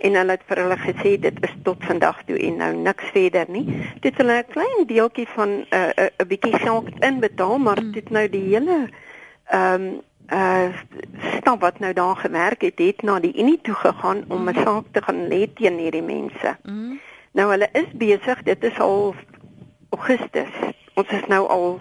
en 0.00 0.14
hulle 0.14 0.36
het 0.36 0.44
vir 0.48 0.62
hulle 0.62 0.76
gesê 0.80 1.14
dit 1.20 1.40
is 1.46 1.54
tot 1.64 1.84
vandag 1.84 2.22
toe 2.28 2.38
en 2.38 2.56
nou 2.62 2.70
niks 2.76 3.10
verder 3.14 3.48
nie. 3.48 3.64
Dit 4.00 4.20
is 4.20 4.26
'n 4.26 4.44
klein 4.52 4.86
deeltjie 4.86 5.28
van 5.36 5.48
'n 5.48 5.66
uh, 5.70 5.90
'n 5.96 6.10
uh, 6.20 6.26
bietjie 6.26 6.58
geld 6.58 6.88
inbetaal, 7.00 7.58
maar 7.58 7.82
mm. 7.82 7.92
dit 7.92 8.10
nou 8.10 8.28
die 8.28 8.46
hele 8.52 8.88
ehm 9.46 9.74
um, 9.74 10.00
uh 10.32 10.68
stap 11.36 11.60
wat 11.60 11.78
nou 11.78 11.92
daar 11.92 12.16
gewerk 12.16 12.60
het, 12.60 12.78
het 12.78 13.02
na 13.02 13.20
die 13.20 13.34
Unie 13.38 13.58
toe 13.62 13.74
gegaan 13.74 14.24
om 14.28 14.48
'n 14.48 14.54
saak 14.54 14.84
te 14.90 15.02
gaan 15.02 15.28
lê 15.28 15.52
teen 15.54 15.78
hierdie 15.78 16.02
mense. 16.02 16.56
Mm. 16.62 17.00
Nou 17.32 17.50
hulle 17.50 17.68
is 17.72 17.90
besig, 17.92 18.42
dit 18.42 18.64
is 18.64 18.78
al 18.78 19.14
Augustus. 19.90 20.54
Ons 20.94 21.08
is 21.08 21.26
nou 21.26 21.48
al 21.48 21.80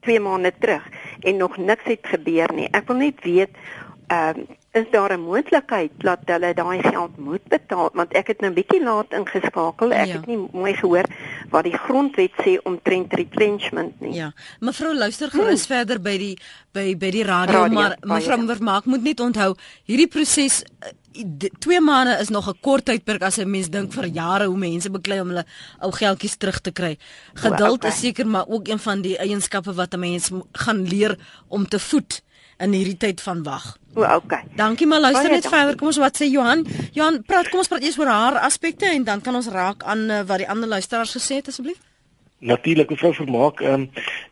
2 0.00 0.20
maande 0.20 0.52
terug 0.58 0.88
en 1.20 1.36
nog 1.36 1.56
niks 1.56 1.84
het 1.84 2.06
gebeur 2.06 2.52
nie. 2.54 2.68
Ek 2.70 2.86
wil 2.86 2.96
net 2.96 3.20
weet 3.22 3.50
ehm 4.06 4.38
uh, 4.38 4.56
is 4.72 4.84
daar 4.90 5.12
'n 5.12 5.20
moontlikheid 5.20 5.90
dat 5.98 6.18
hulle 6.24 6.54
daai 6.54 6.82
geld 6.82 7.16
moet 7.16 7.44
betaal 7.48 7.90
want 7.92 8.12
ek 8.12 8.26
het 8.26 8.40
nou 8.40 8.52
bietjie 8.52 8.82
laat 8.82 9.12
ingeskakel. 9.12 9.92
Ek 9.92 10.06
ja. 10.06 10.12
het 10.12 10.26
nie 10.26 10.48
mooi 10.52 10.74
gehoor 10.74 11.04
wat 11.50 11.64
die 11.64 11.78
grondwet 11.78 12.32
sê 12.44 12.58
om 12.62 12.82
trend 12.82 13.12
retrenchment 13.12 14.00
nie. 14.00 14.12
Ja. 14.12 14.32
Mevrou 14.60 14.94
luister 14.94 15.30
gerus 15.30 15.66
hmm. 15.66 15.76
verder 15.76 16.00
by 16.00 16.18
die 16.18 16.38
by 16.72 16.96
by 16.96 17.10
die 17.10 17.24
radio, 17.24 17.62
radio 17.62 17.74
maar 17.74 17.96
mevrou 18.00 18.46
Vermaak 18.48 18.84
moet 18.84 19.02
net 19.02 19.20
onthou 19.20 19.54
hierdie 19.84 20.08
proses 20.08 20.62
2 21.58 21.74
eh, 21.74 21.80
maande 21.80 22.18
is 22.20 22.28
nog 22.28 22.48
'n 22.48 22.58
kort 22.60 22.84
tydperk 22.84 23.22
as 23.22 23.38
'n 23.38 23.50
mens 23.50 23.68
dink 23.70 23.92
vir 23.92 24.06
jare 24.06 24.46
hoe 24.46 24.56
mense 24.56 24.90
beklei 24.90 25.20
om 25.20 25.28
hulle 25.28 25.44
ou 25.80 25.90
geldjies 25.90 26.36
terug 26.36 26.60
te 26.60 26.70
kry. 26.70 26.98
Geduld 27.34 27.78
okay. 27.78 27.90
is 27.90 28.00
seker 28.00 28.26
maar 28.26 28.46
ook 28.48 28.68
een 28.68 28.78
van 28.78 29.00
die 29.00 29.18
eienskappe 29.18 29.74
wat 29.74 29.94
'n 29.94 30.00
mens 30.00 30.30
gaan 30.52 30.82
leer 30.82 31.18
om 31.48 31.68
te 31.68 31.78
voed 31.78 32.22
in 32.58 32.74
hierdie 32.74 32.96
tyd 32.96 33.20
van 33.22 33.42
wag. 33.46 33.76
O, 33.94 34.04
okay. 34.14 34.42
Dankie 34.56 34.86
maar 34.86 35.00
luister 35.00 35.30
net 35.30 35.46
verder. 35.48 35.76
Kom 35.78 35.90
ons 35.90 35.98
wat 36.02 36.18
sê 36.20 36.28
Johan? 36.30 36.64
Johan, 36.92 37.22
praat 37.26 37.50
kom 37.50 37.62
ons 37.62 37.70
praat 37.70 37.84
eers 37.86 37.98
oor 37.98 38.10
haar 38.10 38.40
aspekte 38.46 38.86
en 38.90 39.04
dan 39.06 39.22
kan 39.24 39.34
ons 39.34 39.50
raak 39.54 39.82
aan 39.82 40.08
uh, 40.10 40.22
wat 40.26 40.42
die 40.42 40.48
ander 40.50 40.68
luisteraars 40.68 41.14
gesê 41.18 41.40
het 41.40 41.50
asseblief. 41.50 41.78
Natuurlik, 42.38 42.90
mevrou 42.90 43.10
Vermaak, 43.14 43.60
ehm 43.60 43.86
um, 43.86 43.86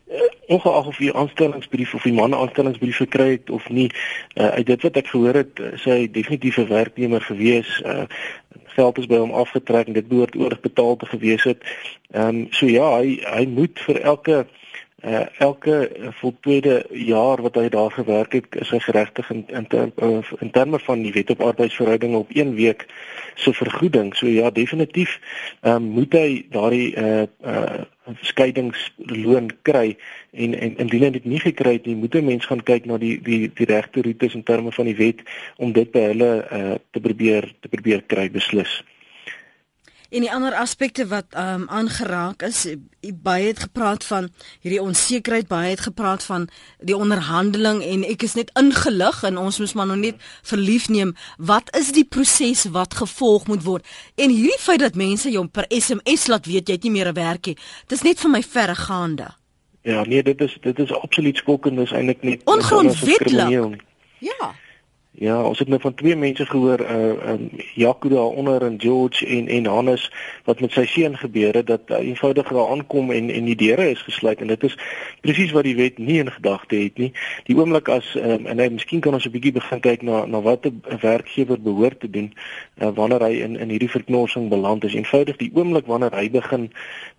uh, 0.07 0.27
ongeag 0.55 0.85
of 0.87 0.99
jy 1.03 1.11
aanstellingsbrief 1.11 1.93
of 1.93 2.05
die 2.07 2.15
man 2.15 2.35
aanstellingsbrief 2.35 3.01
gekry 3.03 3.31
het 3.33 3.49
of 3.51 3.65
nie, 3.69 3.89
uh, 4.35 4.53
uit 4.59 4.69
dit 4.69 4.85
wat 4.87 4.99
ek 5.01 5.09
gehoor 5.11 5.41
het, 5.41 5.59
sy 5.83 5.97
definitief 6.11 6.59
'n 6.63 6.71
werknemer 6.71 7.21
gewees. 7.21 7.81
Uh, 7.83 8.07
geld 8.77 8.97
is 8.97 9.09
by 9.11 9.19
hom 9.19 9.33
afgetrek 9.35 9.87
en 9.87 9.97
dit 9.99 10.07
behoort 10.07 10.35
oorbetaal 10.35 10.95
te 10.95 11.11
gewees 11.11 11.43
het. 11.43 11.63
Ehm 12.11 12.27
um, 12.27 12.47
so 12.51 12.65
ja, 12.71 12.87
hy 12.99 13.19
hy 13.25 13.45
moet 13.45 13.79
vir 13.87 13.99
elke 14.01 14.37
uh, 14.45 14.66
elke 15.37 15.89
voltooide 16.19 16.85
jaar 16.89 17.41
wat 17.41 17.55
hy 17.55 17.69
daar 17.69 17.91
gewerk 17.91 18.33
het, 18.33 18.55
is 18.55 18.69
hy 18.73 18.79
geregtig 18.79 19.29
in 19.29 19.43
in, 19.47 19.67
ter, 19.67 19.91
uh, 20.01 20.23
in 20.39 20.51
terme 20.51 20.79
van 20.79 21.01
die 21.01 21.11
wet 21.13 21.29
op 21.29 21.41
arbeidsverhoudinge 21.41 22.17
op 22.17 22.31
1 22.33 22.55
week 22.55 22.85
se 23.35 23.53
vergoeding. 23.53 24.15
So 24.15 24.27
ja, 24.27 24.49
definitief 24.49 25.19
um, 25.61 25.83
moet 25.83 26.13
hy 26.13 26.45
daardie 26.49 26.95
uh, 26.97 27.21
uh, 27.45 27.85
skeidingsloon 28.21 29.51
kry 29.61 29.97
en 30.31 30.57
en 30.57 30.77
indien 30.77 31.03
hy 31.03 31.13
dit 31.19 31.25
nie 31.25 31.39
gekry 31.45 31.77
het 31.77 31.85
nie, 31.85 31.95
moet 31.95 32.15
'n 32.15 32.25
mens 32.25 32.45
gaan 32.45 32.63
kyk 32.63 32.85
na 32.85 32.97
die 32.97 33.21
die 33.21 33.51
die 33.53 33.69
regte 33.69 34.01
roetes 34.01 34.33
in 34.33 34.43
terme 34.43 34.71
van 34.71 34.85
die 34.85 34.97
wet 34.97 35.21
om 35.57 35.71
dit 35.71 35.91
by 35.91 36.09
hulle 36.09 36.31
uh, 36.51 36.75
te 36.91 36.99
probeer 36.99 37.53
te 37.61 37.69
probeer 37.69 38.01
kry 38.07 38.31
beslis. 38.31 38.81
En 40.09 40.23
die 40.23 40.31
ander 40.31 40.53
aspekte 40.55 41.07
wat 41.07 41.25
ehm 41.35 41.61
um, 41.61 41.69
aangeraak 41.69 42.41
is, 42.47 42.65
baie 43.23 43.47
het 43.47 43.59
gepraat 43.59 44.03
van 44.03 44.29
hierdie 44.61 44.81
onsekerheid, 44.81 45.47
baie 45.47 45.69
het 45.69 45.79
gepraat 45.79 46.23
van 46.23 46.47
die 46.79 46.95
onderhandeling 46.95 47.81
en 47.83 48.05
ek 48.07 48.23
is 48.23 48.35
net 48.39 48.51
ingelig 48.59 49.23
en 49.27 49.37
ons 49.37 49.59
moet 49.59 49.73
maar 49.73 49.87
nog 49.87 49.99
net 50.03 50.21
verlief 50.47 50.87
neem. 50.89 51.15
Wat 51.37 51.75
is 51.75 51.91
die 51.91 52.05
proses 52.05 52.63
wat 52.71 52.93
gevolg 52.93 53.47
moet 53.47 53.63
word? 53.63 53.85
En 54.15 54.29
hierdie 54.29 54.59
feit 54.59 54.79
dat 54.79 54.95
mense 54.95 55.31
jou 55.31 55.47
per 55.47 55.65
SMS 55.67 56.27
laat 56.27 56.45
weet 56.45 56.67
jy 56.67 56.79
het 56.79 56.83
nie 56.83 56.95
meer 56.95 57.11
'n 57.11 57.13
werkie, 57.13 57.57
dit 57.87 57.97
is 57.97 58.03
net 58.03 58.19
vir 58.19 58.29
my 58.29 58.43
verregaande. 58.43 59.27
Ja, 59.81 60.03
nee, 60.03 60.23
dit 60.23 60.41
is 60.41 60.57
dit 60.61 60.79
is 60.79 60.93
absoluut 60.93 61.37
skokkend, 61.37 61.77
dis 61.77 61.91
eintlik 61.91 62.23
net 62.23 62.41
ongrondwettig. 62.43 63.77
Ja. 64.19 64.55
Ja, 65.19 65.41
ons 65.41 65.59
het 65.59 65.67
nou 65.67 65.79
van 65.81 65.93
twee 65.97 66.15
mense 66.15 66.45
gehoor, 66.45 66.81
uh 66.81 67.31
um 67.31 67.49
Jaco 67.73 68.09
daaronder 68.09 68.61
en 68.61 68.75
George 68.77 69.25
en 69.25 69.47
en 69.47 69.65
Hannes 69.65 70.11
wat 70.45 70.59
met 70.59 70.71
sy 70.71 70.85
seun 70.85 71.17
gebeur 71.17 71.57
het 71.57 71.65
dat 71.67 71.89
uh, 71.89 71.97
eenvoudig 71.97 72.47
daar 72.47 72.69
aankom 72.69 73.09
en 73.11 73.31
en 73.33 73.45
die 73.49 73.55
deure 73.55 73.89
is 73.89 74.01
gesluit 74.05 74.41
en 74.41 74.47
dit 74.47 74.63
is 74.63 74.77
presies 75.21 75.51
wat 75.51 75.65
die 75.65 75.75
wet 75.75 75.97
nie 75.97 76.19
in 76.21 76.29
gedagte 76.31 76.75
het 76.75 77.01
nie. 77.01 77.09
Die 77.49 77.57
oomblik 77.57 77.89
as 77.89 78.11
um, 78.15 78.45
en 78.45 78.61
hy 78.61 78.69
miskien 78.75 79.01
kan 79.01 79.17
ons 79.17 79.25
'n 79.25 79.33
bietjie 79.33 79.55
begin 79.57 79.81
kyk 79.81 80.05
na 80.05 80.25
na 80.25 80.41
wat 80.41 80.69
'n 80.69 80.81
werkgewer 81.01 81.61
behoort 81.61 81.99
te 81.99 82.09
doen 82.09 82.29
uh, 82.77 82.93
wanneer 82.93 83.25
hy 83.25 83.41
in 83.41 83.57
in 83.57 83.73
hierdie 83.73 83.89
verknorsing 83.89 84.49
beland 84.49 84.83
is. 84.83 84.93
Eenvoudig 84.93 85.41
die 85.41 85.51
oomblik 85.53 85.85
wanneer 85.85 86.13
hy 86.13 86.29
begin 86.29 86.69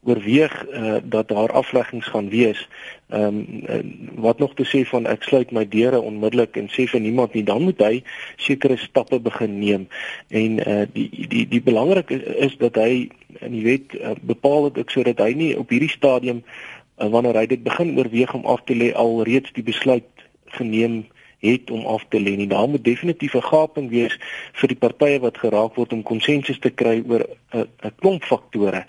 oorweeg 0.07 0.55
uh, 0.71 1.03
dat 1.03 1.29
daar 1.29 1.53
afleggings 1.53 2.07
gaan 2.07 2.31
wees. 2.31 2.69
Ehm 3.09 3.45
um, 3.69 4.09
wat 4.15 4.39
nog 4.39 4.55
te 4.55 4.65
sê 4.69 4.83
van 4.89 5.07
ek 5.09 5.23
sluit 5.23 5.53
my 5.57 5.63
deure 5.69 6.01
onmiddellik 6.01 6.57
en 6.61 6.67
sê 6.69 6.85
vir 6.93 7.01
niemand 7.01 7.33
nie, 7.33 7.45
dan 7.45 7.63
moet 7.65 7.81
hy 7.81 8.03
sekere 8.37 8.77
stappe 8.77 9.17
begin 9.25 9.55
neem. 9.59 9.87
En 10.29 10.59
uh 10.61 10.83
die 10.93 11.09
die 11.33 11.47
die 11.49 11.63
belangrik 11.63 12.11
is, 12.13 12.27
is 12.49 12.57
dat 12.61 12.77
hy 12.77 13.09
in 13.41 13.55
die 13.57 13.65
wet 13.65 13.97
uh, 13.97 14.13
bepaal 14.21 14.69
dat 14.69 14.83
ek 14.85 14.93
sodat 14.93 15.23
hy 15.25 15.33
nie 15.33 15.55
op 15.57 15.73
hierdie 15.73 15.89
stadium 15.89 16.43
uh, 16.45 17.09
wanneer 17.09 17.41
hy 17.41 17.47
dit 17.47 17.65
begin 17.65 17.97
oorweeg 17.97 18.35
om 18.37 18.45
af 18.45 18.61
te 18.69 18.77
lê 18.77 18.93
al 18.93 19.23
reeds 19.25 19.57
die 19.57 19.65
besluit 19.65 20.29
geneem 20.59 21.07
het 21.39 21.71
om 21.71 21.87
af 21.87 22.05
te 22.09 22.21
lê 22.21 22.37
nie. 22.37 22.47
Daar 22.47 22.69
moet 22.69 22.85
definitief 22.85 23.35
'n 23.35 23.43
gaping 23.43 23.91
wees 23.91 24.19
vir 24.53 24.69
die 24.69 24.77
partye 24.77 25.21
wat 25.21 25.39
geraak 25.39 25.75
word 25.75 25.93
om 25.93 26.03
konsensus 26.03 26.59
te 26.59 26.71
kry 26.71 27.03
oor 27.09 27.27
'n 27.53 27.67
'n 27.83 27.93
klomp 28.01 28.25
faktore. 28.25 28.85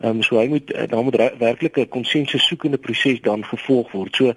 Ehm 0.00 0.10
um, 0.10 0.22
so 0.22 0.38
hy 0.38 0.46
moet 0.48 0.88
daar 0.90 1.04
moet 1.04 1.32
werklik 1.38 1.76
'n 1.76 1.88
konsensus 1.88 2.46
soekende 2.46 2.78
proses 2.78 3.20
dan 3.20 3.44
gevolg 3.44 3.92
word. 3.92 4.16
So 4.16 4.32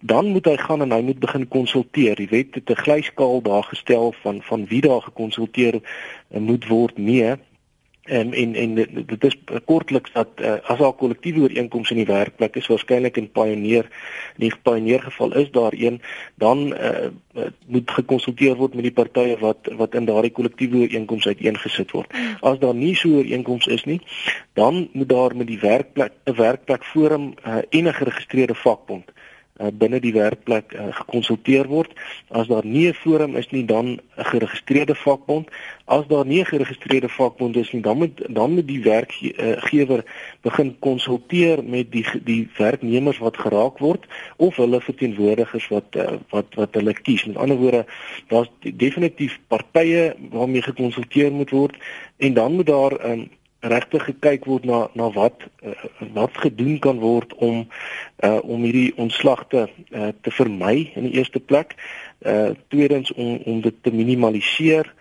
dan 0.00 0.26
moet 0.26 0.44
hy 0.44 0.56
gaan 0.56 0.82
en 0.82 0.92
hy 0.92 1.00
moet 1.00 1.18
begin 1.18 1.48
konsulteer. 1.48 2.16
Die 2.16 2.28
wet 2.28 2.54
het 2.54 2.70
'n 2.70 2.82
glyskaal 2.82 3.42
daar 3.42 3.64
gestel 3.64 4.14
van 4.22 4.42
van 4.42 4.66
wie 4.66 4.80
daar 4.80 5.02
gekonsulteer 5.02 5.80
moet 6.28 6.66
word. 6.66 6.98
Nee, 6.98 7.34
en 8.04 8.32
en 8.32 8.54
en 8.54 8.74
dit 9.06 9.24
is 9.24 9.36
kortliks 9.64 10.12
dat 10.12 10.28
uh, 10.36 10.54
as 10.62 10.78
daar 10.78 10.92
kollektiewe 10.92 11.40
ooreenkomste 11.40 11.94
in 11.94 12.02
die 12.04 12.12
werkplek 12.12 12.56
is 12.56 12.66
waarskynlik 12.66 13.16
in 13.16 13.30
Pioneer 13.32 13.88
in 14.36 14.44
die 14.44 14.52
Pioneer 14.62 15.00
geval 15.02 15.32
is 15.32 15.50
daar 15.50 15.72
een 15.72 16.00
dan 16.34 16.66
uh, 16.72 17.08
moet 17.66 17.90
gekonsulteer 17.90 18.56
word 18.56 18.74
met 18.74 18.84
die 18.84 18.92
partye 18.92 19.38
wat 19.40 19.72
wat 19.80 19.94
in 19.94 20.04
daardie 20.04 20.32
kollektiewe 20.32 20.84
ooreenkomste 20.84 21.32
uiteengesit 21.32 21.90
word. 21.96 22.12
As 22.40 22.58
daar 22.58 22.74
nie 22.74 22.94
so 22.94 23.08
ooreenkomste 23.08 23.72
is 23.72 23.84
nie, 23.84 24.00
dan 24.52 24.88
moet 24.92 25.08
daar 25.08 25.36
met 25.36 25.46
die 25.46 25.60
werkplek 25.60 26.12
'n 26.24 26.36
werkplek 26.36 26.84
forum 26.84 27.34
uh, 27.46 27.56
en 27.70 27.88
'n 27.88 27.94
geregistreerde 27.94 28.54
vakbond 28.54 29.13
uh, 29.60 29.68
binne 29.72 30.00
die 30.02 30.12
werkplek 30.12 30.72
uh, 30.74 30.88
gekonsulteer 30.98 31.68
word. 31.70 31.92
As 32.28 32.48
daar 32.50 32.66
nie 32.66 32.88
'n 32.88 32.94
forum 32.94 33.36
is 33.36 33.50
nie, 33.50 33.64
dan 33.64 33.86
'n 33.86 34.00
geregistreerde 34.16 34.94
vakbond. 34.94 35.48
As 35.84 36.06
daar 36.06 36.26
nie 36.26 36.40
'n 36.40 36.46
geregistreerde 36.46 37.08
vakbond 37.08 37.56
is 37.56 37.72
nie, 37.72 37.82
dan 37.82 37.96
moet 37.96 38.22
dan 38.28 38.54
moet 38.54 38.66
die 38.66 38.82
werkgewer 38.82 39.98
uh, 39.98 40.10
begin 40.40 40.76
konsulteer 40.78 41.64
met 41.64 41.92
die 41.92 42.06
die 42.24 42.48
werknemers 42.56 43.18
wat 43.18 43.36
geraak 43.36 43.78
word 43.78 44.06
of 44.36 44.56
hulle 44.56 44.80
verteenwoordigers 44.80 45.68
wat 45.68 45.96
uh, 45.96 46.18
wat 46.30 46.54
wat 46.54 46.74
hulle 46.74 46.92
kies. 46.92 47.24
Met 47.24 47.36
ander 47.36 47.56
woorde, 47.56 47.86
daar's 48.28 48.50
definitief 48.60 49.40
partye 49.48 50.16
waarmee 50.30 50.62
gekonsulteer 50.62 51.32
moet 51.32 51.50
word 51.50 51.76
en 52.16 52.34
dan 52.34 52.52
moet 52.54 52.66
daar 52.66 53.10
um, 53.10 53.30
regtig 53.64 54.04
gekyk 54.10 54.44
word 54.50 54.64
na 54.68 54.88
na 54.94 55.10
wat 55.14 55.44
uh, 55.64 55.74
wat 56.16 56.36
gedoen 56.44 56.78
kan 56.78 56.98
word 57.02 57.34
om 57.34 57.64
uh, 58.24 58.38
om 58.42 58.62
hierdie 58.66 58.92
ontslag 58.96 59.46
te 59.48 59.66
uh, 59.90 60.12
te 60.20 60.30
vermy 60.30 60.90
in 60.94 61.08
die 61.08 61.16
eerste 61.18 61.40
plek. 61.40 61.76
Uh 62.20 62.52
tweedens 62.68 63.12
om 63.14 63.36
om 63.44 63.60
dit 63.60 63.82
te 63.82 63.92
minimaliseer. 63.92 64.92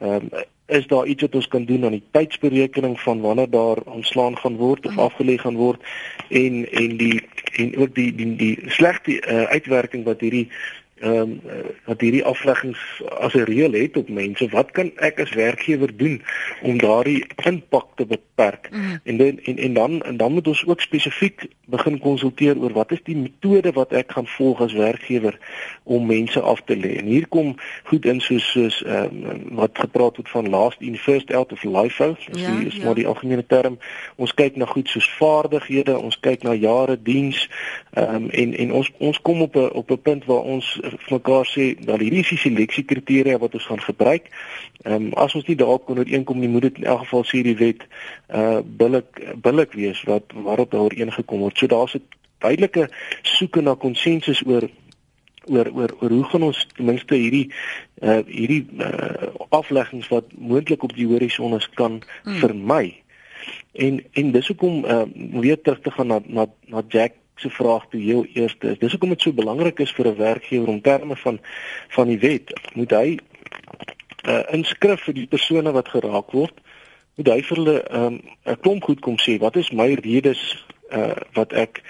Ehm 0.00 0.30
um, 0.32 0.48
is 0.70 0.86
daar 0.86 1.06
iets 1.06 1.22
wat 1.22 1.34
ons 1.34 1.48
kan 1.48 1.64
doen 1.64 1.84
aan 1.84 1.96
die 1.98 2.08
tydsberekening 2.10 3.00
van 3.00 3.20
wanneer 3.20 3.50
daar 3.50 3.76
ontslaan 3.84 4.38
gaan 4.38 4.56
word 4.56 4.86
of 4.86 4.98
afgelê 4.98 5.34
gaan 5.38 5.56
word 5.56 5.82
en 6.28 6.70
en 6.70 6.96
die 6.96 7.22
en 7.52 7.76
ook 7.76 7.94
die 7.94 8.14
die 8.14 8.36
die 8.36 8.58
slegte 8.66 9.18
uh, 9.18 9.42
uitwerking 9.42 10.04
wat 10.04 10.20
hierdie 10.20 10.46
ehm 11.00 11.14
um, 11.14 11.40
wat 11.84 12.00
hierdie 12.00 12.24
afleggings 12.24 13.02
as 13.18 13.34
'n 13.34 13.48
reël 13.48 13.72
het 13.72 13.96
op 13.96 14.08
mense, 14.08 14.48
wat 14.48 14.70
kan 14.70 14.92
ek 14.96 15.20
as 15.20 15.32
werkgewer 15.32 15.96
doen 15.96 16.22
om 16.62 16.78
daardie 16.78 17.26
impak 17.44 17.86
te 17.96 18.06
beperk? 18.06 18.68
Mm. 18.70 19.00
En, 19.04 19.16
dan, 19.16 19.38
en 19.38 19.56
en 19.58 19.72
dan 19.72 20.02
en 20.02 20.16
dan 20.16 20.32
moet 20.32 20.46
ons 20.46 20.66
ook 20.66 20.80
spesifiek 20.80 21.48
begin 21.64 21.98
konsulteer 21.98 22.58
oor 22.58 22.72
wat 22.72 22.92
is 22.92 23.02
die 23.02 23.16
metode 23.16 23.72
wat 23.72 23.92
ek 23.92 24.12
gaan 24.12 24.26
volg 24.26 24.60
as 24.60 24.72
werkgewer 24.72 25.38
om 25.82 26.06
mense 26.06 26.40
af 26.40 26.60
te 26.64 26.76
lê. 26.76 26.96
En 26.98 27.06
hier 27.06 27.28
kom 27.28 27.56
goed 27.84 28.04
in 28.04 28.20
soos 28.20 28.50
soos 28.50 28.82
ehm 28.82 29.24
um, 29.24 29.42
wat 29.60 29.78
gepraat 29.78 30.16
word 30.16 30.28
van 30.28 30.48
last 30.48 30.80
in 30.80 30.96
first 30.96 31.32
out 31.32 31.52
of 31.52 31.64
life 31.64 32.02
out. 32.04 32.18
Dis 32.32 32.42
ja, 32.42 32.60
is 32.66 32.76
ja. 32.76 32.84
maar 32.84 32.94
die 32.94 33.06
algemene 33.06 33.46
term. 33.46 33.78
Ons 34.16 34.34
kyk 34.34 34.56
na 34.56 34.66
goed 34.66 34.88
soos 34.88 35.08
vaardighede, 35.18 35.98
ons 35.98 36.20
kyk 36.20 36.42
na 36.42 36.52
jare 36.52 36.98
diens 37.02 37.48
ehm 37.90 38.14
um, 38.14 38.30
en 38.30 38.54
en 38.54 38.72
ons 38.72 38.92
ons 38.98 39.20
kom 39.22 39.42
op 39.42 39.56
'n 39.56 39.70
op 39.72 39.90
'n 39.90 40.02
punt 40.02 40.24
waar 40.24 40.42
ons 40.42 40.80
vir 40.96 41.16
mekaar 41.16 41.46
sê 41.46 41.66
dat 41.84 42.00
hierdie 42.00 42.22
is 42.24 42.32
die 42.34 42.38
seleksiekriteria 42.38 43.38
wat 43.38 43.54
ons 43.54 43.66
gaan 43.66 43.82
gebruik. 43.82 44.30
Ehm 44.84 44.94
um, 44.94 45.12
as 45.14 45.34
ons 45.34 45.46
nie 45.46 45.56
daarop 45.56 45.84
kon 45.86 45.98
ooreenkom 45.98 46.38
nie, 46.40 46.48
moet 46.48 46.68
dit 46.68 46.78
in 46.82 46.84
elk 46.84 47.04
geval 47.04 47.24
sê 47.28 47.42
die 47.46 47.56
wet 47.56 47.86
uh 48.28 48.60
billik 48.64 49.20
billik 49.42 49.72
wees 49.72 50.02
wat 50.08 50.32
waarop 50.34 50.70
daar 50.70 50.88
ooreengekom 50.88 51.46
word. 51.46 51.58
So 51.58 51.66
daar's 51.66 51.94
'n 51.94 52.02
duidelike 52.38 52.88
soeke 53.22 53.60
na 53.60 53.74
konsensus 53.74 54.42
oor 54.46 54.68
oor 55.48 55.70
oor 55.72 55.94
oor 56.00 56.10
hoe 56.10 56.24
gaan 56.24 56.42
ons 56.42 56.66
ten 56.76 56.84
minste 56.84 57.14
hierdie 57.14 57.50
uh 58.02 58.20
hierdie 58.26 58.66
uh 58.78 59.30
afleggings 59.48 60.08
wat 60.08 60.24
moontlik 60.36 60.82
op 60.82 60.94
die 60.94 61.06
horison 61.06 61.56
is 61.56 61.68
kan 61.74 62.02
hmm. 62.24 62.40
vermy. 62.42 63.02
En 63.72 64.04
en 64.12 64.32
dis 64.32 64.46
hoekom 64.52 64.84
uh 64.84 65.04
weer 65.40 65.60
terug 65.60 65.80
te 65.80 65.90
gaan 65.90 66.06
na 66.06 66.20
na 66.26 66.46
na 66.66 66.82
Jack 66.88 67.12
se 67.40 67.50
vraag 67.50 67.86
toe 67.90 68.00
heel 68.00 68.26
eers 68.34 68.56
is. 68.60 68.78
Dis 68.78 68.90
hoekom 68.94 69.14
dit 69.14 69.22
so 69.22 69.32
belangrik 69.32 69.78
is 69.80 69.92
vir 69.96 70.08
'n 70.08 70.16
werkgewer 70.16 70.68
om 70.68 70.80
terme 70.80 71.16
van 71.16 71.40
van 71.88 72.06
die 72.06 72.18
wet 72.18 72.52
moet 72.74 72.90
hy 72.90 73.08
'n 73.16 73.20
uh, 74.28 74.38
eh, 74.38 74.44
inskrif 74.54 75.00
vir 75.04 75.14
die 75.14 75.26
persone 75.26 75.72
wat 75.72 75.88
geraak 75.88 76.32
word. 76.32 76.54
Moet 77.16 77.28
hy 77.28 77.42
vir 77.42 77.56
hulle 77.56 77.82
ehm, 77.82 78.12
'n 78.12 78.22
um, 78.44 78.60
klomp 78.60 78.82
goed 78.82 79.00
kom 79.00 79.16
sê. 79.16 79.38
Wat 79.38 79.56
is 79.56 79.70
my 79.70 79.94
redes 79.94 80.64
uh 80.90 81.14
wat 81.32 81.52
ek 81.52 81.82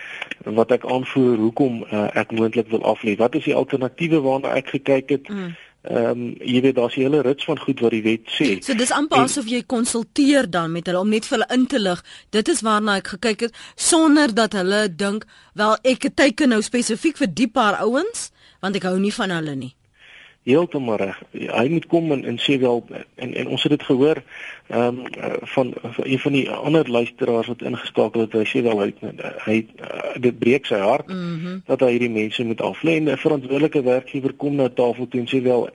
wat 0.45 0.71
ek 0.71 0.85
aanvoer 0.85 1.37
hoekom 1.37 1.85
uh, 1.93 2.09
ek 2.15 2.33
moontlik 2.33 2.69
wil 2.69 2.83
aflê? 2.83 3.17
Wat 3.17 3.35
is 3.35 3.45
die 3.45 3.55
alternatiewe 3.55 4.21
waarna 4.21 4.55
ek 4.55 4.69
gekyk 4.69 5.09
het? 5.09 5.29
Mm 5.29 5.57
Ehm 5.83 6.11
um, 6.11 6.25
jy 6.45 6.61
weet 6.61 6.77
daar's 6.77 6.97
'n 6.97 7.01
hele 7.01 7.23
rits 7.23 7.45
van 7.45 7.59
goed 7.59 7.81
wat 7.81 7.91
die 7.91 8.03
wet 8.03 8.29
sê. 8.29 8.61
So 8.63 8.75
dis 8.75 8.91
amper 8.93 9.17
en, 9.17 9.25
asof 9.25 9.49
jy 9.49 9.63
konsulteer 9.67 10.51
dan 10.51 10.73
met 10.73 10.87
hulle 10.87 11.01
om 11.01 11.09
net 11.09 11.27
vir 11.27 11.39
hulle 11.39 11.55
in 11.55 11.67
te 11.67 11.81
lig. 11.81 12.05
Dit 12.31 12.49
is 12.49 12.61
waarna 12.61 12.97
ek 12.97 13.09
gekyk 13.09 13.41
het 13.41 13.57
sonder 13.75 14.35
dat 14.35 14.53
hulle 14.53 14.95
dink 14.95 15.25
wel 15.55 15.77
ek 15.83 16.11
teken 16.15 16.49
nou 16.49 16.63
spesifiek 16.63 17.17
vir 17.17 17.35
die 17.35 17.49
paar 17.49 17.81
ouens 17.81 18.31
want 18.61 18.77
ek 18.77 18.83
hou 18.83 18.99
nie 18.99 19.15
van 19.15 19.31
hulle 19.31 19.55
nie 19.55 19.75
heeltemal 20.49 20.97
reg. 20.97 21.19
Hy 21.33 21.67
moet 21.69 21.87
kom 21.87 22.13
en, 22.13 22.25
en 22.25 22.39
sê 22.41 22.57
wel 22.61 22.85
en 23.15 23.35
en 23.35 23.49
ons 23.49 23.63
het 23.63 23.75
dit 23.77 23.83
gehoor 23.83 24.23
ehm 24.71 25.01
um, 25.01 25.03
van, 25.55 25.73
van 25.83 26.07
een 26.07 26.19
van 26.19 26.33
die 26.33 26.51
ander 26.51 26.91
luisteraars 26.91 27.47
wat 27.53 27.63
ingeskakel 27.63 28.21
het. 28.21 28.33
Hy 28.33 28.47
sê 28.49 28.63
wel 28.65 28.81
hy 28.81 28.93
hy 29.45 29.59
dit 30.17 30.39
breek 30.39 30.67
sy 30.67 30.81
hart 30.81 31.09
mm 31.09 31.41
-hmm. 31.45 31.63
dat 31.67 31.81
hy 31.81 31.91
hierdie 31.97 32.15
mense 32.17 32.45
moet 32.45 32.63
aflê 32.63 32.97
en 32.97 33.11
'n 33.11 33.17
verantwoordelike 33.17 33.83
werkgewer 33.83 34.33
kom 34.33 34.55
na 34.55 34.69
tafel 34.69 35.09
toe 35.09 35.21
en 35.21 35.29
sê 35.29 35.43
wel 35.43 35.69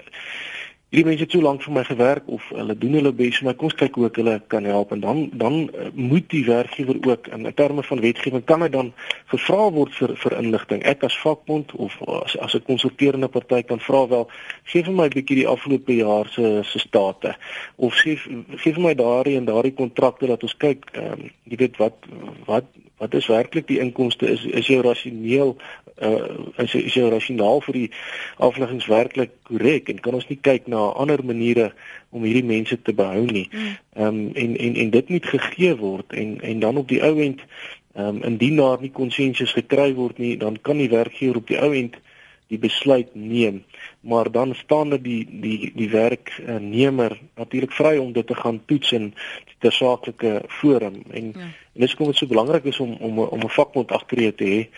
hierdie 0.96 1.10
mense 1.12 1.26
het 1.26 1.34
so 1.36 1.44
lank 1.44 1.64
vir 1.66 1.74
my 1.76 1.82
gewerk 1.84 2.28
of 2.32 2.44
hulle 2.56 2.76
doen 2.80 2.94
hulle 2.96 3.12
bes 3.12 3.42
maar 3.44 3.56
kom 3.60 3.68
ons 3.68 3.76
kyk 3.76 3.98
hoe 4.00 4.06
ek 4.08 4.20
hulle 4.22 4.36
kan 4.54 4.68
help. 4.70 4.94
En 4.96 5.02
dan 5.04 5.18
dan 5.42 5.58
uh, 5.68 5.90
moet 5.92 6.30
die 6.32 6.46
werkgewer 6.48 7.02
ook 7.10 7.28
in 7.36 7.48
terme 7.58 7.84
van 7.84 8.04
wetgewing 8.04 8.46
kan 8.48 8.64
hy 8.64 8.70
dan 8.72 8.94
gevra 9.34 9.66
word 9.76 9.92
vir 9.98 10.14
vir 10.22 10.38
inligting. 10.40 10.86
Ek 10.88 11.04
as 11.04 11.18
vakbond 11.20 11.74
of 11.76 11.98
as 12.24 12.38
as 12.40 12.56
'n 12.56 12.64
konsulterende 12.70 13.28
party 13.28 13.64
kan 13.68 13.84
vra 13.84 14.06
wel 14.08 14.30
gee 14.72 14.84
vir 14.88 14.96
my 14.96 15.10
'n 15.10 15.16
bietjie 15.18 15.42
die 15.44 15.48
afgelope 15.48 15.96
jaar 15.96 16.32
se 16.32 16.64
se 16.64 16.80
state. 16.80 17.36
Of 17.76 17.94
gee 18.00 18.16
gee 18.16 18.74
vir 18.74 18.84
my 18.84 18.96
daardie 18.96 19.36
en 19.36 19.52
daardie 19.52 19.76
kontrakte 19.76 20.28
dat 20.28 20.44
ons 20.44 20.58
kyk 20.58 20.86
um, 20.96 21.30
jy 21.44 21.58
weet 21.58 21.78
wat 21.78 22.00
wat 22.48 22.72
wat 22.98 23.14
is 23.14 23.28
werklik 23.28 23.68
die 23.68 23.80
inkomste? 23.80 24.30
Is 24.32 24.46
is 24.46 24.68
jou 24.68 24.82
rasioneel 24.82 25.56
uh, 26.04 26.64
is 26.64 26.76
is 26.76 26.94
jou 26.94 27.10
rasionaal 27.12 27.62
vir 27.68 27.74
die 27.74 27.90
afleggings 28.38 28.88
werklik 28.92 29.32
korrek? 29.50 29.90
En 29.90 30.00
kan 30.00 30.14
ons 30.14 30.28
nie 30.28 30.40
kyk 30.42 30.68
na 30.72 30.88
ander 30.96 31.24
maniere 31.26 31.72
om 32.10 32.24
hierdie 32.24 32.48
mense 32.48 32.78
te 32.82 32.94
behou 32.94 33.26
nie. 33.28 33.48
Ehm 33.52 34.08
um, 34.08 34.22
en 34.34 34.58
en 34.58 34.76
en 34.76 34.90
dit 34.90 35.10
moet 35.10 35.26
gegee 35.26 35.76
word. 35.76 36.14
En 36.14 36.40
en 36.42 36.60
dan 36.60 36.78
op 36.78 36.88
die 36.88 37.04
ou 37.04 37.16
end 37.22 37.44
ehm 37.96 38.08
um, 38.08 38.24
indien 38.24 38.56
daar 38.56 38.82
nie 38.82 38.92
konsensus 38.92 39.56
gekry 39.56 39.94
word 39.94 40.18
nie, 40.18 40.38
dan 40.38 40.60
kan 40.62 40.78
die 40.78 40.90
werkgewer 40.90 41.44
op 41.44 41.48
die 41.48 41.60
ou 41.60 41.74
end 41.76 42.00
die 42.48 42.60
besluit 42.60 43.16
neem 43.16 43.64
maar 44.00 44.32
dan 44.32 44.56
staan 44.56 44.90
dit 44.90 45.04
die 45.04 45.28
die 45.42 45.72
die 45.76 45.90
werknemer 45.90 47.20
natuurlik 47.36 47.72
vry 47.72 47.98
om 47.98 48.14
dit 48.14 48.28
te 48.28 48.36
gaan 48.36 48.62
toets 48.66 48.92
in 48.92 49.14
die 49.60 49.72
saaklike 49.72 50.42
forum 50.48 51.02
en 51.10 51.34
ja. 51.34 51.50
en 51.74 51.82
dis 51.82 51.96
kom 51.96 52.08
dit 52.12 52.18
so 52.18 52.28
belangrik 52.28 52.64
is 52.64 52.80
om 52.80 52.94
om 53.00 53.20
om 53.20 53.40
'n 53.40 53.50
vakbond 53.50 53.92
agter 53.92 54.36
te 54.36 54.46
hê 54.46 54.70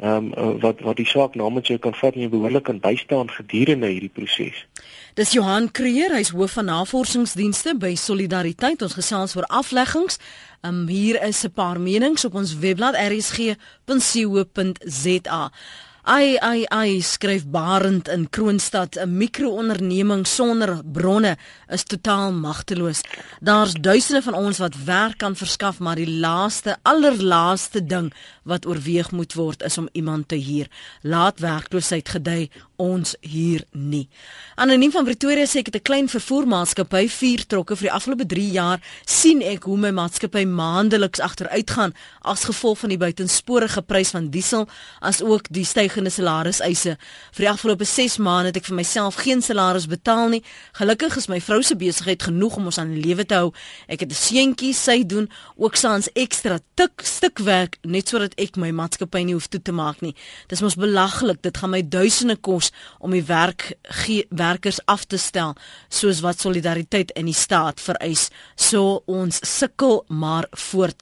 ehm 0.00 0.32
um, 0.32 0.60
wat 0.60 0.80
wat 0.80 0.96
die 0.96 1.06
saak 1.06 1.34
namens 1.34 1.68
jou 1.68 1.78
kan 1.78 1.94
vat 1.94 2.14
en 2.14 2.20
jou 2.20 2.30
behoorlik 2.30 2.62
kan 2.64 2.80
bystaan 2.80 3.30
gedurende 3.30 3.86
hierdie 3.86 4.10
proses. 4.12 4.66
Dis 5.14 5.32
Johan 5.32 5.70
Creer, 5.70 6.14
hy's 6.16 6.30
hoof 6.32 6.52
van 6.56 6.64
navorsingsdienste 6.64 7.74
by 7.76 7.94
Solidariteit. 7.94 8.82
Ons 8.82 8.94
gesels 8.94 9.36
oor 9.36 9.44
afleggings. 9.44 10.18
Um, 10.62 10.86
hier 10.88 11.22
is 11.22 11.44
'n 11.44 11.52
paar 11.52 11.80
menings 11.80 12.24
op 12.24 12.34
ons 12.34 12.58
webblad 12.58 12.94
rsg.co.za. 12.94 13.60
Ai 16.02 16.34
ai 16.42 16.64
ai 16.66 16.98
skryf 17.00 17.44
Barend 17.46 18.08
in 18.08 18.26
Kroonstad 18.26 18.96
'n 18.98 19.16
mikroonderneming 19.16 20.26
sonder 20.26 20.82
bronne 20.84 21.36
is 21.68 21.84
totaal 21.84 22.32
magteloos. 22.32 23.00
Daar's 23.40 23.74
duisende 23.74 24.22
van 24.22 24.34
ons 24.34 24.58
wat 24.58 24.84
werk 24.84 25.18
kan 25.18 25.36
verskaf, 25.36 25.78
maar 25.78 25.94
die 25.94 26.10
laaste 26.10 26.76
allerlaaste 26.82 27.86
ding 27.86 28.12
wat 28.42 28.66
oorweeg 28.66 29.10
moet 29.12 29.34
word 29.34 29.62
is 29.62 29.78
om 29.78 29.88
iemand 29.92 30.28
te 30.28 30.36
huur. 30.36 30.66
Laat 31.02 31.38
werkloosheid 31.38 32.08
gedei 32.08 32.50
ons 32.82 33.14
hier 33.20 33.62
nie. 33.70 34.08
Anoniem 34.58 34.92
van 34.94 35.06
Pretoria 35.06 35.46
sê 35.46 35.62
ek 35.62 35.70
het 35.70 35.76
'n 35.76 35.88
klein 35.88 36.08
vervoermaatskappy, 36.08 37.08
vier 37.08 37.46
trokke 37.46 37.76
vir 37.76 37.88
die 37.88 37.96
afgelope 37.96 38.26
3 38.26 38.50
jaar 38.50 38.80
sien 39.06 39.42
ek 39.42 39.64
hoe 39.64 39.76
my 39.76 39.90
maatskappy 39.90 40.44
maandeliks 40.44 41.20
agteruit 41.20 41.70
gaan 41.70 41.94
as 42.22 42.44
gevolg 42.44 42.78
van 42.78 42.88
die 42.88 42.98
buitensporige 42.98 43.82
prys 43.82 44.10
van 44.10 44.30
diesel 44.30 44.68
as 45.00 45.22
ook 45.22 45.46
die 45.50 45.64
stygende 45.64 46.10
salarisse. 46.10 46.96
Vir 47.32 47.44
die 47.44 47.50
afgelope 47.50 47.84
6 47.84 48.18
maande 48.18 48.50
het 48.52 48.56
ek 48.56 48.64
vir 48.64 48.76
myself 48.76 49.14
geen 49.14 49.42
salaris 49.42 49.86
betaal 49.86 50.28
nie. 50.28 50.42
Gelukkig 50.72 51.16
is 51.16 51.28
my 51.28 51.40
vrou 51.40 51.62
se 51.62 51.76
besigheid 51.76 52.22
genoeg 52.22 52.56
om 52.56 52.64
ons 52.64 52.78
aan 52.78 52.94
die 52.94 53.02
lewe 53.02 53.24
te 53.24 53.34
hou. 53.34 53.52
Ek 53.88 54.00
het 54.00 54.10
'n 54.10 54.14
seentjie, 54.14 54.74
sy 54.74 55.06
doen 55.06 55.30
ook 55.56 55.76
saans 55.76 56.08
ekstra 56.14 56.58
tik 56.74 57.00
stuk 57.02 57.38
werk 57.38 57.78
net 57.82 58.08
sodat 58.08 58.34
ek 58.36 58.56
my 58.56 58.70
maatskappy 58.70 59.22
nie 59.24 59.34
hoef 59.34 59.48
toe 59.48 59.62
te 59.62 59.72
maak 59.72 60.00
nie. 60.00 60.14
Dis 60.48 60.60
mos 60.60 60.74
belaglik. 60.74 61.42
Dit 61.42 61.56
gaan 61.56 61.70
my 61.70 61.82
duisende 61.82 62.36
kos 62.36 62.71
om 62.98 63.10
die 63.10 63.24
werk 63.24 63.72
werkers 64.28 64.80
af 64.86 65.04
te 65.04 65.16
stel 65.16 65.54
soos 65.88 66.20
wat 66.20 66.40
solidariteit 66.40 67.10
in 67.18 67.26
die 67.26 67.36
staat 67.36 67.80
vereis. 67.80 68.28
So 68.56 69.02
ons 69.06 69.40
sukkel 69.46 70.04
maar 70.08 70.46
voort. 70.50 70.96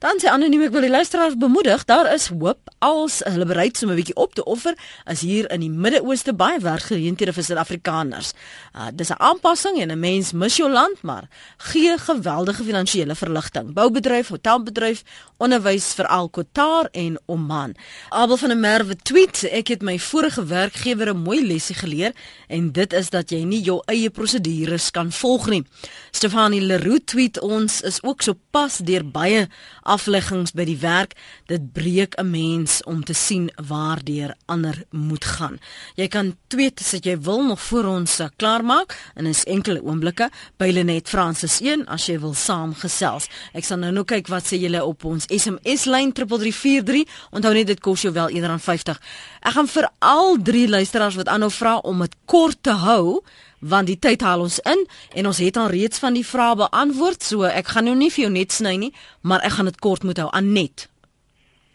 Dan 0.00 0.20
sê 0.22 0.28
anoniem 0.32 0.66
ek 0.66 0.74
wil 0.74 0.86
die 0.86 0.92
luisteraars 0.92 1.38
bemoedig, 1.38 1.84
daar 1.84 2.12
is 2.12 2.28
hoop 2.32 2.72
als 2.78 3.20
hulle 3.24 3.46
bereid 3.46 3.82
om 3.82 3.90
'n 3.90 3.96
bietjie 3.96 4.16
op 4.16 4.34
te 4.34 4.44
offer 4.44 4.74
as 5.04 5.20
hier 5.20 5.50
in 5.50 5.60
die 5.60 5.70
Midde-Ooste 5.70 6.32
baie 6.32 6.58
werkgeleenthede 6.60 7.32
vir 7.32 7.44
Suid-Afrikaners. 7.44 8.32
Uh, 8.74 8.88
dis 8.92 9.10
'n 9.10 9.18
aanpassing 9.18 9.80
en 9.80 9.90
'n 9.90 10.00
mens 10.00 10.32
mis 10.32 10.56
jou 10.56 10.70
land 10.70 11.02
maar 11.02 11.28
gee 11.56 11.98
geweldige 11.98 12.64
finansiële 12.64 13.14
verligting. 13.14 13.72
Boubedryf, 13.72 14.28
hotelbedryf, 14.28 15.02
onderwys 15.36 15.92
vir 15.94 16.06
al 16.06 16.28
Qatar 16.28 16.88
en 16.92 17.18
Oman. 17.26 17.74
Abel 18.08 18.36
van 18.36 18.48
der 18.48 18.58
Merwe 18.58 18.96
tweet: 18.96 19.42
Ek 19.50 19.68
het 19.68 19.82
my 19.82 19.98
vorige 19.98 20.44
werkgewer 20.46 21.11
'n 21.12 21.22
mooi 21.22 21.46
lesie 21.46 21.74
geleer 21.74 22.12
en 22.48 22.72
dit 22.72 22.92
is 22.92 23.10
dat 23.10 23.30
jy 23.30 23.44
nie 23.44 23.62
jou 23.62 23.82
eie 23.86 24.10
prosedures 24.10 24.90
kan 24.90 25.12
volg 25.12 25.48
nie. 25.48 25.64
Stefanie 26.10 26.60
Leroux 26.60 27.04
tweet: 27.04 27.40
Ons 27.40 27.80
is 27.80 28.02
ook 28.02 28.22
so 28.22 28.34
pas 28.50 28.78
deur 28.78 29.04
baie 29.04 29.48
afleggings 29.82 30.52
by 30.52 30.64
die 30.64 30.78
werk. 30.78 31.14
Dit 31.46 31.72
breek 31.72 32.14
'n 32.18 32.30
mens 32.30 32.82
om 32.84 33.04
te 33.04 33.12
sien 33.14 33.50
waardeur 33.56 34.34
ander 34.46 34.84
moet 34.90 35.24
gaan. 35.24 35.58
Jy 35.94 36.08
kan 36.08 36.36
tweet 36.48 36.80
as 36.80 36.90
jy 37.00 37.20
wil 37.20 37.44
nog 37.46 37.60
voor 37.60 37.84
ons 37.84 38.20
uh, 38.20 38.26
klaarmaak 38.36 39.12
en 39.14 39.26
is 39.26 39.44
enkele 39.44 39.82
oomblikke 39.82 40.30
by 40.56 40.70
Lenet 40.70 41.08
Francis 41.08 41.60
1 41.60 41.86
as 41.86 42.06
jy 42.06 42.18
wil 42.18 42.34
saamgesels. 42.34 43.28
Ek 43.52 43.64
sal 43.64 43.78
nou 43.78 43.92
nou 43.92 44.04
kyk 44.04 44.28
wat 44.28 44.44
sê 44.44 44.58
julle 44.60 44.84
op 44.84 45.04
ons 45.04 45.26
SMS 45.26 45.84
lyn 45.84 46.12
3343. 46.12 47.04
Onthou 47.30 47.52
net 47.54 47.66
dit 47.66 47.80
kos 47.80 48.02
jou 48.02 48.12
wel 48.12 48.28
R1.50. 48.28 48.98
Ek 49.42 49.52
gaan 49.52 49.68
vir 49.68 49.88
al 49.98 50.36
drie 50.42 50.68
luisteraars 50.68 50.91
wat 50.92 51.28
aanhou 51.28 51.50
vra 51.50 51.78
om 51.78 51.98
dit 52.04 52.14
kort 52.24 52.58
te 52.62 52.70
hou 52.70 53.22
want 53.60 53.86
die 53.86 53.98
tyd 53.98 54.20
haal 54.20 54.40
ons 54.40 54.58
in 54.58 54.86
en 55.14 55.26
ons 55.26 55.38
het 55.38 55.56
al 55.56 55.70
reeds 55.72 55.98
van 55.98 56.14
die 56.14 56.26
vrae 56.26 56.56
beantwoord 56.56 57.22
so 57.22 57.42
ek 57.44 57.66
gaan 57.74 57.84
nou 57.84 57.94
nie 57.96 58.10
vir 58.10 58.24
jou 58.24 58.32
net 58.32 58.52
sny 58.52 58.76
nie 58.76 58.92
maar 59.22 59.40
ek 59.40 59.56
gaan 59.56 59.70
dit 59.70 59.78
kort 59.78 60.04
moet 60.04 60.18
hou. 60.18 60.28
Anet. 60.32 60.88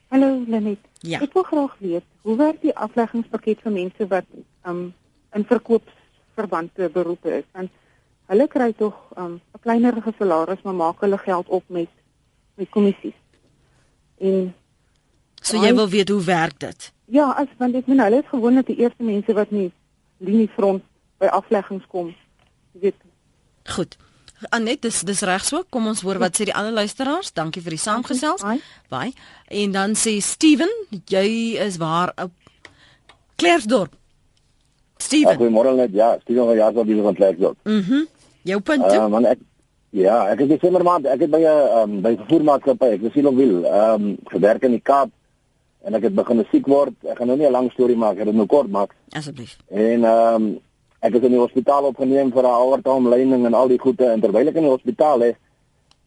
Hallo 0.10 0.44
Lenet. 0.48 0.80
Ja. 1.02 1.20
Ek 1.22 1.34
wil 1.34 1.44
graag 1.44 1.76
weet 1.80 2.06
hoe 2.22 2.36
werk 2.38 2.62
die 2.62 2.76
afleggingspakket 2.76 3.62
vir 3.64 3.72
mense 3.72 4.08
wat 4.08 4.26
um, 4.66 4.94
in 5.34 5.46
verkoopsverbande 5.46 6.90
beroepe 6.90 7.38
is? 7.40 7.46
Want 7.54 7.72
hulle 8.28 8.48
kry 8.48 8.74
tog 8.78 8.96
um, 9.18 9.40
'n 9.40 9.62
kleinerige 9.62 10.14
salaris 10.18 10.62
maar 10.64 10.76
maak 10.76 11.02
hulle 11.02 11.18
geld 11.18 11.48
op 11.48 11.64
met 11.68 11.90
met 12.58 12.70
kommissies 12.70 13.16
En 14.18 14.56
so 15.48 15.62
jy 15.64 15.74
wil 15.76 15.90
weet 15.92 16.10
hoe 16.14 16.24
werk 16.28 16.60
dit? 16.60 16.90
Ja, 17.12 17.30
as 17.40 17.52
want 17.62 17.76
ek 17.80 17.88
meen 17.88 18.02
hulle 18.04 18.22
is 18.22 18.32
gewoonlik 18.32 18.68
die 18.68 18.80
eerste 18.84 19.04
mense 19.08 19.36
wat 19.38 19.54
nie 19.56 19.70
linie 20.24 20.50
front 20.56 20.84
by 21.22 21.30
afleggings 21.34 21.86
kom. 21.92 22.12
Jy 22.76 22.90
weet. 22.90 23.00
Goed. 23.76 23.98
Anet, 24.54 24.84
dis 24.86 25.02
dis 25.08 25.24
reg 25.26 25.46
so. 25.46 25.64
Kom 25.74 25.88
ons 25.90 26.04
hoor 26.06 26.20
wat 26.22 26.38
sê 26.38 26.46
die 26.50 26.56
ander 26.56 26.76
luisteraars. 26.76 27.32
Dankie 27.34 27.64
vir 27.66 27.78
die 27.78 27.82
saamgesels. 27.82 28.44
Bye. 28.94 29.14
En 29.50 29.74
dan 29.74 29.96
sê 29.98 30.18
Steven, 30.22 30.70
jy 31.10 31.58
is 31.64 31.80
waar 31.82 32.14
op 32.22 32.36
Klersdorp. 33.38 33.96
Steven. 35.02 35.40
Goeiemôre 35.40 35.74
net. 35.78 35.94
Ja, 35.94 36.16
Steven 36.22 36.52
van 36.52 36.60
Jasper 36.60 36.86
hier 36.86 37.04
van 37.04 37.18
Klersdorp. 37.18 37.58
Mhm. 37.64 38.04
Mm 38.04 38.08
jou 38.48 38.62
punt. 38.64 38.86
Uh, 38.88 39.08
man, 39.12 39.26
ek 39.28 39.42
Ja, 39.96 40.18
ek 40.28 40.42
het 40.44 40.50
Desember 40.52 40.84
maand, 40.84 41.06
ek 41.08 41.22
het 41.24 41.32
by 41.32 41.40
'n 41.40 41.80
um, 41.80 42.02
by 42.02 42.12
'n 42.12 42.18
vervoermaatskappy, 42.18 42.86
ek 42.96 43.02
was 43.02 43.14
hier 43.14 43.28
op 43.28 43.36
wiel, 43.36 43.64
ehm 43.66 43.94
um, 43.94 44.18
gewerk 44.26 44.64
in 44.64 44.72
die 44.72 44.84
Kaap 44.84 45.10
en 45.84 45.94
ek 45.94 46.04
het 46.04 46.16
begin 46.16 46.46
siek 46.52 46.68
word. 46.68 46.94
Ek 47.04 47.18
gaan 47.18 47.28
nou 47.28 47.38
nie 47.38 47.48
'n 47.48 47.52
lang 47.52 47.72
storie 47.72 47.96
maak, 47.96 48.14
ek 48.14 48.18
het 48.18 48.26
dit 48.28 48.36
nou 48.36 48.46
kort 48.46 48.70
maak. 48.70 48.96
Asseblief. 49.12 49.58
En 49.70 50.04
ehm 50.04 50.36
um, 50.36 50.60
ek 51.00 51.14
is 51.14 51.22
in 51.22 51.32
die 51.32 51.40
hospitaal 51.40 51.84
opgeneem 51.84 52.32
vir 52.32 52.44
'n 52.44 52.46
aortaomleiding 52.46 53.46
en 53.46 53.54
al 53.54 53.68
die 53.68 53.80
goede 53.80 54.06
en 54.06 54.22
terwyl 54.22 54.48
ek 54.48 54.56
in 54.56 54.64
die 54.64 54.76
hospitaal 54.78 55.22
is, 55.22 55.36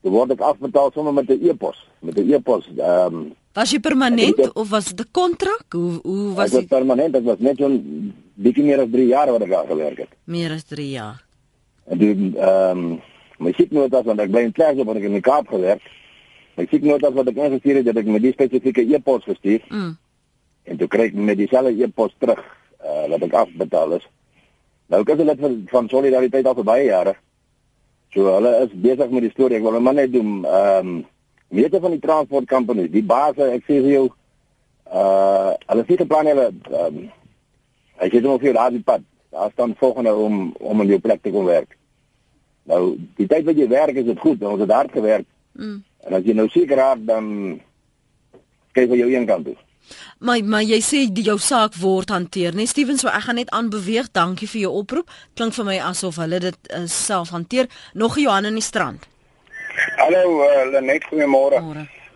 word 0.01 0.31
ek 0.31 0.41
afbetaal 0.41 0.91
sommer 0.93 1.13
met 1.13 1.31
'n 1.31 1.49
e-pos, 1.49 1.77
met 2.01 2.19
'n 2.19 2.33
e-pos. 2.33 2.67
Ehm 2.77 3.15
um, 3.15 3.35
Was 3.53 3.73
jy 3.73 3.81
permanent 3.81 4.37
het, 4.37 4.53
of 4.55 4.69
was 4.71 4.95
dit 4.95 5.01
'n 5.07 5.11
kontrak? 5.11 5.65
Hoe 5.69 5.99
hoe 6.03 6.35
was 6.35 6.51
dit? 6.51 6.69
Permanent, 6.69 7.13
dit 7.13 7.23
was 7.23 7.39
net 7.39 7.57
so 7.57 7.69
'n 7.69 8.15
bietjie 8.35 8.65
meer 8.65 8.81
as 8.81 8.91
3 8.91 9.07
jaar 9.07 9.31
wat 9.31 9.43
ek 9.43 9.51
daar 9.51 9.67
gewerk 9.67 9.99
het. 9.99 10.09
Meer 10.25 10.53
as 10.53 10.65
3 10.65 10.91
jaar. 10.91 11.25
En 11.85 11.99
dit 11.99 12.37
ehm 12.37 12.79
um, 12.79 13.01
my 13.39 13.53
sieknotas 13.53 14.05
want 14.05 14.21
ek 14.21 14.31
bly 14.31 14.41
in 14.41 14.53
Klerksdorp 14.53 14.87
waar 14.87 14.97
ek 14.97 15.09
in 15.09 15.13
die 15.13 15.21
Kaap 15.21 15.49
gewerk. 15.49 15.83
My 16.61 16.67
sieknotas 16.69 17.15
wat 17.17 17.29
ek 17.31 17.39
ingestuur 17.41 17.79
het, 17.81 17.87
het 17.89 17.99
ek 18.03 18.09
met 18.13 18.21
die 18.21 18.35
spesifieke 18.35 18.83
e-pos 18.85 19.25
gestuur. 19.25 19.63
Mm. 19.73 19.95
En 20.69 20.81
toe 20.81 20.89
kry 20.93 21.07
ek 21.09 21.15
met 21.17 21.39
dieselfde 21.41 21.73
e-pos 21.87 22.13
terug 22.21 22.43
uh, 22.85 23.07
wat 23.09 23.25
ek 23.25 23.37
afbetaal 23.41 23.97
is. 23.97 24.05
Nou 24.93 25.01
kyk 25.09 25.23
hulle 25.23 25.37
van, 25.41 25.57
van 25.71 25.89
solidariteit 25.89 26.51
al 26.51 26.59
vir 26.59 26.69
baie 26.69 26.85
jare. 26.91 27.17
So 28.13 28.29
hulle 28.35 28.53
is 28.67 28.77
besig 28.85 29.15
met 29.15 29.25
die 29.25 29.33
storie. 29.33 29.57
Ek 29.57 29.65
wil 29.65 29.81
net 29.81 29.99
net 30.03 30.13
doen 30.13 30.45
ehm 30.45 30.93
um, 30.93 30.95
meeste 31.51 31.81
van 31.83 31.97
die 31.97 32.03
transport 32.05 32.47
companies, 32.47 32.93
die 32.93 33.03
baase, 33.03 33.49
ek 33.57 33.65
sê 33.65 33.81
vir 33.81 33.93
jou 33.95 34.07
uh 34.93 35.57
hulle 35.71 35.85
sê 35.89 35.97
te 35.97 36.11
plan 36.13 36.29
hulle 36.29 36.51
ehm 36.53 36.87
um, 37.01 37.05
ek 38.05 38.19
het 38.19 38.27
nog 38.27 38.45
vir 38.45 38.59
daai 38.59 38.83
pad. 38.85 39.07
Daar 39.33 39.55
staan 39.55 39.79
volgende 39.81 40.13
om 40.13 40.51
om 40.59 40.85
in 40.85 40.93
jou 40.93 41.01
plek 41.01 41.25
te 41.25 41.33
kom 41.33 41.49
werk. 41.49 41.79
Nou, 42.69 42.99
die 43.17 43.27
tyd 43.31 43.49
wat 43.49 43.57
jy 43.57 43.71
werk 43.71 43.97
is 43.97 44.13
dit 44.13 44.27
goed, 44.29 44.43
ons 44.45 44.61
het 44.61 44.77
hard 44.77 44.93
gewerk. 44.93 45.25
Mm. 45.57 45.81
En 46.07 46.17
as 46.17 46.25
jy 46.25 46.37
nou 46.37 46.49
seker 46.49 46.77
raak 46.81 47.03
dan 47.09 47.61
kyk 48.73 48.89
vir 48.93 49.03
jou 49.03 49.11
een 49.13 49.27
kant 49.27 49.45
toe. 49.51 49.57
Maar 50.19 50.45
maar 50.45 50.63
jy 50.63 50.79
sê 50.85 50.99
die 51.13 51.25
jou 51.27 51.39
saak 51.43 51.77
word 51.81 52.13
hanteer, 52.15 52.55
nee 52.55 52.69
Steven, 52.71 52.99
so 53.01 53.09
ek 53.09 53.27
gaan 53.27 53.41
net 53.41 53.51
aanbeweeg. 53.57 54.11
Dankie 54.17 54.49
vir 54.49 54.67
jou 54.67 54.73
oproep. 54.83 55.11
Klink 55.35 55.57
vir 55.57 55.67
my 55.67 55.79
asof 55.91 56.21
hulle 56.23 56.41
dit 56.43 56.75
uh, 56.77 56.85
self 56.87 57.33
hanteer. 57.35 57.71
Nog 57.95 58.19
Johan 58.21 58.49
in 58.51 58.59
die 58.61 58.65
strand. 58.65 59.09
Hallo, 59.97 60.43
uh, 60.45 60.67
Lenet, 60.73 61.07
goeiemôre. 61.11 61.63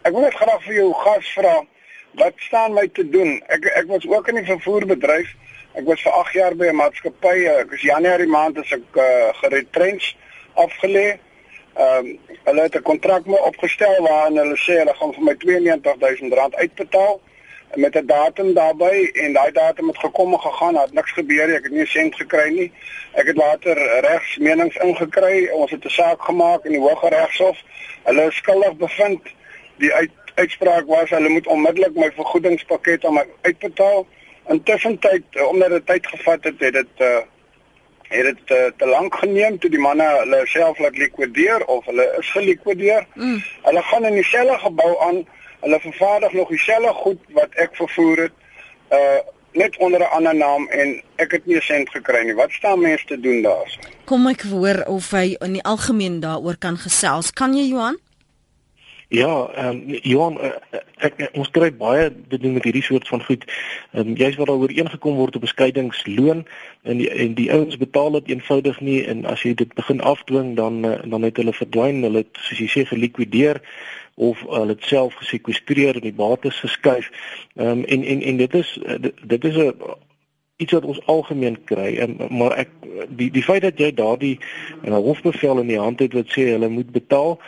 Ek 0.04 0.12
wil 0.12 0.26
net 0.26 0.36
graag 0.36 0.60
vir 0.66 0.76
jou 0.82 0.90
gas 1.00 1.30
vra 1.38 1.54
wat 2.20 2.34
staan 2.46 2.76
my 2.76 2.84
te 2.94 3.02
doen? 3.10 3.40
Ek 3.50 3.66
ek 3.82 3.88
was 3.90 4.06
ook 4.06 4.28
in 4.30 4.38
die 4.38 4.46
vervoerbedryf. 4.46 5.32
Ek 5.74 5.88
was 5.88 6.02
vir 6.04 6.12
8 6.20 6.36
jaar 6.38 6.54
by 6.54 6.68
'n 6.70 6.78
maatskappy. 6.78 7.36
Ek 7.50 7.72
is 7.72 7.82
Januarie 7.82 8.30
maand 8.30 8.58
as 8.58 8.70
ek 8.72 9.00
uh, 9.00 9.32
geretrench 9.40 10.12
afgelê. 10.54 11.18
Ehm 11.74 12.06
um, 12.06 12.18
hulle 12.44 12.62
het 12.62 12.76
'n 12.76 12.82
kontrak 12.82 13.26
met 13.26 13.40
opgestel 13.40 14.02
waarin 14.02 14.36
hulle 14.36 14.56
sê 14.56 14.74
hulle 14.78 14.94
gaan 14.94 15.14
vir 15.14 15.22
my 15.22 15.34
R92000 15.34 16.54
uitbetaal 16.54 17.20
met 17.76 17.96
'n 17.96 18.06
datum 18.06 18.54
daarbey 18.54 19.10
en 19.12 19.32
daai 19.32 19.52
datum 19.52 19.88
het 19.88 19.98
gekom 19.98 20.32
en 20.32 20.40
gegaan, 20.40 20.76
het 20.76 20.92
niks 20.92 21.12
gebeur 21.12 21.46
nie. 21.46 21.56
Ek 21.56 21.62
het 21.62 21.72
nie 21.72 21.82
'n 21.82 21.86
sent 21.86 22.14
gekry 22.14 22.48
nie. 22.54 22.72
Ek 23.12 23.26
het 23.26 23.36
later 23.36 24.00
regsmenings 24.00 24.76
ingekry. 24.76 25.48
Ons 25.48 25.70
het 25.70 25.84
'n 25.84 25.88
saak 25.88 26.22
gemaak 26.22 26.64
in 26.64 26.72
die 26.72 26.80
Hooggeregshof. 26.80 27.58
Hulle 28.02 28.26
is 28.26 28.36
skuldig 28.36 28.76
bevind. 28.76 29.22
Die 29.76 29.92
uit, 29.92 30.10
uitspraak 30.34 30.86
was 30.86 31.10
hulle 31.10 31.28
moet 31.28 31.46
onmiddellik 31.46 31.94
my 31.94 32.10
vergoedingspakket 32.12 33.04
aan 33.04 33.14
my 33.14 33.26
uitbetaal. 33.40 34.06
Intussen 34.48 34.98
tyd 34.98 35.22
omdat 35.48 35.68
dit 35.68 35.86
tyd 35.86 36.06
gevat 36.06 36.44
het, 36.44 36.60
het 36.60 36.72
dit 36.72 36.86
uh 36.98 37.18
het 38.14 38.24
dit 38.24 38.46
te, 38.46 38.72
te 38.76 38.86
lank 38.86 39.14
geneem 39.14 39.58
toe 39.58 39.70
die 39.70 39.82
manne 39.82 40.06
hulle 40.20 40.40
self 40.46 40.78
laat 40.78 40.96
likwideer 40.96 41.64
of 41.66 41.84
hulle 41.90 42.06
is 42.18 42.30
gelikwideer. 42.30 43.06
Mm. 43.14 43.42
Hulle 43.62 43.82
gaan 43.82 44.04
in 44.04 44.18
dieselfde 44.20 44.58
gebou 44.58 44.92
aan. 45.08 45.22
Hulle 45.60 45.80
vervaardig 45.80 46.32
nog 46.32 46.48
dieselfde 46.48 46.92
goed 47.04 47.20
wat 47.38 47.54
ek 47.66 47.76
vervoer 47.82 48.26
het. 48.28 48.36
Uh 48.90 49.22
net 49.54 49.76
onder 49.76 50.00
'n 50.00 50.10
ander 50.10 50.34
naam 50.34 50.68
en 50.68 51.02
ek 51.16 51.30
het 51.30 51.46
nie 51.46 51.56
'n 51.56 51.60
sent 51.60 51.90
gekry 51.90 52.24
nie. 52.24 52.34
Wat 52.34 52.50
staan 52.50 52.80
mense 52.80 53.06
te 53.06 53.20
doen 53.20 53.42
daar? 53.42 53.78
Kom 54.04 54.26
ek 54.26 54.42
hoor 54.42 54.82
of 54.86 55.10
hy 55.10 55.36
in 55.38 55.52
die 55.52 55.62
algemeen 55.62 56.20
daaroor 56.20 56.56
kan 56.58 56.76
gesels. 56.76 57.32
Kan 57.32 57.54
jy 57.54 57.68
Johan? 57.68 57.98
Ja, 59.14 59.48
ehm 59.54 59.68
um, 59.68 59.98
Johan, 60.02 60.38
uh, 60.40 60.78
ek, 61.06 61.20
ek 61.22 61.36
ons 61.38 61.50
kry 61.54 61.68
baie 61.78 62.08
te 62.28 62.38
doen 62.42 62.56
met 62.56 62.64
hierdie 62.66 62.82
soort 62.82 63.06
van 63.08 63.22
goed. 63.22 63.44
Ehm 63.92 64.08
um, 64.10 64.16
jy's 64.18 64.34
wat 64.40 64.48
daaroor 64.50 64.66
ooreengekom 64.66 65.14
word 65.20 65.36
op 65.38 65.44
beskuidingsloon 65.46 66.40
en 66.82 66.98
die, 66.98 67.06
en 67.10 67.36
die 67.38 67.46
ouens 67.54 67.78
betaal 67.78 68.18
dit 68.18 68.32
eenvoudig 68.34 68.80
nie 68.82 69.04
en 69.12 69.22
as 69.30 69.44
jy 69.46 69.52
dit 69.60 69.74
begin 69.78 70.02
afdwing 70.02 70.56
dan 70.58 70.80
dan 70.82 71.28
het 71.28 71.38
hulle 71.38 71.54
verdwyn, 71.54 72.02
hulle 72.02 72.24
het 72.24 72.40
soos 72.46 72.64
jy 72.64 72.66
sê 72.72 72.84
gelikwideer 72.90 73.62
of 74.14 74.42
hulle 74.48 74.74
dit 74.74 74.90
self 74.90 75.14
gesekwestreer 75.22 76.00
en 76.00 76.08
die 76.08 76.16
bates 76.24 76.58
geskuif. 76.66 77.12
Ehm 77.54 77.70
um, 77.70 77.84
en 77.84 78.02
en 78.16 78.26
en 78.32 78.42
dit 78.42 78.58
is 78.64 78.74
dit, 79.06 79.22
dit 79.36 79.48
is 79.52 79.62
'n 79.68 79.94
iets 80.56 80.72
wat 80.72 80.90
ons 80.90 81.06
algemeen 81.06 81.60
kry. 81.70 81.94
En 82.02 82.18
maar 82.30 82.58
ek 82.66 82.74
die 83.08 83.30
die 83.30 83.46
feit 83.46 83.62
dat 83.62 83.78
jy 83.78 83.94
daardie 83.94 84.38
'n 84.82 84.92
hofbevel 85.06 85.62
in 85.62 85.70
die 85.70 85.80
hand 85.80 86.02
het 86.02 86.12
wat 86.12 86.34
sê 86.34 86.50
hulle 86.50 86.68
moet 86.68 86.90
betaal, 86.90 87.38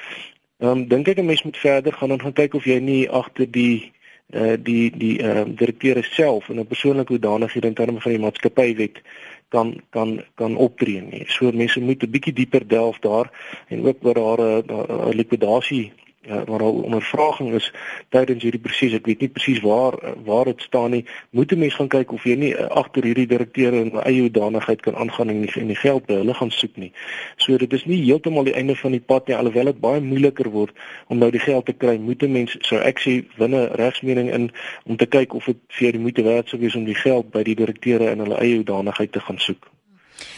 ehm 0.59 0.71
um, 0.71 0.89
dink 0.89 1.09
ek 1.09 1.19
'n 1.19 1.27
mens 1.27 1.43
moet 1.43 1.57
verder 1.57 1.93
gaan 1.93 2.11
en 2.11 2.21
gaan 2.21 2.33
kyk 2.33 2.55
of 2.55 2.65
jy 2.65 2.79
nie 2.81 3.11
agter 3.11 3.51
die 3.51 3.93
uh 4.35 4.57
die 4.59 4.91
die 4.91 5.19
ehm 5.23 5.51
uh, 5.51 5.57
direkteure 5.57 6.03
self 6.03 6.49
in 6.49 6.61
'n 6.61 6.67
persoonlike 6.67 7.13
hoedanigheid 7.13 7.65
in 7.65 7.75
terme 7.75 8.01
van 8.01 8.13
die 8.13 8.25
maatskappywet 8.25 9.03
kan 9.49 9.81
kan 9.91 10.25
kan 10.35 10.57
optree 10.57 11.01
nie. 11.01 11.25
So 11.27 11.53
mense 11.53 11.81
moet 11.81 12.03
'n 12.03 12.11
bietjie 12.11 12.33
dieper 12.33 12.69
delf 12.69 12.99
daar 12.99 13.31
en 13.69 13.87
ook 13.87 13.99
oor 14.03 14.19
haar 14.27 14.41
'n 14.41 15.17
likwidasie 15.17 15.93
ja, 16.27 16.43
maar 16.49 16.63
al 16.63 16.73
ondervraging 16.73 17.53
is 17.55 17.73
tydens 18.09 18.43
hierdie 18.43 18.61
proses. 18.61 18.95
Ek 18.99 19.07
weet 19.07 19.21
nie 19.25 19.31
presies 19.31 19.61
waar 19.65 19.95
waar 20.25 20.45
dit 20.51 20.63
staan 20.63 20.91
nie. 20.91 21.05
Moet 21.31 21.53
'n 21.53 21.59
mens 21.59 21.75
gaan 21.75 21.89
kyk 21.89 22.13
of 22.13 22.25
jy 22.25 22.35
nie 22.35 22.53
uh, 22.55 22.67
agter 22.67 23.05
hierdie 23.05 23.27
direkteure 23.27 23.81
in 23.85 23.93
eie 24.03 24.21
hoedanigheid 24.21 24.81
kan 24.81 24.97
aangaan 24.97 25.29
en 25.29 25.41
nie 25.41 25.53
en 25.55 25.67
die 25.67 25.79
geld 25.79 26.07
by 26.07 26.19
hulle 26.23 26.35
gaan 26.35 26.51
soek 26.51 26.77
nie. 26.77 26.93
So 27.37 27.57
dit 27.57 27.73
is 27.73 27.85
nie 27.85 28.03
heeltemal 28.03 28.45
die 28.45 28.55
einde 28.55 28.77
van 28.77 28.91
die 28.91 29.01
pad 29.01 29.27
nie 29.27 29.37
alhoewel 29.37 29.65
dit 29.65 29.81
baie 29.81 30.01
moeiliker 30.01 30.51
word 30.51 30.75
om 31.09 31.19
nou 31.19 31.31
die 31.31 31.41
geld 31.41 31.67
te 31.67 31.73
kry. 31.73 31.97
Moet 31.99 32.23
'n 32.23 32.33
mens 32.33 32.57
sou 32.61 32.81
ek 32.81 33.01
sê 33.01 33.25
winne 33.37 33.69
regsmening 33.75 34.33
in 34.33 34.51
om 34.85 34.97
te 34.97 35.07
kyk 35.07 35.35
of 35.35 35.45
dit 35.45 35.57
vir 35.69 35.93
die 35.93 36.01
moeite 36.01 36.23
werd 36.23 36.49
sou 36.49 36.61
wees 36.61 36.77
om 36.77 36.85
die 36.85 36.95
geld 36.95 37.31
by 37.31 37.43
die 37.43 37.55
direkteure 37.55 38.11
in 38.11 38.19
hulle 38.19 38.39
eie 38.39 38.57
hoedanigheid 38.57 39.13
te 39.13 39.21
gaan 39.21 39.39
soek. 39.39 39.76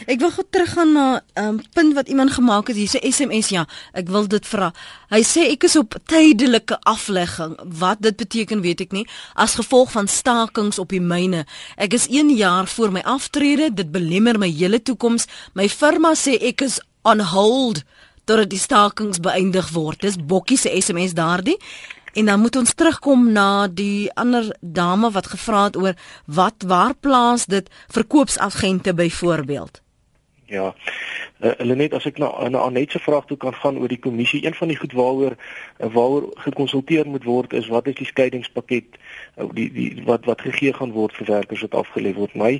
Ek 0.07 0.19
wil 0.19 0.31
gou 0.31 0.43
teruggaan 0.49 0.91
na 0.93 1.21
'n 1.35 1.43
um, 1.43 1.61
punt 1.73 1.93
wat 1.93 2.07
iemand 2.07 2.31
gemaak 2.31 2.67
het 2.67 2.75
hier, 2.75 2.89
'n 2.93 3.11
SMS 3.11 3.49
ja, 3.49 3.67
ek 3.93 4.07
wil 4.07 4.27
dit 4.27 4.45
vra. 4.47 4.73
Hy 5.09 5.21
sê 5.23 5.51
ek 5.51 5.63
is 5.63 5.75
op 5.75 5.95
tydelike 6.05 6.77
aflegging. 6.81 7.57
Wat 7.63 8.01
dit 8.01 8.15
beteken, 8.15 8.61
weet 8.61 8.81
ek 8.81 8.91
nie, 8.91 9.07
as 9.33 9.55
gevolg 9.55 9.91
van 9.91 10.07
stakings 10.07 10.79
op 10.79 10.89
die 10.89 11.01
myne. 11.01 11.45
Ek 11.77 11.93
is 11.93 12.07
1 12.07 12.29
jaar 12.35 12.67
voor 12.67 12.91
my 12.91 13.01
aftrede, 13.01 13.73
dit 13.73 13.91
belemmer 13.91 14.37
my 14.37 14.49
hele 14.49 14.81
toekoms. 14.81 15.25
My 15.53 15.69
firma 15.69 16.13
sê 16.15 16.37
ek 16.41 16.61
is 16.61 16.79
on 17.01 17.19
hold 17.19 17.83
totdat 18.29 18.49
die 18.49 18.61
stakings 18.61 19.19
beëindig 19.19 19.71
word. 19.73 20.01
Dis 20.05 20.17
Bokkie 20.17 20.57
se 20.57 20.69
SMS 20.81 21.15
daardie. 21.17 21.57
En 22.13 22.25
dan 22.25 22.39
moet 22.39 22.55
ons 22.55 22.73
terugkom 22.73 23.31
na 23.31 23.67
die 23.67 24.13
ander 24.13 24.55
dame 24.61 25.11
wat 25.11 25.27
gevra 25.27 25.63
het 25.63 25.77
oor 25.77 25.93
wat 26.25 26.63
waar 26.67 26.93
plaas 26.93 27.45
dit 27.45 27.69
verkoopsagente 27.87 28.93
byvoorbeeld. 28.93 29.81
Ja. 30.49 30.73
Uh, 31.39 31.51
hulle 31.57 31.75
net 31.77 31.93
as 31.93 32.07
ek 32.09 32.17
na 32.17 32.27
na 32.49 32.63
Anet 32.65 32.91
se 32.91 32.99
vraag 32.99 33.27
toe 33.29 33.37
kan 33.37 33.53
gaan 33.53 33.77
oor 33.77 33.87
die 33.87 33.99
kommissie, 34.01 34.41
een 34.45 34.55
van 34.57 34.67
die 34.67 34.77
goed 34.77 34.95
waaroor 34.97 35.35
uh, 35.37 35.89
waaroor 35.93 36.25
gekonsulteer 36.45 37.07
moet 37.07 37.23
word 37.23 37.53
is 37.53 37.69
wat 37.69 37.87
is 37.87 37.95
die 37.99 38.07
skeiingspakket 38.09 38.97
uh, 39.37 39.45
die 39.53 39.69
die 39.75 39.87
wat 40.07 40.25
wat 40.25 40.41
gegee 40.41 40.73
gaan 40.73 40.91
word 40.97 41.13
vir 41.19 41.29
werkers 41.29 41.61
wat 41.67 41.77
afgelê 41.83 42.15
word. 42.17 42.33
My 42.33 42.57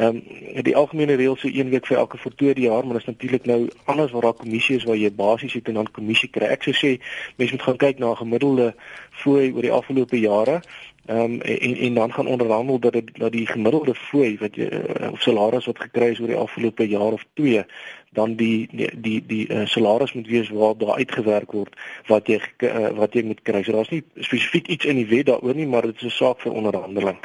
ehm 0.00 0.22
um, 0.22 0.64
die 0.66 0.74
algemene 0.76 1.18
reël 1.20 1.36
sê 1.36 1.52
een 1.52 1.70
week 1.70 1.86
vir 1.86 2.00
elke 2.00 2.18
voltooide 2.18 2.64
jaar, 2.64 2.88
maar 2.88 2.98
dit 2.98 3.06
is 3.06 3.12
natuurlik 3.12 3.46
nou 3.46 3.60
anders 3.84 4.16
waar 4.16 4.30
daar 4.30 4.40
kommissie 4.40 4.80
is 4.80 4.88
waar 4.88 4.96
jy 4.96 5.12
basies 5.12 5.60
het 5.60 5.68
en 5.68 5.82
dan 5.82 5.92
kommissie 5.92 6.32
kry. 6.32 6.48
Ek 6.56 6.64
sou 6.64 6.74
sê 6.74 6.96
mense 7.36 7.54
moet 7.54 7.68
gaan 7.68 7.82
kyk 7.84 8.00
na 8.00 8.10
'n 8.16 8.22
gemiddelde 8.24 8.74
fooi 9.12 9.52
oor 9.52 9.62
die 9.62 9.76
afgelope 9.76 10.18
jare 10.20 10.62
Ehm 11.06 11.18
um, 11.18 11.40
en 11.40 11.76
en 11.76 11.94
dan 11.94 12.12
gaan 12.12 12.26
onderhandel 12.26 12.78
dat 12.78 12.92
dit 12.92 13.10
dat 13.12 13.32
die 13.32 13.46
gemiddelde 13.46 13.94
fooi 13.94 14.38
wat 14.38 14.56
jy 14.56 14.66
uh, 14.66 15.12
of 15.12 15.20
salaris 15.22 15.66
wat 15.66 15.78
gekry 15.78 16.08
is 16.10 16.20
oor 16.20 16.32
die 16.32 16.36
afgelope 16.36 16.88
jaar 16.88 17.12
of 17.14 17.24
2 17.32 17.62
dan 18.10 18.34
die 18.34 18.68
die 18.72 18.90
die, 19.00 19.20
die 19.26 19.44
uh, 19.48 19.66
salaris 19.66 20.12
moet 20.12 20.26
wees 20.26 20.50
waar 20.50 20.74
daar 20.76 20.96
uitgewerk 20.96 21.52
word 21.52 21.76
wat 22.06 22.26
jy 22.26 22.40
uh, 22.58 22.88
wat 22.98 23.14
jy 23.14 23.22
moet 23.22 23.42
kry. 23.42 23.62
So 23.62 23.76
daar's 23.76 23.92
nie 23.94 24.02
spesifiek 24.18 24.66
iets 24.66 24.84
in 24.84 24.98
die 24.98 25.06
wet 25.06 25.30
daaroor 25.30 25.54
nie, 25.54 25.66
maar 25.66 25.86
dit 25.86 26.02
is 26.02 26.10
'n 26.10 26.16
saak 26.16 26.42
vir 26.42 26.52
onderhandeling. 26.52 27.18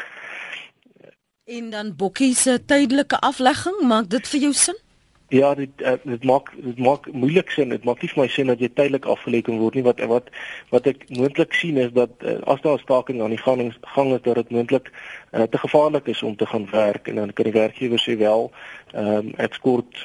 En 1.45 1.69
dan 1.69 1.95
bokkie 1.95 2.35
se 2.35 2.59
tydelike 2.65 3.17
aflegging, 3.19 3.81
maak 3.81 4.09
dit 4.09 4.27
vir 4.27 4.39
jou 4.39 4.53
sin? 4.53 4.80
Ja, 5.31 5.53
dit 5.55 5.69
uh, 5.79 5.93
dit 6.03 6.23
maak 6.23 6.49
dit 6.59 6.77
maak 6.77 7.05
moeilik 7.11 7.49
sin. 7.55 7.69
Dit 7.71 7.85
maak 7.87 8.01
nie 8.03 8.09
vir 8.11 8.19
my 8.19 8.27
sin 8.27 8.49
dat 8.51 8.59
jy 8.59 8.67
tydelik 8.67 9.05
afgelê 9.07 9.39
kan 9.47 9.61
word 9.61 9.77
nie. 9.77 9.83
Wat 9.85 10.01
wat 10.11 10.27
wat 10.75 10.89
ek 10.91 11.05
moontlik 11.07 11.55
sien 11.55 11.79
is 11.79 11.93
dat 11.95 12.11
uh, 12.19 12.41
as 12.51 12.59
daar 12.65 12.75
'n 12.75 12.83
staking 12.83 13.21
aan 13.21 13.31
die 13.31 13.39
gang 13.39 13.71
gang 13.95 14.11
is 14.11 14.25
dat 14.27 14.35
dit 14.41 14.51
moontlik 14.51 14.91
uh, 15.31 15.47
te 15.47 15.61
gevaarlik 15.63 16.11
is 16.11 16.23
om 16.23 16.35
te 16.35 16.45
gaan 16.45 16.67
werk 16.71 17.07
en 17.07 17.15
dan 17.15 17.33
kan 17.33 17.47
die 17.47 17.55
werkgewer 17.55 18.03
sê 18.03 18.17
wel, 18.19 18.51
ehm 18.91 19.31
um, 19.31 19.31
ek 19.37 19.55
skort 19.55 20.03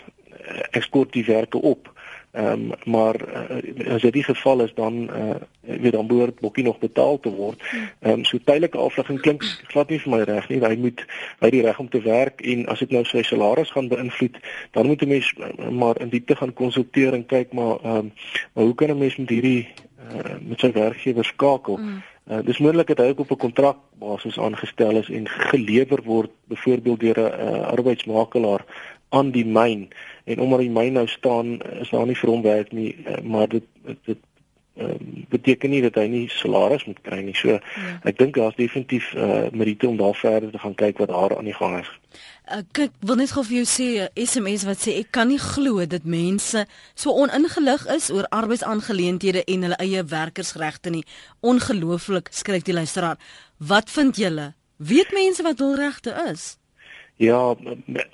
ek 0.70 0.86
skort 0.86 1.12
die 1.12 1.26
werke 1.26 1.58
op. 1.58 1.90
Ehm 2.36 2.52
um, 2.52 2.72
maar 2.84 3.16
uh, 3.16 3.92
as 3.94 4.02
dit 4.02 4.12
die 4.12 4.24
geval 4.24 4.60
is 4.60 4.74
dan 4.74 5.08
uh, 5.10 5.34
weet 5.60 5.92
dan 5.92 6.06
behoort 6.06 6.40
bokkie 6.40 6.64
nog 6.64 6.78
betaal 6.78 7.20
te 7.20 7.30
word. 7.30 7.62
Ehm 8.00 8.12
um, 8.12 8.24
so 8.24 8.38
tydelike 8.44 8.78
aflegging 8.78 9.20
klink 9.20 9.44
glad 9.72 9.88
nie 9.88 10.00
vir 10.00 10.10
my 10.12 10.18
reg 10.28 10.48
nie. 10.48 10.58
Hy 10.60 10.76
moet 10.76 11.00
hy 11.40 11.50
die 11.50 11.62
reg 11.64 11.78
om 11.80 11.88
te 11.88 12.02
werk 12.04 12.40
en 12.40 12.66
as 12.66 12.82
dit 12.84 12.92
nou 12.92 13.04
sy 13.08 13.22
salaris 13.24 13.72
gaan 13.72 13.88
beïnvloed, 13.88 14.36
dan 14.76 14.86
moet 14.86 15.02
'n 15.02 15.08
mens 15.08 15.32
uh, 15.38 15.68
maar 15.68 16.00
in 16.00 16.12
diepte 16.12 16.36
gaan 16.36 16.52
konsulteer 16.52 17.16
en 17.16 17.24
kyk 17.26 17.52
maar 17.52 17.80
ehm 17.82 17.96
um, 17.96 18.12
maar 18.52 18.64
hoe 18.64 18.74
kan 18.74 18.90
'n 18.90 18.98
mens 18.98 19.16
met 19.16 19.28
hierdie 19.28 19.68
uh, 20.12 20.36
met 20.40 20.60
sy 20.60 20.72
werkgewer 20.72 21.24
skakel? 21.24 21.76
Mm. 21.76 22.02
Uh, 22.30 22.42
dis 22.44 22.58
moontlik 22.58 22.86
dat 22.86 22.98
hy 22.98 23.08
ook 23.14 23.24
op 23.24 23.30
'n 23.30 23.44
kontrakbasis 23.46 24.38
aangestel 24.38 24.96
is 25.00 25.08
en 25.08 25.28
gelewer 25.28 26.02
word 26.04 26.30
byvoorbeeld 26.52 27.00
deur 27.00 27.18
'n 27.18 27.32
uh, 27.32 27.60
arbeidsmakelaar 27.72 28.64
aan 29.08 29.30
die 29.30 29.46
myn 29.46 29.88
en 30.26 30.40
omdat 30.42 30.64
die 30.64 30.72
myn 30.74 30.96
nou 30.98 31.06
staan 31.06 31.58
is 31.80 31.90
daar 31.94 32.06
nie 32.06 32.18
vir 32.18 32.30
hom 32.30 32.42
werk 32.42 32.72
nie 32.74 32.90
eh, 33.04 33.20
maar 33.22 33.48
dit 33.48 33.66
dit 34.04 34.18
um, 34.76 35.24
beteken 35.28 35.70
nie 35.70 35.82
dat 35.84 35.94
hy 36.00 36.06
nie 36.10 36.24
salaris 36.32 36.84
moet 36.88 36.98
kry 37.06 37.20
nie. 37.24 37.34
So 37.36 37.54
ja. 37.56 37.60
ek 38.08 38.18
dink 38.18 38.36
daar's 38.36 38.58
definitief 38.58 39.12
uh, 39.14 39.46
meriete 39.52 39.88
om 39.88 39.96
daar 40.00 40.16
verder 40.16 40.50
te 40.52 40.60
gaan 40.62 40.74
kyk 40.74 41.00
wat 41.02 41.12
daar 41.12 41.36
aan 41.36 41.48
die 41.48 41.56
gang 41.56 41.78
is. 41.80 41.92
Ek 42.56 42.82
uh, 42.84 42.88
wil 43.08 43.20
net 43.20 43.32
gou 43.34 43.44
vir 43.46 43.60
jou 43.60 43.68
sê 43.70 43.88
SMS 44.26 44.66
wat 44.68 44.82
sê 44.82 44.98
ek 45.00 45.12
kan 45.16 45.30
nie 45.30 45.40
glo 45.42 45.86
dat 45.86 46.04
mense 46.04 46.66
so 46.94 47.14
oningelig 47.14 47.86
is 47.94 48.10
oor 48.14 48.28
arbeidsaangeleenthede 48.34 49.46
en 49.46 49.66
hulle 49.68 49.80
eie 49.82 50.04
werkersregte 50.12 50.92
nie. 50.92 51.06
Ongelooflik 51.40 52.30
skryf 52.34 52.66
die 52.68 52.76
luisteraar. 52.76 53.18
Wat 53.58 53.90
vind 53.90 54.20
julle? 54.20 54.52
Weet 54.76 55.14
mense 55.16 55.42
wat 55.46 55.62
hul 55.64 55.76
regte 55.80 56.12
is 56.28 56.56
Ja, 57.16 57.54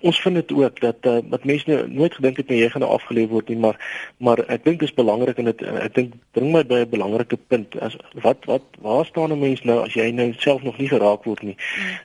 ons 0.00 0.20
vind 0.20 0.34
dit 0.34 0.52
ook 0.52 0.80
dat 0.80 0.96
uh, 1.00 1.16
wat 1.30 1.44
mense 1.44 1.66
nou 1.66 1.88
nooit 1.90 2.14
gedink 2.14 2.36
het 2.36 2.50
jy 2.54 2.68
gaan 2.70 2.84
afgeleef 2.86 3.32
word 3.34 3.48
nie, 3.50 3.56
maar 3.58 3.74
maar 4.22 4.38
ek 4.46 4.62
dink 4.62 4.78
dit 4.78 4.88
is 4.88 4.94
belangrik 4.94 5.40
en 5.42 5.48
dit 5.50 5.64
ek 5.66 5.94
dink 5.96 6.12
bring 6.38 6.52
my 6.54 6.62
by 6.62 6.84
'n 6.84 6.90
belangrike 6.92 7.38
punt. 7.50 7.74
As 7.82 7.96
wat 8.22 8.46
wat 8.46 8.62
waar 8.78 9.04
staan 9.04 9.34
'n 9.34 9.40
mens 9.40 9.64
nou 9.66 9.80
as 9.82 9.94
jy 9.98 10.10
nou 10.10 10.30
self 10.38 10.62
nog 10.62 10.78
nie 10.78 10.88
geraak 10.88 11.24
word 11.24 11.42
nie. 11.42 11.56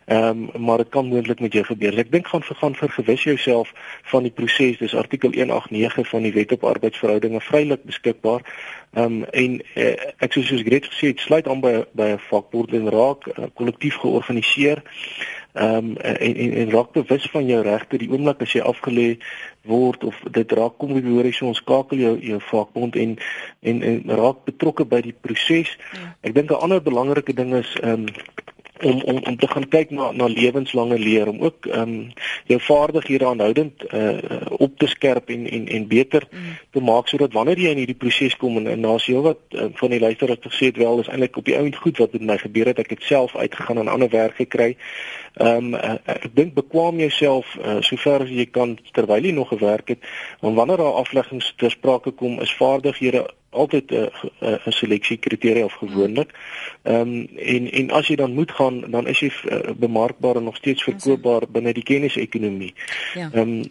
Ehm 0.06 0.50
um, 0.56 0.66
maar 0.66 0.78
dit 0.78 0.90
kan 0.90 1.06
moontlik 1.06 1.40
met 1.40 1.54
jou 1.54 1.64
gebeur. 1.64 1.98
Ek 1.98 2.12
dink 2.12 2.28
gaan 2.28 2.42
vergaan 2.42 2.76
vir 2.76 2.90
gewis 2.90 3.24
jouself 3.24 3.74
van 4.04 4.24
die 4.24 4.34
proses. 4.34 4.78
Dis 4.78 4.96
artikel 4.96 5.30
189 5.34 6.10
van 6.10 6.22
die 6.22 6.34
Wet 6.34 6.52
op 6.52 6.64
Arbeidsverhoudinge 6.64 7.42
vrylik 7.42 7.84
beskikbaar. 7.84 8.42
Ehm 8.94 9.06
um, 9.06 9.24
en 9.24 9.62
uh, 9.76 9.94
ek 10.18 10.34
soos 10.34 10.48
soos 10.48 10.66
Gret 10.66 10.86
gesê 10.86 11.08
het, 11.14 11.20
sluit 11.20 11.48
aan 11.48 11.62
by 11.62 11.86
by 11.92 12.10
'n 12.18 12.26
vakbond 12.30 12.74
en 12.74 12.90
raak 12.90 13.28
uh, 13.28 13.46
kollektief 13.54 13.96
georganiseer. 13.96 14.82
Ehm 15.54 15.76
um, 15.76 15.98
en, 15.98 16.36
en 16.36 16.54
en 16.54 16.70
raak 16.72 16.92
bewus 16.92 17.30
van 17.32 17.46
jou 17.46 17.62
regte 17.64 17.98
die 17.98 18.10
oomblik 18.12 18.42
as 18.42 18.54
jy 18.54 18.62
afgelê 18.62 19.08
word 19.66 20.04
of 20.04 20.20
dit 20.32 20.52
raak 20.52 20.78
kom 20.78 20.94
behoort 20.94 21.40
jy 21.40 21.48
ons 21.48 21.58
skakel 21.64 21.98
jou 21.98 22.16
jou 22.22 22.40
vakbond 22.50 22.96
en 22.96 23.16
en 23.62 23.82
en 23.82 24.18
raak 24.22 24.44
betrokke 24.46 24.86
by 24.86 25.02
die 25.02 25.16
proses. 25.22 25.78
Ja. 25.94 26.14
Ek 26.22 26.36
dink 26.36 26.52
'n 26.52 26.62
ander 26.62 26.82
belangrike 26.82 27.34
ding 27.34 27.56
is 27.56 27.74
ehm 27.82 28.06
um, 28.06 28.06
om 28.82 29.02
om 29.02 29.18
om 29.24 29.38
te 29.38 29.48
gaan 29.48 29.68
kyk 29.68 29.90
na 29.90 30.12
na 30.12 30.26
lewenslange 30.26 31.00
leer 31.00 31.28
om 31.28 31.42
ook 31.42 31.66
ehm 31.66 31.82
um, 31.82 32.12
jou 32.46 32.60
vaardighede 32.62 33.26
aanhoudend 33.26 33.94
uh, 33.94 34.18
op 34.50 34.78
te 34.78 34.88
skerp 34.88 35.30
en 35.30 35.50
en 35.50 35.68
en 35.68 35.88
beter 35.88 36.28
mm. 36.30 36.58
te 36.72 36.80
maak 36.80 37.08
sodat 37.08 37.34
wanneer 37.34 37.60
jy 37.60 37.70
in 37.70 37.82
hierdie 37.84 38.02
proses 38.04 38.38
kom 38.38 38.58
en, 38.58 38.68
en 38.68 38.82
daar's 38.82 39.06
heel 39.06 39.22
wat 39.22 39.40
uh, 39.50 39.68
van 39.74 39.90
die 39.90 40.00
luisteraars 40.00 40.46
gesê 40.46 40.72
het 40.72 40.78
wel 40.78 41.00
is 41.00 41.08
eintlik 41.08 41.38
op 41.38 41.46
die 41.46 41.58
ouend 41.58 41.76
goed 41.76 41.98
wat 41.98 42.14
met 42.14 42.22
my 42.22 42.38
gebeur 42.38 42.66
het 42.66 42.80
ek 42.80 42.90
het 42.90 43.04
self 43.04 43.36
uitgegaan 43.36 43.78
en 43.78 43.94
ander 43.96 44.10
werk 44.10 44.36
gekry 44.36 44.76
Ehm 45.38 45.74
um, 45.74 46.00
ek 46.06 46.30
dink 46.34 46.54
bekwam 46.58 47.00
jouself 47.00 47.56
uh, 47.62 47.78
sover 47.86 48.24
as 48.26 48.30
jy 48.34 48.48
kan 48.50 48.78
terwyl 48.98 49.26
jy 49.26 49.34
nog 49.38 49.52
gewerk 49.54 49.94
het, 49.94 50.06
want 50.42 50.58
wanneer 50.58 50.82
daar 50.82 50.98
afleggings 51.02 51.54
ter 51.62 51.72
sprake 51.72 52.12
kom, 52.12 52.40
is 52.42 52.54
vaardighede 52.58 53.28
altyd 53.50 53.92
'n 53.92 53.96
uh, 53.96 54.08
'n 54.42 54.54
uh, 54.66 54.74
seleksiekriteria 54.80 55.64
of 55.64 55.74
gewoonlik. 55.74 56.34
Ehm 56.84 57.02
um, 57.02 57.28
en 57.38 57.72
en 57.72 57.92
as 57.92 58.08
jy 58.08 58.16
dan 58.16 58.34
moet 58.34 58.52
gaan, 58.52 58.84
dan 58.90 59.08
is 59.08 59.20
jy 59.20 59.32
uh, 59.32 59.60
bemarkbaar 59.78 60.36
en 60.36 60.44
nog 60.44 60.56
steeds 60.56 60.84
verkoopbaar 60.84 61.44
binne 61.52 61.74
die 61.74 61.84
kennisekonomie. 61.84 62.74
Ja. 63.14 63.30
Ehm 63.34 63.50
um, 63.50 63.64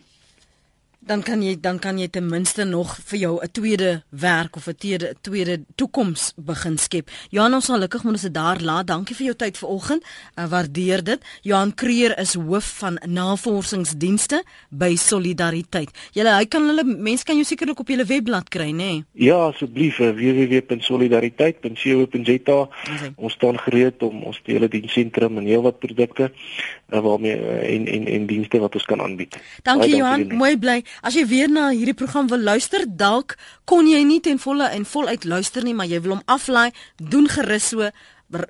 dan 1.07 1.23
kan 1.23 1.43
jy 1.43 1.55
dan 1.61 1.79
kan 1.79 1.99
jy 1.99 2.09
ten 2.11 2.27
minste 2.27 2.65
nog 2.65 2.99
vir 3.07 3.19
jou 3.19 3.39
'n 3.43 3.51
tweede 3.53 4.03
werk 4.11 4.57
of 4.57 4.67
'n 4.67 4.75
tweede 4.75 5.15
tweede 5.21 5.65
toekoms 5.75 6.33
begin 6.37 6.79
skep. 6.79 7.11
Johan 7.31 7.55
ons 7.55 7.67
gelukkig 7.67 8.03
moet 8.03 8.13
ons 8.13 8.23
dit 8.23 8.35
daar 8.35 8.61
laat. 8.61 8.87
Dankie 8.87 9.17
vir 9.17 9.27
jou 9.27 9.37
tyd 9.37 9.59
vanoggend. 9.59 10.05
Uh, 10.39 10.49
waardeer 10.49 11.05
dit. 11.05 11.25
Johan 11.43 11.75
Kreer 11.75 12.19
is 12.19 12.35
hoof 12.35 12.79
van 12.79 12.99
navorsingsdienste 13.07 14.45
by 14.71 14.97
Solidariteit. 14.97 15.91
Julle 16.13 16.35
hy 16.35 16.47
kan 16.47 16.67
hulle 16.67 16.85
mense 16.85 17.25
kan 17.25 17.37
jou 17.37 17.45
sekerlik 17.45 17.81
op 17.81 17.89
julle 17.89 18.05
webblad 18.05 18.49
kry, 18.49 18.71
nê? 18.71 18.75
Nee? 18.75 19.05
Ja, 19.13 19.47
asseblief 19.47 19.99
uh, 19.99 20.11
www.solidariteit.co.za. 20.11 22.69
Ons 23.17 23.33
staan 23.33 23.59
gereed 23.59 24.03
om 24.03 24.23
ons 24.23 24.41
hele 24.45 24.69
dienssentrum 24.69 25.39
en 25.39 25.47
heelwat 25.47 25.79
produkte 25.79 26.33
uh, 26.33 27.01
waarmee 27.01 27.37
uh, 27.37 27.75
en 27.75 27.87
en 27.87 28.07
en 28.07 28.27
dienste 28.27 28.59
wat 28.59 28.75
ons 28.75 28.85
kan 28.85 29.01
aanbied. 29.01 29.37
Dankie 29.63 29.97
Johan, 29.97 30.35
mooi 30.35 30.59
bly. 30.59 30.85
As 31.03 31.15
jy 31.15 31.27
weer 31.29 31.49
na 31.51 31.71
hierdie 31.71 31.95
program 31.95 32.29
wil 32.29 32.41
luister, 32.41 32.85
dalk 32.87 33.37
kon 33.65 33.87
jy 33.89 34.05
nie 34.05 34.21
ten 34.21 34.39
volle 34.39 34.69
en 34.73 34.85
voluit 34.85 35.25
luister 35.25 35.65
nie, 35.65 35.75
maar 35.75 35.87
jy 35.91 36.01
wil 36.05 36.17
hom 36.17 36.23
aflaai, 36.27 36.73
doen 36.97 37.29
gerus 37.29 37.69
so 37.73 37.91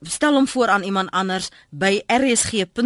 stel 0.09 0.35
hom 0.35 0.49
voor 0.49 0.69
aan 0.73 0.83
iemand 0.83 1.11
anders 1.11 1.49
by 1.71 2.03
rsg.co.za. 2.09 2.77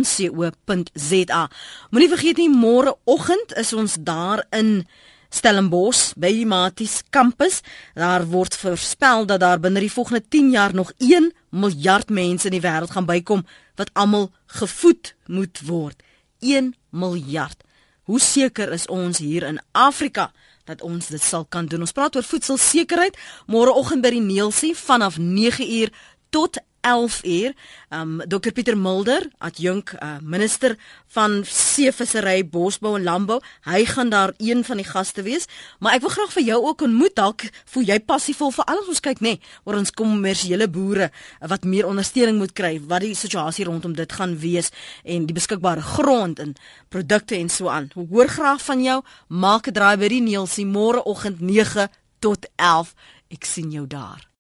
Moenie 1.91 2.09
vergeet 2.11 2.37
nie 2.43 2.51
môre 2.51 2.97
oggend 3.05 3.55
is 3.59 3.73
ons 3.73 3.95
daar 4.01 4.47
in 4.51 4.87
Stellenbosch 5.31 6.19
by 6.19 6.33
die 6.35 6.47
Maties 6.47 7.03
kampus. 7.15 7.63
Daar 7.95 8.27
word 8.27 8.57
voorspel 8.59 9.27
dat 9.31 9.41
daar 9.41 9.61
binne 9.63 9.81
die 9.81 9.93
volgende 9.93 10.29
10 10.29 10.51
jaar 10.51 10.75
nog 10.75 10.93
1 10.99 11.33
miljard 11.51 12.11
mense 12.11 12.51
in 12.51 12.59
die 12.59 12.65
wêreld 12.67 12.91
gaan 12.91 13.07
bykom 13.07 13.47
wat 13.79 13.91
almal 13.95 14.31
gevoed 14.47 15.15
moet 15.27 15.61
word. 15.67 16.03
1 16.41 16.75
miljard. 16.91 17.63
Hoe 18.11 18.19
seker 18.21 18.73
is 18.75 18.89
ons 18.91 19.21
hier 19.23 19.45
in 19.47 19.61
Afrika 19.71 20.33
dat 20.67 20.81
ons 20.83 21.13
dit 21.15 21.23
sal 21.23 21.45
kan 21.47 21.69
doen? 21.71 21.85
Ons 21.87 21.95
praat 21.95 22.17
oor 22.19 22.27
voedselsekerheid 22.27 23.15
môreoggend 23.47 24.03
by 24.03 24.11
die 24.17 24.25
Neelsie 24.25 24.73
vanaf 24.75 25.21
9uur 25.23 25.93
tot 26.35 26.59
11 26.81 27.25
uur. 27.25 27.55
Um 27.91 28.21
Dr 28.29 28.53
Pieter 28.53 28.77
Mulder, 28.79 29.27
adjunk 29.39 29.93
uh, 29.93 30.17
minister 30.23 30.77
van 31.07 31.41
seevissery, 31.45 32.45
bosbou 32.47 32.95
en 32.99 33.03
landbou, 33.03 33.41
hy 33.67 33.85
gaan 33.85 34.13
daar 34.13 34.33
een 34.39 34.65
van 34.65 34.79
die 34.79 34.87
gaste 34.87 35.23
wees, 35.27 35.49
maar 35.79 35.97
ek 35.99 36.05
wil 36.05 36.13
graag 36.15 36.33
vir 36.37 36.45
jou 36.47 36.61
ook 36.69 36.85
ontmoet. 36.87 37.17
Dalk 37.19 37.45
voel 37.73 37.89
jy 37.91 37.99
passievol 38.07 38.55
vir 38.55 38.69
alles 38.71 38.93
ons 38.95 39.03
kyk 39.03 39.21
nê, 39.21 39.35
nee, 39.35 39.43
oor 39.67 39.81
ons 39.81 39.91
kommersiële 39.91 40.71
boere 40.71 41.11
wat 41.51 41.67
meer 41.67 41.91
ondersteuning 41.91 42.39
moet 42.39 42.55
kry, 42.55 42.77
wat 42.87 43.05
die 43.05 43.17
situasie 43.19 43.67
rondom 43.67 43.97
dit 43.99 44.13
gaan 44.13 44.39
wees 44.39 44.71
en 45.05 45.27
die 45.27 45.37
beskikbare 45.37 45.83
grond 45.97 46.39
en 46.39 46.55
produkte 46.89 47.37
en 47.37 47.51
so 47.51 47.69
aan. 47.69 47.91
Hoor 47.99 48.31
graag 48.31 48.63
van 48.63 48.83
jou. 48.83 49.03
Maak 49.29 49.69
'n 49.69 49.73
draai 49.73 49.97
by 49.97 50.09
die 50.09 50.23
Neelsie 50.23 50.67
môreoggend 50.67 51.41
9 51.41 51.89
tot 52.21 52.47
11. 52.57 52.95
Ek 53.31 53.45
sien 53.45 53.71
jou 53.71 53.87
daar. 53.87 54.30